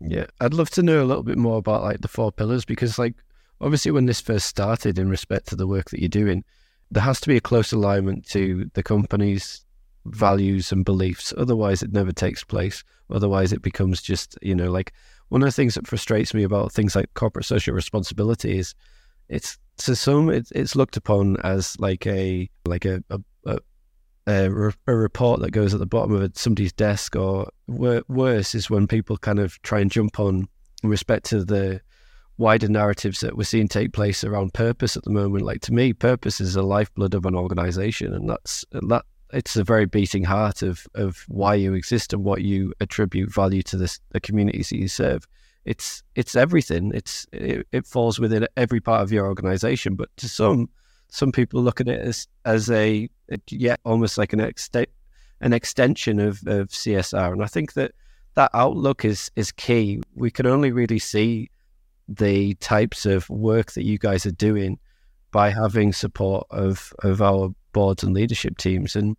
Yeah, 0.00 0.26
I'd 0.40 0.54
love 0.54 0.70
to 0.70 0.82
know 0.82 1.02
a 1.02 1.04
little 1.04 1.24
bit 1.24 1.36
more 1.36 1.58
about 1.58 1.82
like 1.82 2.00
the 2.00 2.08
four 2.08 2.30
pillars 2.32 2.64
because 2.64 2.98
like 2.98 3.14
obviously 3.60 3.90
when 3.90 4.06
this 4.06 4.20
first 4.20 4.46
started 4.46 4.98
in 4.98 5.10
respect 5.10 5.48
to 5.48 5.56
the 5.56 5.66
work 5.66 5.90
that 5.90 6.00
you're 6.00 6.08
doing, 6.08 6.44
there 6.90 7.02
has 7.02 7.20
to 7.20 7.28
be 7.28 7.36
a 7.36 7.40
close 7.40 7.72
alignment 7.72 8.26
to 8.28 8.70
the 8.74 8.82
company's 8.82 9.64
values 10.06 10.72
and 10.72 10.84
beliefs. 10.84 11.34
Otherwise 11.36 11.82
it 11.82 11.92
never 11.92 12.12
takes 12.12 12.44
place. 12.44 12.84
Otherwise 13.10 13.52
it 13.52 13.62
becomes 13.62 14.00
just, 14.00 14.38
you 14.40 14.54
know, 14.54 14.70
like 14.70 14.92
one 15.28 15.42
of 15.42 15.46
the 15.46 15.52
things 15.52 15.74
that 15.74 15.86
frustrates 15.86 16.34
me 16.34 16.42
about 16.42 16.72
things 16.72 16.96
like 16.96 17.12
corporate 17.14 17.44
social 17.44 17.74
responsibility 17.74 18.58
is 18.58 18.74
it's 19.28 19.58
to 19.78 19.94
some, 19.94 20.30
it's, 20.30 20.50
it's 20.52 20.74
looked 20.74 20.96
upon 20.96 21.36
as 21.44 21.78
like 21.78 22.06
a 22.06 22.48
like 22.64 22.84
a, 22.84 23.02
a, 23.10 23.20
a 23.46 23.58
a, 24.28 24.50
re- 24.50 24.72
a 24.86 24.94
report 24.94 25.40
that 25.40 25.52
goes 25.52 25.72
at 25.72 25.80
the 25.80 25.86
bottom 25.86 26.14
of 26.14 26.36
somebody's 26.36 26.72
desk, 26.72 27.16
or 27.16 27.48
wor- 27.66 28.04
worse 28.08 28.54
is 28.54 28.68
when 28.68 28.86
people 28.86 29.16
kind 29.16 29.38
of 29.38 29.60
try 29.62 29.80
and 29.80 29.90
jump 29.90 30.20
on 30.20 30.46
in 30.82 30.90
respect 30.90 31.24
to 31.26 31.44
the 31.44 31.80
wider 32.36 32.68
narratives 32.68 33.20
that 33.20 33.36
we're 33.36 33.44
seeing 33.44 33.68
take 33.68 33.92
place 33.92 34.22
around 34.22 34.54
purpose 34.54 34.96
at 34.96 35.04
the 35.04 35.10
moment. 35.10 35.44
Like 35.44 35.62
to 35.62 35.72
me, 35.72 35.92
purpose 35.92 36.40
is 36.40 36.54
the 36.54 36.62
lifeblood 36.62 37.14
of 37.14 37.24
an 37.26 37.34
organization, 37.34 38.12
and 38.12 38.28
that's 38.28 38.64
that. 38.72 39.04
It's 39.32 39.56
a 39.56 39.64
very 39.64 39.86
beating 39.86 40.24
heart 40.24 40.62
of 40.62 40.86
of 40.94 41.24
why 41.28 41.54
you 41.54 41.74
exist 41.74 42.12
and 42.12 42.24
what 42.24 42.42
you 42.42 42.72
attribute 42.80 43.32
value 43.32 43.62
to 43.64 43.76
this 43.76 44.00
the 44.10 44.20
communities 44.20 44.70
that 44.70 44.78
you 44.78 44.88
serve. 44.88 45.26
It's 45.64 46.02
it's 46.14 46.34
everything. 46.34 46.92
It's 46.94 47.26
it, 47.32 47.66
it 47.72 47.86
falls 47.86 48.18
within 48.18 48.46
every 48.56 48.80
part 48.80 49.02
of 49.02 49.12
your 49.12 49.26
organization. 49.26 49.96
But 49.96 50.08
to 50.18 50.28
some 50.28 50.68
some 51.10 51.32
people 51.32 51.62
look 51.62 51.80
at 51.80 51.88
it 51.88 52.00
as 52.00 52.26
as 52.44 52.70
a, 52.70 53.08
a 53.30 53.38
yeah 53.50 53.76
almost 53.84 54.18
like 54.18 54.32
an 54.32 54.40
ext- 54.40 54.86
an 55.40 55.52
extension 55.52 56.18
of, 56.18 56.42
of 56.46 56.68
CSR, 56.68 57.32
and 57.32 57.42
I 57.42 57.46
think 57.46 57.74
that 57.74 57.92
that 58.34 58.50
outlook 58.54 59.04
is 59.04 59.30
is 59.36 59.52
key. 59.52 60.00
We 60.14 60.30
can 60.30 60.46
only 60.46 60.72
really 60.72 60.98
see 60.98 61.50
the 62.08 62.54
types 62.54 63.04
of 63.04 63.28
work 63.28 63.72
that 63.72 63.84
you 63.84 63.98
guys 63.98 64.24
are 64.24 64.32
doing 64.32 64.78
by 65.30 65.50
having 65.50 65.92
support 65.92 66.46
of 66.50 66.92
of 67.00 67.20
our 67.20 67.50
boards 67.72 68.02
and 68.02 68.14
leadership 68.14 68.58
teams. 68.58 68.96
And 68.96 69.16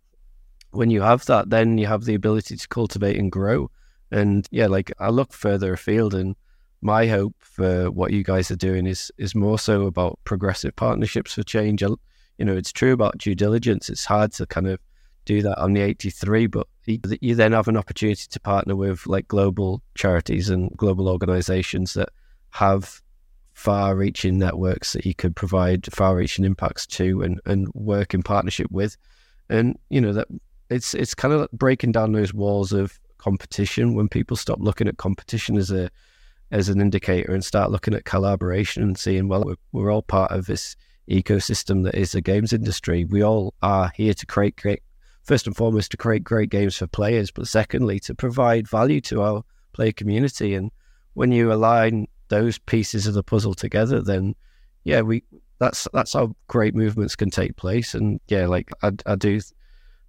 when 0.70 0.90
you 0.90 1.02
have 1.02 1.24
that 1.26 1.50
then 1.50 1.78
you 1.78 1.86
have 1.86 2.04
the 2.04 2.14
ability 2.14 2.56
to 2.56 2.68
cultivate 2.68 3.18
and 3.18 3.30
grow. 3.30 3.70
And 4.12 4.46
yeah 4.50 4.66
like 4.66 4.92
i 4.98 5.08
look 5.08 5.32
further 5.32 5.72
afield 5.72 6.14
and 6.14 6.34
my 6.82 7.06
hope 7.06 7.34
for 7.38 7.90
what 7.90 8.12
you 8.12 8.24
guys 8.24 8.50
are 8.50 8.56
doing 8.56 8.86
is 8.86 9.12
is 9.18 9.34
more 9.34 9.58
so 9.58 9.86
about 9.86 10.18
progressive 10.24 10.74
partnerships 10.76 11.34
for 11.34 11.42
change. 11.42 11.82
You 11.82 12.44
know 12.46 12.56
it's 12.56 12.72
true 12.72 12.92
about 12.92 13.18
due 13.18 13.34
diligence. 13.34 13.88
It's 13.90 14.04
hard 14.04 14.32
to 14.32 14.46
kind 14.46 14.66
of 14.66 14.80
do 15.26 15.42
that 15.42 15.58
on 15.58 15.74
the 15.74 15.82
83 15.82 16.46
but 16.46 16.66
you 17.20 17.34
then 17.34 17.52
have 17.52 17.68
an 17.68 17.76
opportunity 17.76 18.26
to 18.28 18.40
partner 18.40 18.74
with 18.74 19.06
like 19.06 19.28
global 19.28 19.82
charities 19.94 20.48
and 20.48 20.74
global 20.76 21.08
organizations 21.08 21.94
that 21.94 22.08
have 22.50 23.00
far 23.60 23.94
reaching 23.94 24.38
networks 24.38 24.94
that 24.94 25.04
you 25.04 25.14
could 25.14 25.36
provide 25.36 25.86
far 25.92 26.16
reaching 26.16 26.46
impacts 26.46 26.86
to 26.86 27.20
and, 27.20 27.38
and 27.44 27.68
work 27.74 28.14
in 28.14 28.22
partnership 28.22 28.66
with. 28.70 28.96
And, 29.50 29.78
you 29.90 30.00
know, 30.00 30.14
that 30.14 30.28
it's 30.70 30.94
it's 30.94 31.14
kind 31.14 31.34
of 31.34 31.46
breaking 31.52 31.92
down 31.92 32.12
those 32.12 32.32
walls 32.32 32.72
of 32.72 32.98
competition 33.18 33.94
when 33.94 34.08
people 34.08 34.34
stop 34.34 34.60
looking 34.60 34.88
at 34.88 34.96
competition 34.96 35.58
as 35.58 35.70
a 35.70 35.90
as 36.50 36.70
an 36.70 36.80
indicator 36.80 37.34
and 37.34 37.44
start 37.44 37.70
looking 37.70 37.92
at 37.92 38.06
collaboration 38.06 38.82
and 38.82 38.98
seeing, 38.98 39.28
well, 39.28 39.44
we're, 39.44 39.56
we're 39.72 39.92
all 39.92 40.02
part 40.02 40.32
of 40.32 40.46
this 40.46 40.74
ecosystem 41.10 41.84
that 41.84 41.94
is 41.94 42.12
the 42.12 42.22
games 42.22 42.54
industry. 42.54 43.04
We 43.04 43.22
all 43.22 43.52
are 43.60 43.92
here 43.94 44.14
to 44.14 44.26
create 44.26 44.56
great, 44.56 44.82
first 45.22 45.46
and 45.46 45.54
foremost, 45.54 45.90
to 45.90 45.98
create 45.98 46.24
great 46.24 46.48
games 46.48 46.76
for 46.76 46.86
players, 46.86 47.30
but 47.30 47.46
secondly, 47.46 48.00
to 48.00 48.14
provide 48.14 48.66
value 48.66 49.02
to 49.02 49.20
our 49.20 49.42
player 49.74 49.92
community. 49.92 50.54
And 50.54 50.70
when 51.12 51.30
you 51.30 51.52
align 51.52 52.06
those 52.30 52.58
pieces 52.58 53.06
of 53.06 53.14
the 53.14 53.22
puzzle 53.22 53.54
together, 53.54 54.00
then 54.00 54.34
yeah, 54.84 55.02
we 55.02 55.22
that's 55.58 55.86
that's 55.92 56.14
how 56.14 56.34
great 56.48 56.74
movements 56.74 57.14
can 57.14 57.30
take 57.30 57.56
place. 57.56 57.94
And 57.94 58.18
yeah, 58.28 58.46
like 58.46 58.70
I, 58.82 58.92
I 59.04 59.16
do 59.16 59.38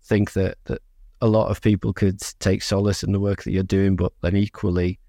think 0.03 0.33
that 0.33 0.57
that 0.65 0.81
a 1.19 1.27
lot 1.27 1.49
of 1.49 1.61
people 1.61 1.93
could 1.93 2.19
take 2.39 2.63
solace 2.63 3.03
in 3.03 3.11
the 3.11 3.19
work 3.19 3.43
that 3.43 3.51
you're 3.51 3.63
doing, 3.63 3.95
but 3.95 4.13
then 4.21 4.35
equally 4.35 4.99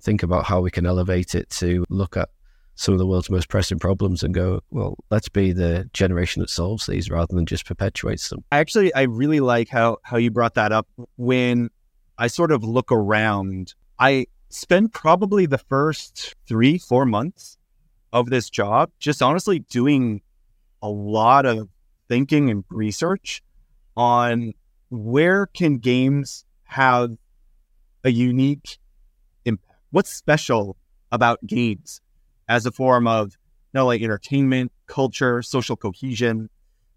think 0.00 0.22
about 0.22 0.44
how 0.44 0.60
we 0.60 0.70
can 0.70 0.84
elevate 0.84 1.34
it 1.34 1.48
to 1.48 1.84
look 1.88 2.16
at 2.16 2.28
some 2.74 2.92
of 2.92 2.98
the 2.98 3.06
world's 3.06 3.30
most 3.30 3.48
pressing 3.48 3.78
problems 3.78 4.22
and 4.22 4.34
go, 4.34 4.60
well, 4.70 4.96
let's 5.10 5.28
be 5.28 5.52
the 5.52 5.88
generation 5.92 6.40
that 6.40 6.50
solves 6.50 6.86
these 6.86 7.10
rather 7.10 7.34
than 7.34 7.46
just 7.46 7.64
perpetuates 7.64 8.28
them. 8.28 8.42
Actually, 8.50 8.92
I 8.94 9.02
really 9.02 9.40
like 9.40 9.68
how 9.68 9.98
how 10.02 10.16
you 10.16 10.30
brought 10.30 10.54
that 10.54 10.72
up. 10.72 10.88
When 11.16 11.70
I 12.18 12.26
sort 12.26 12.50
of 12.50 12.64
look 12.64 12.90
around, 12.90 13.74
I 13.98 14.26
spend 14.52 14.92
probably 14.92 15.46
the 15.46 15.58
first 15.58 16.34
three, 16.46 16.78
four 16.78 17.06
months 17.06 17.58
of 18.12 18.30
this 18.30 18.50
job 18.50 18.90
just 18.98 19.22
honestly 19.22 19.60
doing 19.60 20.20
a 20.82 20.88
lot 20.88 21.46
of 21.46 21.68
thinking 22.08 22.50
and 22.50 22.64
research 22.70 23.42
on 23.96 24.52
where 24.90 25.46
can 25.46 25.78
games 25.78 26.44
have 26.64 27.16
a 28.04 28.10
unique 28.10 28.78
impact. 29.44 29.78
What's 29.90 30.12
special 30.12 30.76
about 31.10 31.44
games 31.46 32.00
as 32.48 32.66
a 32.66 32.72
form 32.72 33.06
of 33.06 33.36
not 33.72 33.84
like 33.84 34.02
entertainment, 34.02 34.72
culture, 34.86 35.42
social 35.42 35.76
cohesion. 35.76 36.50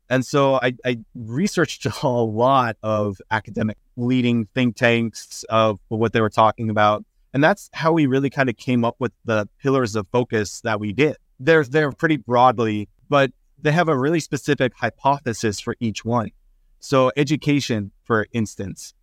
And 0.10 0.26
so 0.26 0.56
I, 0.56 0.74
I, 0.86 1.00
researched 1.16 1.86
a 2.04 2.08
lot 2.08 2.78
of 2.84 3.22
academic 3.32 3.78
leading 3.96 4.48
think 4.54 4.76
tanks 4.76 5.46
of 5.50 5.80
what 5.88 6.14
they 6.14 6.22
were 6.22 6.30
talking 6.30 6.70
about. 6.70 7.06
And 7.36 7.44
that's 7.44 7.70
how 7.74 7.92
we 7.92 8.06
really 8.06 8.30
kind 8.30 8.48
of 8.48 8.56
came 8.56 8.86
up 8.86 8.96
with 8.98 9.12
the 9.26 9.50
pillars 9.60 9.98
of 9.98 10.08
focus 10.08 10.62
that 10.62 10.80
we 10.80 10.94
did. 10.94 11.18
They're 11.38 11.66
they're 11.66 11.92
pretty 11.92 12.16
broadly, 12.16 12.88
but 13.10 13.32
they 13.62 13.74
have 13.74 13.90
a 13.90 13.98
really 13.98 14.22
specific 14.22 14.72
hypothesis 14.74 15.60
for 15.60 15.76
each 15.82 16.06
one. 16.06 16.32
So 16.80 17.12
education, 17.18 17.92
for 18.06 18.28
instance, 18.32 18.94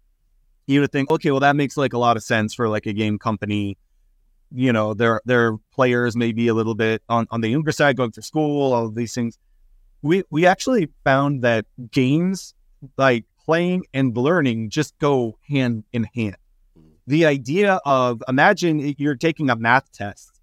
you 0.66 0.80
would 0.80 0.92
think, 0.92 1.10
okay, 1.10 1.30
well 1.30 1.40
that 1.40 1.56
makes 1.56 1.76
like 1.76 1.92
a 1.92 1.98
lot 1.98 2.16
of 2.16 2.22
sense 2.22 2.54
for 2.54 2.70
like 2.70 2.86
a 2.86 2.94
game 2.94 3.18
company. 3.18 3.76
You 4.50 4.72
know, 4.72 4.94
their 4.94 5.20
their 5.26 5.58
players 5.74 6.16
may 6.16 6.32
be 6.32 6.48
a 6.48 6.54
little 6.54 6.74
bit 6.74 7.02
on, 7.10 7.26
on 7.30 7.42
the 7.42 7.50
younger 7.50 7.70
side, 7.70 7.98
going 7.98 8.12
to 8.12 8.22
school, 8.22 8.72
all 8.72 8.86
of 8.86 8.94
these 8.94 9.14
things. 9.14 9.38
We 10.00 10.22
we 10.30 10.46
actually 10.46 10.88
found 11.04 11.42
that 11.42 11.66
games 11.90 12.54
like 12.96 13.26
playing 13.44 13.84
and 13.92 14.16
learning 14.16 14.70
just 14.70 14.98
go 14.98 15.36
hand 15.50 15.84
in 15.92 16.04
hand 16.14 16.36
the 17.06 17.26
idea 17.26 17.80
of 17.84 18.22
imagine 18.28 18.94
you're 18.98 19.16
taking 19.16 19.50
a 19.50 19.56
math 19.56 19.90
test 19.92 20.40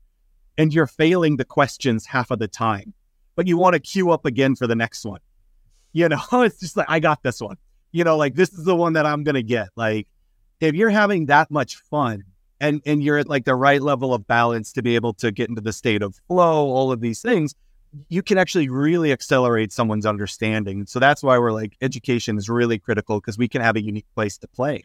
and 0.57 0.73
you're 0.73 0.87
failing 0.87 1.37
the 1.37 1.45
questions 1.45 2.05
half 2.05 2.31
of 2.31 2.39
the 2.39 2.47
time, 2.47 2.93
but 3.35 3.47
you 3.47 3.57
want 3.57 3.73
to 3.73 3.79
queue 3.79 4.11
up 4.11 4.25
again 4.25 4.55
for 4.55 4.67
the 4.67 4.75
next 4.75 5.05
one. 5.05 5.21
You 5.93 6.09
know, 6.09 6.21
it's 6.33 6.59
just 6.59 6.75
like, 6.77 6.87
I 6.89 6.99
got 6.99 7.23
this 7.23 7.41
one. 7.41 7.57
You 7.91 8.03
know, 8.03 8.17
like 8.17 8.35
this 8.35 8.53
is 8.53 8.65
the 8.65 8.75
one 8.75 8.93
that 8.93 9.05
I'm 9.05 9.23
going 9.23 9.35
to 9.35 9.43
get. 9.43 9.69
Like, 9.75 10.07
if 10.59 10.75
you're 10.75 10.89
having 10.89 11.27
that 11.27 11.49
much 11.49 11.77
fun 11.77 12.25
and, 12.59 12.81
and 12.85 13.01
you're 13.01 13.17
at 13.17 13.29
like 13.29 13.45
the 13.45 13.55
right 13.55 13.81
level 13.81 14.13
of 14.13 14.27
balance 14.27 14.73
to 14.73 14.81
be 14.81 14.95
able 14.95 15.13
to 15.13 15.31
get 15.31 15.49
into 15.49 15.61
the 15.61 15.73
state 15.73 16.01
of 16.01 16.19
flow, 16.27 16.67
all 16.67 16.91
of 16.91 16.99
these 16.99 17.21
things, 17.21 17.55
you 18.09 18.21
can 18.21 18.37
actually 18.37 18.69
really 18.69 19.11
accelerate 19.11 19.71
someone's 19.71 20.05
understanding. 20.05 20.85
So 20.85 20.99
that's 20.99 21.23
why 21.23 21.37
we're 21.37 21.53
like, 21.53 21.77
education 21.81 22.37
is 22.37 22.49
really 22.49 22.77
critical 22.77 23.19
because 23.19 23.37
we 23.37 23.47
can 23.47 23.61
have 23.61 23.75
a 23.75 23.81
unique 23.81 24.05
place 24.13 24.37
to 24.39 24.47
play. 24.47 24.83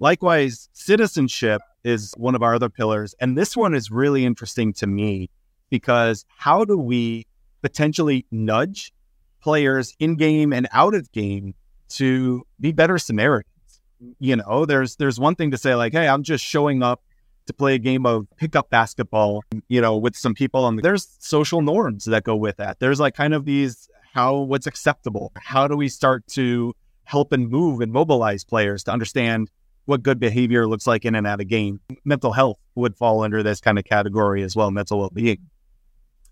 Likewise, 0.00 0.68
citizenship 0.72 1.62
is 1.84 2.12
one 2.16 2.34
of 2.34 2.42
our 2.42 2.54
other 2.54 2.68
pillars. 2.68 3.14
And 3.20 3.36
this 3.36 3.56
one 3.56 3.74
is 3.74 3.90
really 3.90 4.24
interesting 4.24 4.72
to 4.74 4.86
me 4.86 5.30
because 5.70 6.24
how 6.36 6.64
do 6.64 6.78
we 6.78 7.26
potentially 7.62 8.26
nudge 8.30 8.92
players 9.40 9.94
in 9.98 10.16
game 10.16 10.52
and 10.52 10.68
out 10.72 10.94
of 10.94 11.10
game 11.12 11.54
to 11.90 12.42
be 12.60 12.72
better 12.72 12.98
Samaritans? 12.98 13.80
You 14.18 14.36
know, 14.36 14.66
there's 14.66 14.96
there's 14.96 15.20
one 15.20 15.34
thing 15.34 15.50
to 15.52 15.58
say 15.58 15.74
like, 15.74 15.92
hey, 15.92 16.08
I'm 16.08 16.22
just 16.22 16.44
showing 16.44 16.82
up 16.82 17.02
to 17.46 17.52
play 17.52 17.74
a 17.74 17.78
game 17.78 18.06
of 18.06 18.26
pickup 18.36 18.70
basketball, 18.70 19.42
you 19.68 19.80
know, 19.80 19.96
with 19.96 20.16
some 20.16 20.34
people 20.34 20.66
and 20.66 20.78
there's 20.80 21.16
social 21.18 21.62
norms 21.62 22.06
that 22.06 22.24
go 22.24 22.34
with 22.34 22.56
that. 22.56 22.80
There's 22.80 23.00
like 23.00 23.14
kind 23.14 23.34
of 23.34 23.44
these 23.44 23.88
how 24.14 24.36
what's 24.36 24.66
acceptable. 24.66 25.32
How 25.36 25.68
do 25.68 25.76
we 25.76 25.88
start 25.88 26.26
to 26.28 26.74
help 27.04 27.32
and 27.32 27.48
move 27.48 27.80
and 27.80 27.92
mobilize 27.92 28.44
players 28.44 28.84
to 28.84 28.92
understand 28.92 29.50
what 29.86 30.02
good 30.02 30.18
behavior 30.18 30.66
looks 30.66 30.86
like 30.86 31.04
in 31.04 31.14
and 31.14 31.26
out 31.26 31.40
of 31.40 31.48
game. 31.48 31.80
Mental 32.04 32.32
health 32.32 32.58
would 32.74 32.96
fall 32.96 33.22
under 33.22 33.42
this 33.42 33.60
kind 33.60 33.78
of 33.78 33.84
category 33.84 34.42
as 34.42 34.56
well, 34.56 34.70
mental 34.70 34.98
well 34.98 35.10
being. 35.12 35.38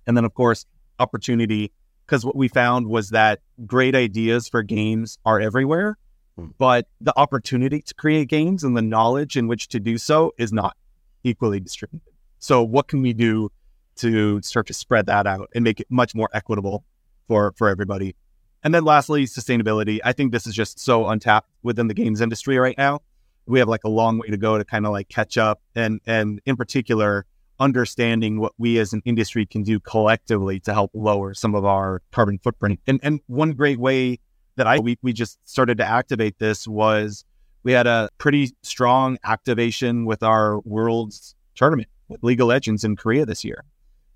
And 0.07 0.16
then, 0.16 0.24
of 0.24 0.34
course, 0.34 0.66
opportunity, 0.98 1.72
because 2.07 2.24
what 2.24 2.36
we 2.36 2.48
found 2.48 2.86
was 2.86 3.11
that 3.11 3.40
great 3.66 3.94
ideas 3.94 4.48
for 4.48 4.62
games 4.62 5.18
are 5.24 5.40
everywhere, 5.40 5.96
hmm. 6.36 6.48
but 6.59 6.88
the 7.00 7.16
opportunity 7.18 7.82
to 7.82 7.94
create 7.94 8.28
games 8.28 8.64
and 8.64 8.76
the 8.76 8.82
knowledge 8.82 9.36
in 9.36 9.46
which 9.46 9.68
to 9.68 9.80
do 9.80 9.98
so 9.98 10.32
is 10.38 10.53
not 10.53 10.76
equally 11.24 11.61
distributed. 11.61 12.12
So, 12.38 12.62
what 12.62 12.88
can 12.88 13.03
we 13.03 13.12
do 13.12 13.50
to 13.96 14.40
start 14.42 14.66
to 14.66 14.74
spread 14.74 15.07
that 15.07 15.26
out 15.26 15.50
and 15.55 15.62
make 15.62 15.78
it 15.78 15.86
much 15.90 16.14
more 16.14 16.28
equitable 16.32 16.84
for, 17.28 17.53
for 17.57 17.68
everybody? 17.68 18.16
And 18.64 18.74
then, 18.74 18.84
lastly, 18.84 19.26
sustainability. 19.26 20.00
I 20.05 20.12
think 20.12 20.32
this 20.32 20.46
is 20.46 20.55
just 20.55 20.80
so 20.80 21.07
untapped 21.07 21.48
within 21.62 21.86
the 21.86 21.94
games 21.94 22.20
industry 22.20 22.59
right 22.59 22.76
now 22.78 23.00
we 23.47 23.59
have 23.59 23.68
like 23.68 23.84
a 23.84 23.88
long 23.88 24.18
way 24.18 24.28
to 24.28 24.36
go 24.36 24.59
to 24.59 24.64
kind 24.64 24.86
of 24.86 24.93
like 24.93 25.09
catch 25.09 25.36
up 25.36 25.61
and 25.74 26.01
and 26.07 26.40
in 26.47 26.57
particular 26.57 27.26
understanding 27.61 28.40
what 28.40 28.53
we 28.59 28.78
as 28.78 28.93
an 28.93 29.03
industry 29.05 29.47
can 29.47 29.62
do 29.62 29.78
collectively 29.78 30.59
to 30.61 30.74
help 30.74 30.90
lower 30.95 31.32
some 31.32 31.55
of 31.55 31.64
our 31.64 32.03
carbon 32.11 32.38
footprint. 32.38 32.80
And 32.86 33.01
and 33.03 33.20
one 33.26 33.53
great 33.53 33.78
way 33.78 34.18
that 34.57 34.66
I 34.66 34.78
we, 34.78 34.99
we 35.03 35.12
just 35.12 35.38
started 35.49 35.78
to 35.78 35.84
activate 35.84 36.38
this 36.38 36.66
was 36.66 37.24
we 37.62 37.72
had 37.72 37.86
a 37.86 38.09
pretty 38.18 38.55
strong 38.62 39.18
activation 39.24 40.05
with 40.05 40.22
our 40.22 40.61
Worlds 40.61 41.34
tournament 41.55 41.88
with 42.09 42.22
League 42.22 42.40
of 42.40 42.49
Legends 42.49 42.84
in 42.84 42.97
Korea 42.97 43.24
this 43.24 43.45
year. 43.45 43.64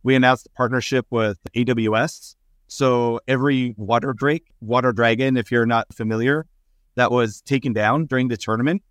We 0.03 0.14
announced 0.14 0.47
a 0.47 0.51
partnership 0.51 1.07
with 1.11 1.39
AWS. 1.55 2.35
So 2.68 3.20
every 3.29 3.74
water 3.77 4.12
drake, 4.12 4.47
water 4.61 4.93
dragon, 4.93 5.37
if 5.37 5.53
you're 5.53 5.66
not 5.66 5.93
familiar, 5.95 6.47
that 6.97 7.12
was 7.12 7.41
taken 7.43 7.72
down 7.72 8.07
during 8.07 8.29
the 8.29 8.37
tournament, 8.37 8.83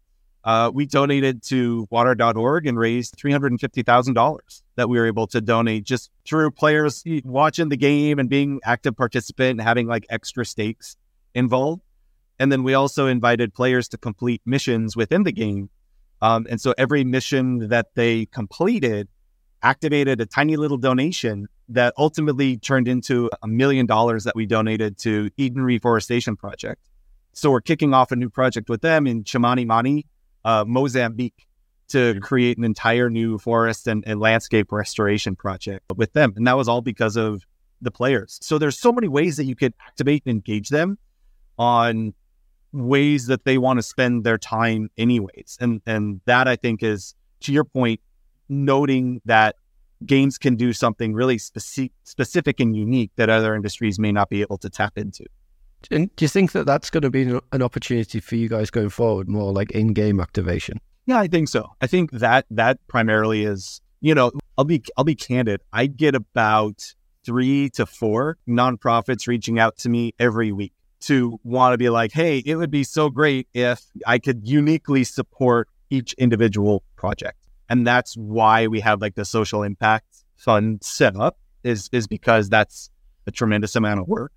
uh, 0.46 0.70
we 0.72 0.86
donated 0.86 1.42
to 1.42 1.88
water.org 1.90 2.68
and 2.68 2.78
raised 2.78 3.16
$350,000 3.18 4.62
that 4.76 4.88
we 4.88 5.00
were 5.00 5.08
able 5.08 5.26
to 5.26 5.42
donate 5.42 5.84
just 5.84 6.12
through 6.24 6.52
players 6.52 7.04
watching 7.24 7.70
the 7.70 7.78
game 7.78 8.20
and 8.20 8.30
being 8.30 8.62
active 8.64 8.96
participant 8.96 9.52
and 9.60 9.62
having 9.62 9.88
like 9.88 10.06
extra 10.10 10.46
stakes 10.46 10.98
involved. 11.34 11.82
And 12.38 12.52
then 12.52 12.64
we 12.64 12.76
also 12.76 13.08
invited 13.08 13.56
players 13.56 13.88
to 13.90 13.98
complete 13.98 14.42
missions 14.46 14.96
within 14.96 15.24
the 15.24 15.32
game. 15.32 15.70
Um, 16.22 16.46
and 16.48 16.62
so 16.62 16.76
every 16.78 17.04
mission 17.04 17.70
that 17.70 17.96
they 17.96 18.28
completed 18.28 19.08
activated 19.64 20.22
a 20.22 20.28
tiny 20.28 20.58
little 20.58 20.78
donation 20.78 21.48
that 21.70 21.92
ultimately 21.98 22.56
turned 22.58 22.88
into 22.88 23.32
a 23.42 23.48
million 23.48 23.88
dollars 23.88 24.26
that 24.26 24.36
we 24.36 24.46
donated 24.46 24.96
to 25.00 25.32
Eden 25.38 25.64
Reforestation 25.64 26.36
Project. 26.36 26.82
So 27.34 27.50
we're 27.50 27.62
kicking 27.62 27.96
off 27.96 28.12
a 28.12 28.16
new 28.16 28.30
project 28.30 28.70
with 28.70 28.82
them 28.82 29.08
in 29.08 29.24
Chimanimani, 29.24 30.06
uh, 30.46 30.64
Mozambique, 30.66 31.46
to 31.88 32.20
create 32.20 32.58
an 32.58 32.64
entire 32.64 33.10
new 33.10 33.38
forest 33.38 33.88
and, 33.88 34.04
and 34.08 34.20
landscape 34.20 34.72
restoration 34.72 35.36
project 35.36 35.86
with 35.96 36.14
them. 36.14 36.34
And 36.36 36.48
that 36.48 36.58
was 36.58 36.68
all 36.68 36.82
because 36.82 37.16
of 37.16 37.44
the 37.82 37.92
players. 37.92 38.40
So 38.42 38.58
there's 38.58 38.80
so 38.80 38.92
many 38.92 39.08
ways 39.08 39.38
that 39.38 39.46
you 39.46 39.56
could 39.56 39.74
activate 39.86 40.24
and 40.26 40.34
engage 40.34 40.70
them 40.70 40.98
on 41.60 42.14
ways 42.72 43.28
that 43.28 43.46
they 43.46 43.58
want 43.58 43.78
to 43.78 43.84
spend 43.84 44.24
their 44.24 44.38
time 44.38 44.90
anyways. 44.98 45.58
And 45.62 45.82
and 45.86 46.22
that 46.26 46.48
I 46.48 46.56
think 46.56 46.82
is 46.82 47.14
to 47.42 47.54
your 47.54 47.64
point, 47.64 48.00
noting 48.50 49.22
that 49.26 49.56
games 50.06 50.38
can 50.38 50.56
do 50.56 50.74
something 50.74 51.14
really 51.14 51.38
speci- 51.38 51.92
specific 52.04 52.60
and 52.60 52.76
unique 52.76 53.12
that 53.16 53.30
other 53.30 53.56
industries 53.56 54.00
may 54.00 54.12
not 54.12 54.30
be 54.30 54.42
able 54.42 54.58
to 54.58 54.70
tap 54.70 54.98
into. 54.98 55.26
And 55.92 56.16
do 56.16 56.26
you 56.26 56.30
think 56.30 56.52
that 56.54 56.66
that's 56.66 56.90
going 56.90 57.04
to 57.04 57.10
be 57.10 57.24
an 57.52 57.62
opportunity 57.62 58.20
for 58.20 58.36
you 58.36 58.50
guys 58.50 58.70
going 58.70 58.90
forward, 58.90 59.30
more 59.30 59.52
like 59.52 59.72
in-game 59.72 60.20
activation? 60.20 60.80
Yeah, 61.06 61.20
I 61.20 61.28
think 61.28 61.50
so. 61.50 61.70
I 61.82 61.88
think 61.88 62.12
that 62.12 62.46
that 62.50 62.80
primarily 62.88 63.44
is, 63.44 63.82
you 64.02 64.16
know, 64.16 64.32
I'll 64.58 64.66
be 64.66 64.84
I'll 64.98 65.04
be 65.04 65.16
candid. 65.16 65.62
I 65.72 65.86
get 65.88 66.16
about 66.16 66.94
three 67.24 67.70
to 67.72 67.86
four 67.86 68.38
nonprofits 68.48 69.28
reaching 69.28 69.60
out 69.60 69.78
to 69.78 69.90
me 69.90 70.14
every 70.20 70.52
week 70.52 70.74
to 71.02 71.40
want 71.44 71.74
to 71.74 71.78
be 71.78 71.90
like, 71.90 72.12
hey, 72.12 72.42
it 72.46 72.56
would 72.56 72.72
be 72.72 72.84
so 72.84 73.10
great 73.10 73.48
if 73.54 73.84
I 74.08 74.18
could 74.20 74.48
uniquely 74.48 75.04
support 75.04 75.70
each 75.90 76.14
individual 76.14 76.84
project. 76.96 77.38
And 77.70 77.86
that's 77.86 78.16
why 78.16 78.68
we 78.68 78.80
have 78.80 79.02
like 79.02 79.16
the 79.16 79.26
social 79.26 79.64
impact 79.64 80.08
fund 80.36 80.84
set 80.84 81.16
up 81.16 81.38
is 81.64 81.90
is 81.92 82.08
because 82.08 82.50
that's 82.50 82.90
a 83.28 83.32
tremendous 83.32 83.76
amount 83.76 84.00
of 84.00 84.08
work. 84.08 84.32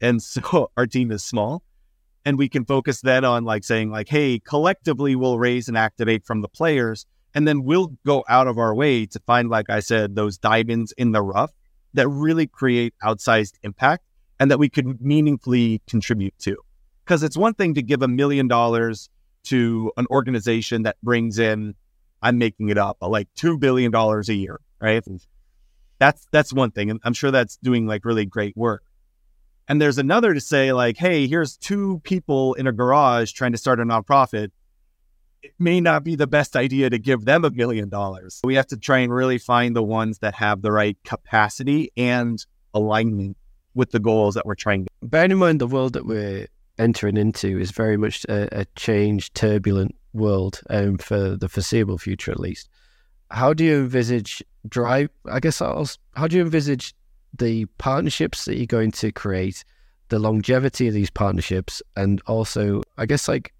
And 0.00 0.22
so 0.22 0.70
our 0.76 0.86
team 0.86 1.10
is 1.10 1.24
small 1.24 1.62
and 2.24 2.38
we 2.38 2.48
can 2.48 2.64
focus 2.64 3.00
then 3.00 3.24
on 3.24 3.44
like 3.44 3.64
saying 3.64 3.90
like, 3.90 4.08
hey, 4.08 4.38
collectively 4.38 5.16
we'll 5.16 5.38
raise 5.38 5.68
and 5.68 5.76
activate 5.76 6.24
from 6.24 6.42
the 6.42 6.48
players. 6.48 7.06
And 7.34 7.46
then 7.46 7.62
we'll 7.64 7.92
go 8.04 8.24
out 8.28 8.48
of 8.48 8.58
our 8.58 8.74
way 8.74 9.06
to 9.06 9.20
find, 9.20 9.48
like 9.48 9.70
I 9.70 9.80
said, 9.80 10.16
those 10.16 10.36
diamonds 10.36 10.92
in 10.92 11.12
the 11.12 11.22
rough 11.22 11.52
that 11.94 12.08
really 12.08 12.46
create 12.46 12.94
outsized 13.02 13.54
impact 13.62 14.04
and 14.38 14.50
that 14.50 14.58
we 14.58 14.68
could 14.68 15.00
meaningfully 15.00 15.80
contribute 15.86 16.36
to. 16.40 16.56
Because 17.04 17.22
it's 17.22 17.36
one 17.36 17.54
thing 17.54 17.74
to 17.74 17.82
give 17.82 18.02
a 18.02 18.08
million 18.08 18.48
dollars 18.48 19.08
to 19.44 19.92
an 19.96 20.06
organization 20.10 20.82
that 20.82 20.96
brings 21.02 21.38
in, 21.38 21.74
I'm 22.22 22.38
making 22.38 22.68
it 22.68 22.78
up, 22.78 22.98
like 23.00 23.28
$2 23.36 23.58
billion 23.58 23.94
a 23.94 24.20
year, 24.32 24.60
right? 24.80 25.04
Mm. 25.04 25.24
That's, 25.98 26.26
that's 26.30 26.52
one 26.52 26.70
thing. 26.70 26.90
And 26.90 27.00
I'm 27.04 27.12
sure 27.12 27.30
that's 27.30 27.56
doing 27.58 27.86
like 27.86 28.04
really 28.04 28.26
great 28.26 28.56
work. 28.56 28.82
And 29.68 29.80
there's 29.80 29.98
another 29.98 30.34
to 30.34 30.40
say, 30.40 30.72
like, 30.72 30.96
hey, 30.96 31.26
here's 31.26 31.56
two 31.56 32.00
people 32.04 32.54
in 32.54 32.66
a 32.66 32.72
garage 32.72 33.32
trying 33.32 33.52
to 33.52 33.58
start 33.58 33.80
a 33.80 33.84
nonprofit. 33.84 34.50
It 35.42 35.54
may 35.58 35.80
not 35.80 36.04
be 36.04 36.16
the 36.16 36.26
best 36.26 36.56
idea 36.56 36.90
to 36.90 36.98
give 36.98 37.24
them 37.24 37.44
a 37.44 37.50
million 37.50 37.88
dollars. 37.88 38.40
We 38.44 38.56
have 38.56 38.66
to 38.68 38.76
try 38.76 38.98
and 38.98 39.12
really 39.12 39.38
find 39.38 39.74
the 39.74 39.82
ones 39.82 40.18
that 40.18 40.34
have 40.34 40.60
the 40.60 40.72
right 40.72 40.98
capacity 41.04 41.92
and 41.96 42.44
alignment 42.74 43.36
with 43.74 43.90
the 43.92 44.00
goals 44.00 44.34
that 44.34 44.44
we're 44.44 44.54
trying 44.54 44.84
to. 44.84 44.90
Bearing 45.02 45.30
in 45.30 45.38
mind 45.38 45.60
the 45.60 45.66
world 45.66 45.92
that 45.94 46.04
we're 46.04 46.46
entering 46.78 47.16
into 47.16 47.58
is 47.58 47.70
very 47.70 47.96
much 47.96 48.24
a, 48.24 48.60
a 48.60 48.64
changed, 48.76 49.34
turbulent 49.34 49.94
world 50.12 50.60
um, 50.70 50.98
for 50.98 51.36
the 51.36 51.48
foreseeable 51.48 51.98
future, 51.98 52.32
at 52.32 52.40
least. 52.40 52.68
How 53.30 53.54
do 53.54 53.64
you 53.64 53.76
envisage 53.76 54.42
drive? 54.68 55.10
I 55.26 55.40
guess 55.40 55.60
I'll, 55.60 55.88
how 56.14 56.26
do 56.26 56.36
you 56.36 56.42
envisage 56.42 56.94
the 57.38 57.66
partnerships 57.78 58.44
that 58.44 58.56
you're 58.56 58.66
going 58.66 58.90
to 58.92 59.12
create, 59.12 59.64
the 60.08 60.18
longevity 60.18 60.88
of 60.88 60.94
these 60.94 61.10
partnerships, 61.10 61.82
and 61.96 62.20
also, 62.26 62.82
I 62.98 63.06
guess, 63.06 63.28
like, 63.28 63.52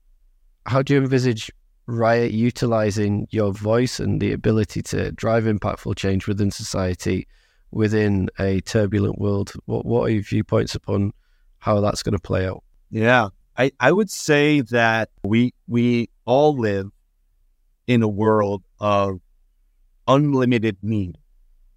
how 0.66 0.82
do 0.82 0.94
you 0.94 1.00
envisage 1.00 1.50
Riot 1.86 2.32
utilizing 2.32 3.26
your 3.30 3.52
voice 3.52 3.98
and 3.98 4.20
the 4.20 4.32
ability 4.32 4.82
to 4.82 5.10
drive 5.12 5.44
impactful 5.44 5.96
change 5.96 6.28
within 6.28 6.50
society 6.50 7.26
within 7.72 8.28
a 8.38 8.60
turbulent 8.60 9.18
world? 9.18 9.52
What, 9.66 9.86
what 9.86 10.02
are 10.02 10.10
your 10.10 10.22
viewpoints 10.22 10.74
upon 10.74 11.12
how 11.58 11.80
that's 11.80 12.02
going 12.02 12.14
to 12.14 12.20
play 12.20 12.46
out? 12.46 12.62
Yeah, 12.90 13.28
I, 13.56 13.72
I 13.80 13.92
would 13.92 14.10
say 14.10 14.60
that 14.62 15.10
we 15.22 15.54
we 15.68 16.10
all 16.24 16.56
live 16.56 16.90
in 17.86 18.02
a 18.02 18.08
world 18.08 18.62
of 18.78 19.20
unlimited 20.06 20.76
need, 20.82 21.18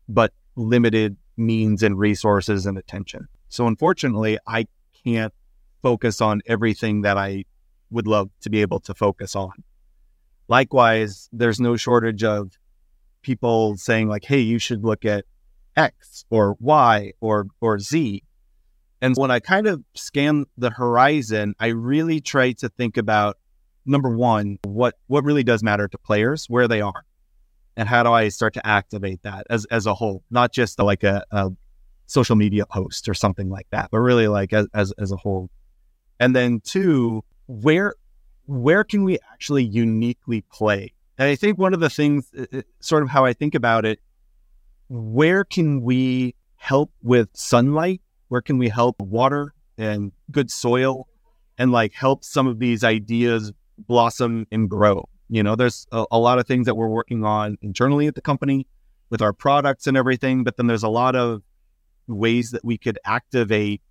but 0.08 0.34
limited 0.56 1.18
means 1.38 1.84
and 1.84 1.98
resources 1.98 2.66
and 2.66 2.78
attention. 2.78 3.28
So 3.50 3.68
unfortunately, 3.68 4.38
I 4.48 4.68
can't 5.04 5.34
focus 5.82 6.22
on 6.22 6.42
everything 6.46 7.02
that 7.02 7.18
I 7.18 7.46
would 7.90 8.08
love 8.08 8.30
to 8.42 8.50
be 8.50 8.62
able 8.62 8.80
to 8.82 8.94
focus 8.94 9.36
on. 9.36 9.52
Likewise, 10.48 11.30
there's 11.32 11.60
no 11.60 11.76
shortage 11.76 12.24
of 12.24 12.58
people 13.22 13.78
saying 13.78 14.08
like, 14.08 14.26
"Hey, 14.26 14.40
you 14.40 14.60
should 14.60 14.84
look 14.84 15.06
at 15.06 15.26
X 15.76 16.26
or 16.30 16.56
Y 16.60 17.14
or 17.20 17.48
or 17.62 17.80
Z." 17.80 18.24
And 19.02 19.16
when 19.18 19.32
I 19.32 19.40
kind 19.40 19.68
of 19.68 19.84
scan 19.96 20.46
the 20.58 20.70
horizon, 20.70 21.56
I 21.60 21.68
really 21.68 22.22
try 22.22 22.54
to 22.54 22.70
think 22.70 22.98
about 22.98 23.38
number 23.86 24.10
one, 24.10 24.58
what 24.64 24.96
what 25.08 25.24
really 25.24 25.44
does 25.44 25.62
matter 25.64 25.88
to 25.88 25.98
players, 25.98 26.46
where 26.50 26.68
they 26.68 26.82
are 26.82 27.06
and 27.76 27.90
how 27.90 28.04
do 28.04 28.12
I 28.12 28.30
start 28.30 28.54
to 28.56 28.66
activate 28.66 29.24
that 29.24 29.48
as 29.50 29.66
as 29.66 29.86
a 29.86 29.94
whole, 29.94 30.24
not 30.30 30.54
just 30.54 30.80
like 30.80 31.04
a, 31.04 31.24
a 31.32 31.52
social 32.06 32.36
media 32.36 32.66
post 32.66 33.10
or 33.10 33.14
something 33.14 33.50
like 33.50 33.68
that, 33.72 33.90
but 33.92 34.00
really 34.00 34.28
like 34.28 34.54
as, 34.54 34.68
as 34.74 34.92
as 34.98 35.12
a 35.12 35.18
whole. 35.18 35.50
And 36.20 36.36
then 36.36 36.62
two, 36.62 37.24
where 37.48 37.96
where 38.46 38.84
can 38.84 39.04
we 39.04 39.20
actually 39.32 39.64
uniquely 39.64 40.42
play? 40.52 40.94
And 41.18 41.30
I 41.30 41.36
think 41.36 41.58
one 41.58 41.74
of 41.74 41.80
the 41.80 41.90
things, 41.90 42.32
sort 42.80 43.04
of 43.04 43.10
how 43.10 43.24
I 43.24 43.34
think 43.34 43.56
about 43.56 43.86
it, 43.86 44.00
where 44.90 45.44
can 45.44 45.82
we 45.82 46.36
help 46.56 46.92
with 47.02 47.30
sunlight? 47.34 48.02
Where 48.30 48.42
can 48.42 48.58
we 48.58 48.70
help 48.70 49.00
water 49.00 49.54
and 49.78 50.12
good 50.32 50.50
soil 50.50 51.08
and 51.58 51.72
like 51.72 51.94
help 51.94 52.24
some 52.24 52.48
of 52.48 52.60
these 52.60 52.84
ideas 52.84 53.54
blossom 53.78 54.48
and 54.52 54.70
grow? 54.70 55.08
You 55.34 55.42
know, 55.42 55.56
there's 55.56 55.88
a, 55.92 56.06
a, 56.12 56.20
lot 56.20 56.38
of 56.38 56.46
things 56.46 56.68
that 56.68 56.76
we're 56.76 56.88
working 56.88 57.26
on 57.26 57.58
internally 57.64 58.06
at 58.06 58.14
the 58.14 58.22
company 58.22 58.68
with 59.10 59.20
our 59.20 59.34
products 59.34 59.88
and 59.88 59.98
everything, 59.98 60.44
but 60.44 60.58
then 60.58 60.68
there's 60.68 60.84
a 60.84 60.90
lot 60.90 61.16
of 61.16 61.42
ways 62.06 62.52
that 62.52 62.64
we 62.64 62.78
could 62.78 63.00
activate 63.04 63.82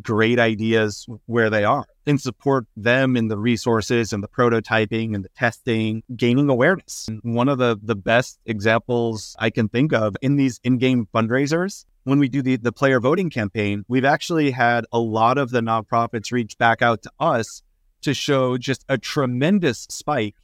great 0.00 0.38
ideas 0.38 1.06
where 1.26 1.50
they 1.50 1.64
are 1.64 1.84
and 2.06 2.18
support 2.18 2.64
them 2.78 3.14
in 3.14 3.28
the 3.28 3.36
resources 3.36 4.14
and 4.14 4.24
the 4.24 4.28
prototyping 4.28 5.14
and 5.14 5.22
the 5.22 5.28
testing, 5.36 6.02
gaining 6.16 6.48
awareness. 6.48 7.10
One 7.20 7.50
of 7.50 7.58
the, 7.58 7.78
the 7.82 7.94
best 7.94 8.38
examples 8.46 9.36
I 9.38 9.50
can 9.50 9.68
think 9.68 9.92
of 9.92 10.16
in 10.22 10.36
these 10.36 10.60
in-game 10.64 11.08
fundraisers, 11.14 11.84
when 12.04 12.18
we 12.18 12.30
do 12.30 12.40
the, 12.40 12.56
the 12.56 12.72
player 12.72 13.00
voting 13.00 13.28
campaign, 13.28 13.84
we've 13.86 14.06
actually 14.06 14.50
had 14.50 14.86
a 14.90 14.98
lot 14.98 15.36
of 15.36 15.50
the 15.50 15.60
nonprofits 15.60 16.32
reach 16.32 16.56
back 16.56 16.80
out 16.80 17.02
to 17.02 17.10
us 17.20 17.62
to 18.00 18.14
show 18.14 18.56
just 18.56 18.82
a 18.88 18.96
tremendous 18.96 19.86
spike 19.90 20.36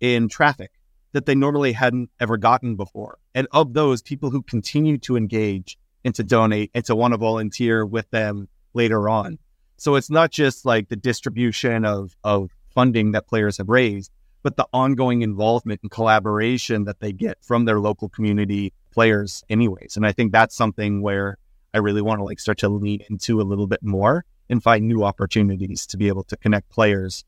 in 0.00 0.28
traffic 0.28 0.72
that 1.12 1.26
they 1.26 1.34
normally 1.34 1.72
hadn't 1.72 2.10
ever 2.20 2.36
gotten 2.36 2.76
before. 2.76 3.18
And 3.34 3.46
of 3.52 3.72
those, 3.72 4.02
people 4.02 4.30
who 4.30 4.42
continue 4.42 4.98
to 4.98 5.16
engage 5.16 5.78
and 6.04 6.14
to 6.16 6.24
donate 6.24 6.70
and 6.74 6.84
to 6.84 6.96
want 6.96 7.14
to 7.14 7.18
volunteer 7.18 7.86
with 7.86 8.10
them 8.10 8.48
later 8.74 9.08
on. 9.08 9.38
So 9.76 9.94
it's 9.94 10.10
not 10.10 10.30
just 10.30 10.66
like 10.66 10.88
the 10.88 10.96
distribution 10.96 11.84
of, 11.84 12.16
of 12.24 12.50
funding 12.74 13.12
that 13.12 13.26
players 13.26 13.58
have 13.58 13.68
raised, 13.68 14.10
but 14.42 14.56
the 14.56 14.66
ongoing 14.72 15.22
involvement 15.22 15.80
and 15.82 15.90
collaboration 15.90 16.84
that 16.84 17.00
they 17.00 17.12
get 17.12 17.38
from 17.42 17.64
their 17.64 17.80
local 17.80 18.08
community 18.08 18.72
players 18.92 19.44
anyways. 19.48 19.96
And 19.96 20.06
I 20.06 20.12
think 20.12 20.32
that's 20.32 20.54
something 20.54 21.00
where 21.00 21.38
I 21.72 21.78
really 21.78 22.02
want 22.02 22.20
to 22.20 22.24
like 22.24 22.40
start 22.40 22.58
to 22.58 22.68
lean 22.68 23.00
into 23.08 23.40
a 23.40 23.42
little 23.42 23.66
bit 23.66 23.82
more 23.82 24.24
and 24.50 24.62
find 24.62 24.86
new 24.86 25.04
opportunities 25.04 25.86
to 25.88 25.96
be 25.96 26.08
able 26.08 26.24
to 26.24 26.36
connect 26.36 26.70
players 26.70 27.24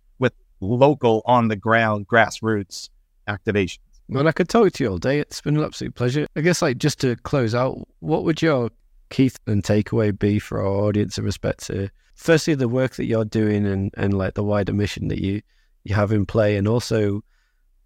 local, 0.60 1.22
on 1.26 1.48
the 1.48 1.56
ground, 1.56 2.08
grassroots 2.08 2.88
activations. 3.28 3.78
Well, 4.08 4.28
I 4.28 4.32
could 4.32 4.48
talk 4.48 4.72
to 4.72 4.84
you 4.84 4.90
all 4.90 4.98
day. 4.98 5.18
It's 5.18 5.40
been 5.40 5.56
an 5.56 5.64
absolute 5.64 5.94
pleasure. 5.94 6.26
I 6.36 6.40
guess, 6.40 6.62
like, 6.62 6.78
just 6.78 7.00
to 7.00 7.16
close 7.16 7.54
out, 7.54 7.88
what 8.00 8.24
would 8.24 8.40
your 8.40 8.70
key 9.10 9.30
and 9.46 9.62
takeaway 9.62 10.16
be 10.16 10.38
for 10.38 10.60
our 10.60 10.66
audience 10.66 11.18
in 11.18 11.24
respect 11.24 11.66
to 11.66 11.88
firstly 12.14 12.54
the 12.54 12.68
work 12.68 12.96
that 12.96 13.04
you're 13.04 13.24
doing 13.24 13.66
and, 13.66 13.92
and 13.96 14.16
like 14.16 14.34
the 14.34 14.42
wider 14.42 14.72
mission 14.72 15.08
that 15.08 15.20
you 15.20 15.42
you 15.84 15.94
have 15.94 16.10
in 16.10 16.26
play 16.26 16.56
and 16.56 16.66
also 16.66 17.22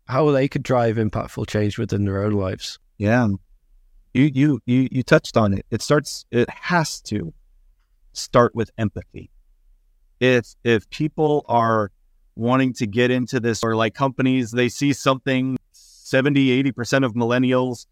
how 0.08 0.30
they 0.30 0.48
could 0.48 0.62
drive 0.62 0.96
impactful 0.96 1.46
change 1.46 1.78
within 1.78 2.04
their 2.04 2.22
own 2.24 2.32
lives. 2.32 2.78
Yeah. 2.96 3.28
You 4.14 4.30
you 4.34 4.60
you 4.64 4.88
you 4.90 5.02
touched 5.02 5.36
on 5.36 5.52
it. 5.52 5.66
It 5.70 5.82
starts 5.82 6.24
it 6.30 6.48
has 6.48 7.00
to 7.02 7.32
start 8.12 8.54
with 8.54 8.70
empathy. 8.78 9.30
If 10.18 10.54
if 10.64 10.88
people 10.90 11.44
are 11.46 11.92
wanting 12.36 12.72
to 12.74 12.86
get 12.86 13.10
into 13.10 13.40
this 13.40 13.62
or 13.62 13.76
like 13.76 13.94
companies 13.94 14.50
they 14.50 14.68
see 14.68 14.92
something 14.92 15.58
70 15.72 16.62
80% 16.62 17.04
of 17.04 17.14
millennials 17.14 17.86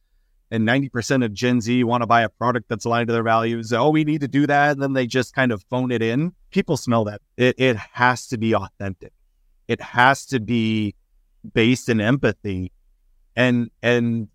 and 0.50 0.66
90% 0.66 1.24
of 1.24 1.32
Gen 1.32 1.60
Z 1.60 1.84
want 1.84 2.02
to 2.02 2.06
buy 2.06 2.22
a 2.22 2.28
product 2.28 2.68
that's 2.68 2.84
aligned 2.84 3.08
to 3.08 3.12
their 3.12 3.22
values. 3.22 3.72
Oh, 3.72 3.90
we 3.90 4.04
need 4.04 4.22
to 4.22 4.28
do 4.28 4.46
that. 4.46 4.72
And 4.72 4.82
then 4.82 4.94
they 4.94 5.06
just 5.06 5.34
kind 5.34 5.52
of 5.52 5.62
phone 5.68 5.90
it 5.90 6.02
in. 6.02 6.32
People 6.50 6.76
smell 6.76 7.04
that. 7.04 7.20
It, 7.36 7.56
it 7.58 7.76
has 7.76 8.26
to 8.28 8.38
be 8.38 8.54
authentic. 8.54 9.12
It 9.66 9.80
has 9.80 10.24
to 10.26 10.40
be 10.40 10.94
based 11.52 11.88
in 11.88 12.00
empathy. 12.00 12.72
And, 13.36 13.70
and 13.82 14.28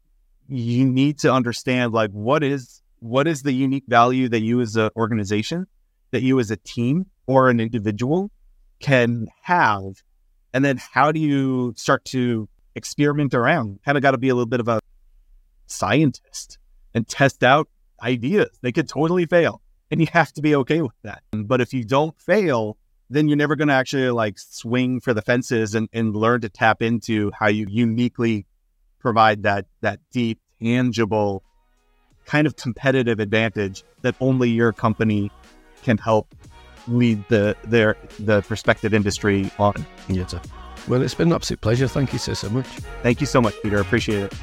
you 0.48 0.86
need 0.86 1.20
to 1.20 1.34
understand 1.34 1.94
like 1.94 2.12
what 2.12 2.44
is, 2.44 2.82
what 3.00 3.28
is 3.28 3.42
the 3.42 3.52
unique 3.52 3.86
value 3.88 4.30
that 4.30 4.42
you 4.42 4.62
as 4.62 4.76
an 4.76 4.92
organization, 4.96 5.66
that 6.12 6.22
you 6.22 6.40
as 6.40 6.52
a 6.52 6.58
team 6.58 7.08
or 7.26 7.50
an 7.50 7.60
individual 7.60 8.30
can 8.84 9.28
have? 9.42 10.04
And 10.54 10.64
then 10.64 10.78
how 10.78 11.12
do 11.12 11.20
you 11.20 11.74
start 11.76 12.06
to 12.06 12.48
experiment 12.76 13.34
around? 13.34 13.80
Kind 13.84 13.98
of 13.98 14.04
got 14.04 14.12
to 14.12 14.18
be 14.20 14.30
a 14.30 14.36
little 14.36 14.46
bit 14.46 14.60
of 14.60 14.68
a 14.68 14.80
scientist 15.66 16.60
and 16.94 17.08
test 17.08 17.44
out 17.44 17.68
ideas. 18.04 18.50
They 18.62 18.72
could 18.72 18.88
totally 18.88 19.26
fail. 19.26 19.62
And 19.90 20.02
you 20.02 20.08
have 20.12 20.34
to 20.34 20.42
be 20.42 20.56
okay 20.56 20.82
with 20.82 20.96
that. 21.04 21.24
But 21.32 21.62
if 21.62 21.74
you 21.74 21.84
don't 21.84 22.20
fail, 22.20 22.78
then 23.10 23.28
you're 23.28 23.38
never 23.38 23.56
going 23.56 23.68
to 23.70 23.74
actually 23.74 24.10
like 24.10 24.38
swing 24.38 25.00
for 25.00 25.14
the 25.14 25.22
fences 25.22 25.76
and, 25.76 25.88
and 25.94 26.16
learn 26.16 26.42
to 26.42 26.50
tap 26.50 26.82
into 26.82 27.32
how 27.38 27.48
you 27.48 27.66
uniquely 27.70 28.46
provide 29.00 29.44
that 29.44 29.66
that 29.82 30.00
deep, 30.12 30.40
tangible 30.62 31.44
kind 32.26 32.48
of 32.48 32.56
competitive 32.56 33.20
advantage 33.20 33.84
that 34.02 34.16
only 34.20 34.50
your 34.50 34.72
company 34.72 35.30
can 35.84 35.98
help 35.98 36.34
lead 36.88 37.24
the 37.30 37.56
their 37.64 37.98
the 38.20 38.42
prospective 38.42 38.94
industry 38.94 39.50
on. 39.60 39.86
Yes, 40.08 40.36
Well, 40.88 41.02
it's 41.02 41.14
been 41.14 41.30
an 41.30 41.36
absolute 41.36 41.62
pleasure. 41.62 41.88
Thank 41.88 42.14
you 42.14 42.20
so 42.20 42.34
so 42.34 42.50
much. 42.50 42.68
Thank 43.02 43.22
you 43.22 43.28
so 43.28 43.42
much, 43.42 43.56
Peter. 43.62 43.80
Appreciate 43.80 44.24
it. 44.24 44.34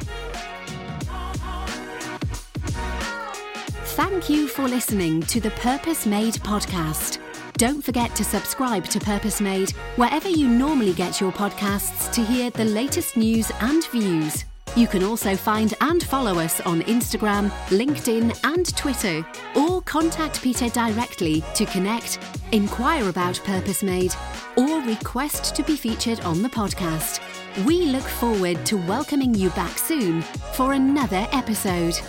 Thank 3.97 4.31
you 4.31 4.49
for 4.49 4.67
listening 4.69 5.21
to 5.23 5.41
the 5.41 5.51
Purpose 5.51 6.07
Made 6.07 6.35
podcast. 6.35 7.19
Don't 7.55 7.85
forget 7.85 8.15
to 8.17 8.25
subscribe 8.25 8.87
to 8.87 8.99
Purpose 8.99 9.41
Made 9.41 9.71
wherever 9.97 10.29
you 10.29 10.49
normally 10.49 10.95
get 10.95 11.21
your 11.21 11.33
podcasts 11.33 12.11
to 12.15 12.25
hear 12.25 12.51
the 12.51 12.65
latest 12.65 13.19
news 13.19 13.53
and 13.61 13.85
views. 13.89 14.47
You 14.77 14.87
can 14.87 15.03
also 15.03 15.35
find 15.35 15.75
and 15.81 16.01
follow 16.01 16.39
us 16.39 16.61
on 16.61 16.83
Instagram, 16.83 17.51
LinkedIn, 17.71 18.39
and 18.45 18.77
Twitter, 18.77 19.27
or 19.57 19.83
contact 19.83 20.41
Peter 20.43 20.69
directly 20.69 21.43
to 21.55 21.67
connect, 21.67 22.21
inquire 22.53 23.09
about 23.09 23.41
Purpose 23.45 23.83
Made, 23.83 24.15
or 24.57 24.81
request 24.83 25.57
to 25.57 25.65
be 25.65 25.77
featured 25.77 26.21
on 26.21 26.41
the 26.41 26.49
podcast. 26.49 27.21
We 27.67 27.87
look 27.87 28.05
forward 28.05 28.65
to 28.67 28.77
welcoming 28.87 29.35
you 29.35 29.51
back 29.51 29.77
soon 29.77 30.23
for 30.55 30.73
another 30.73 31.27
episode. 31.33 32.01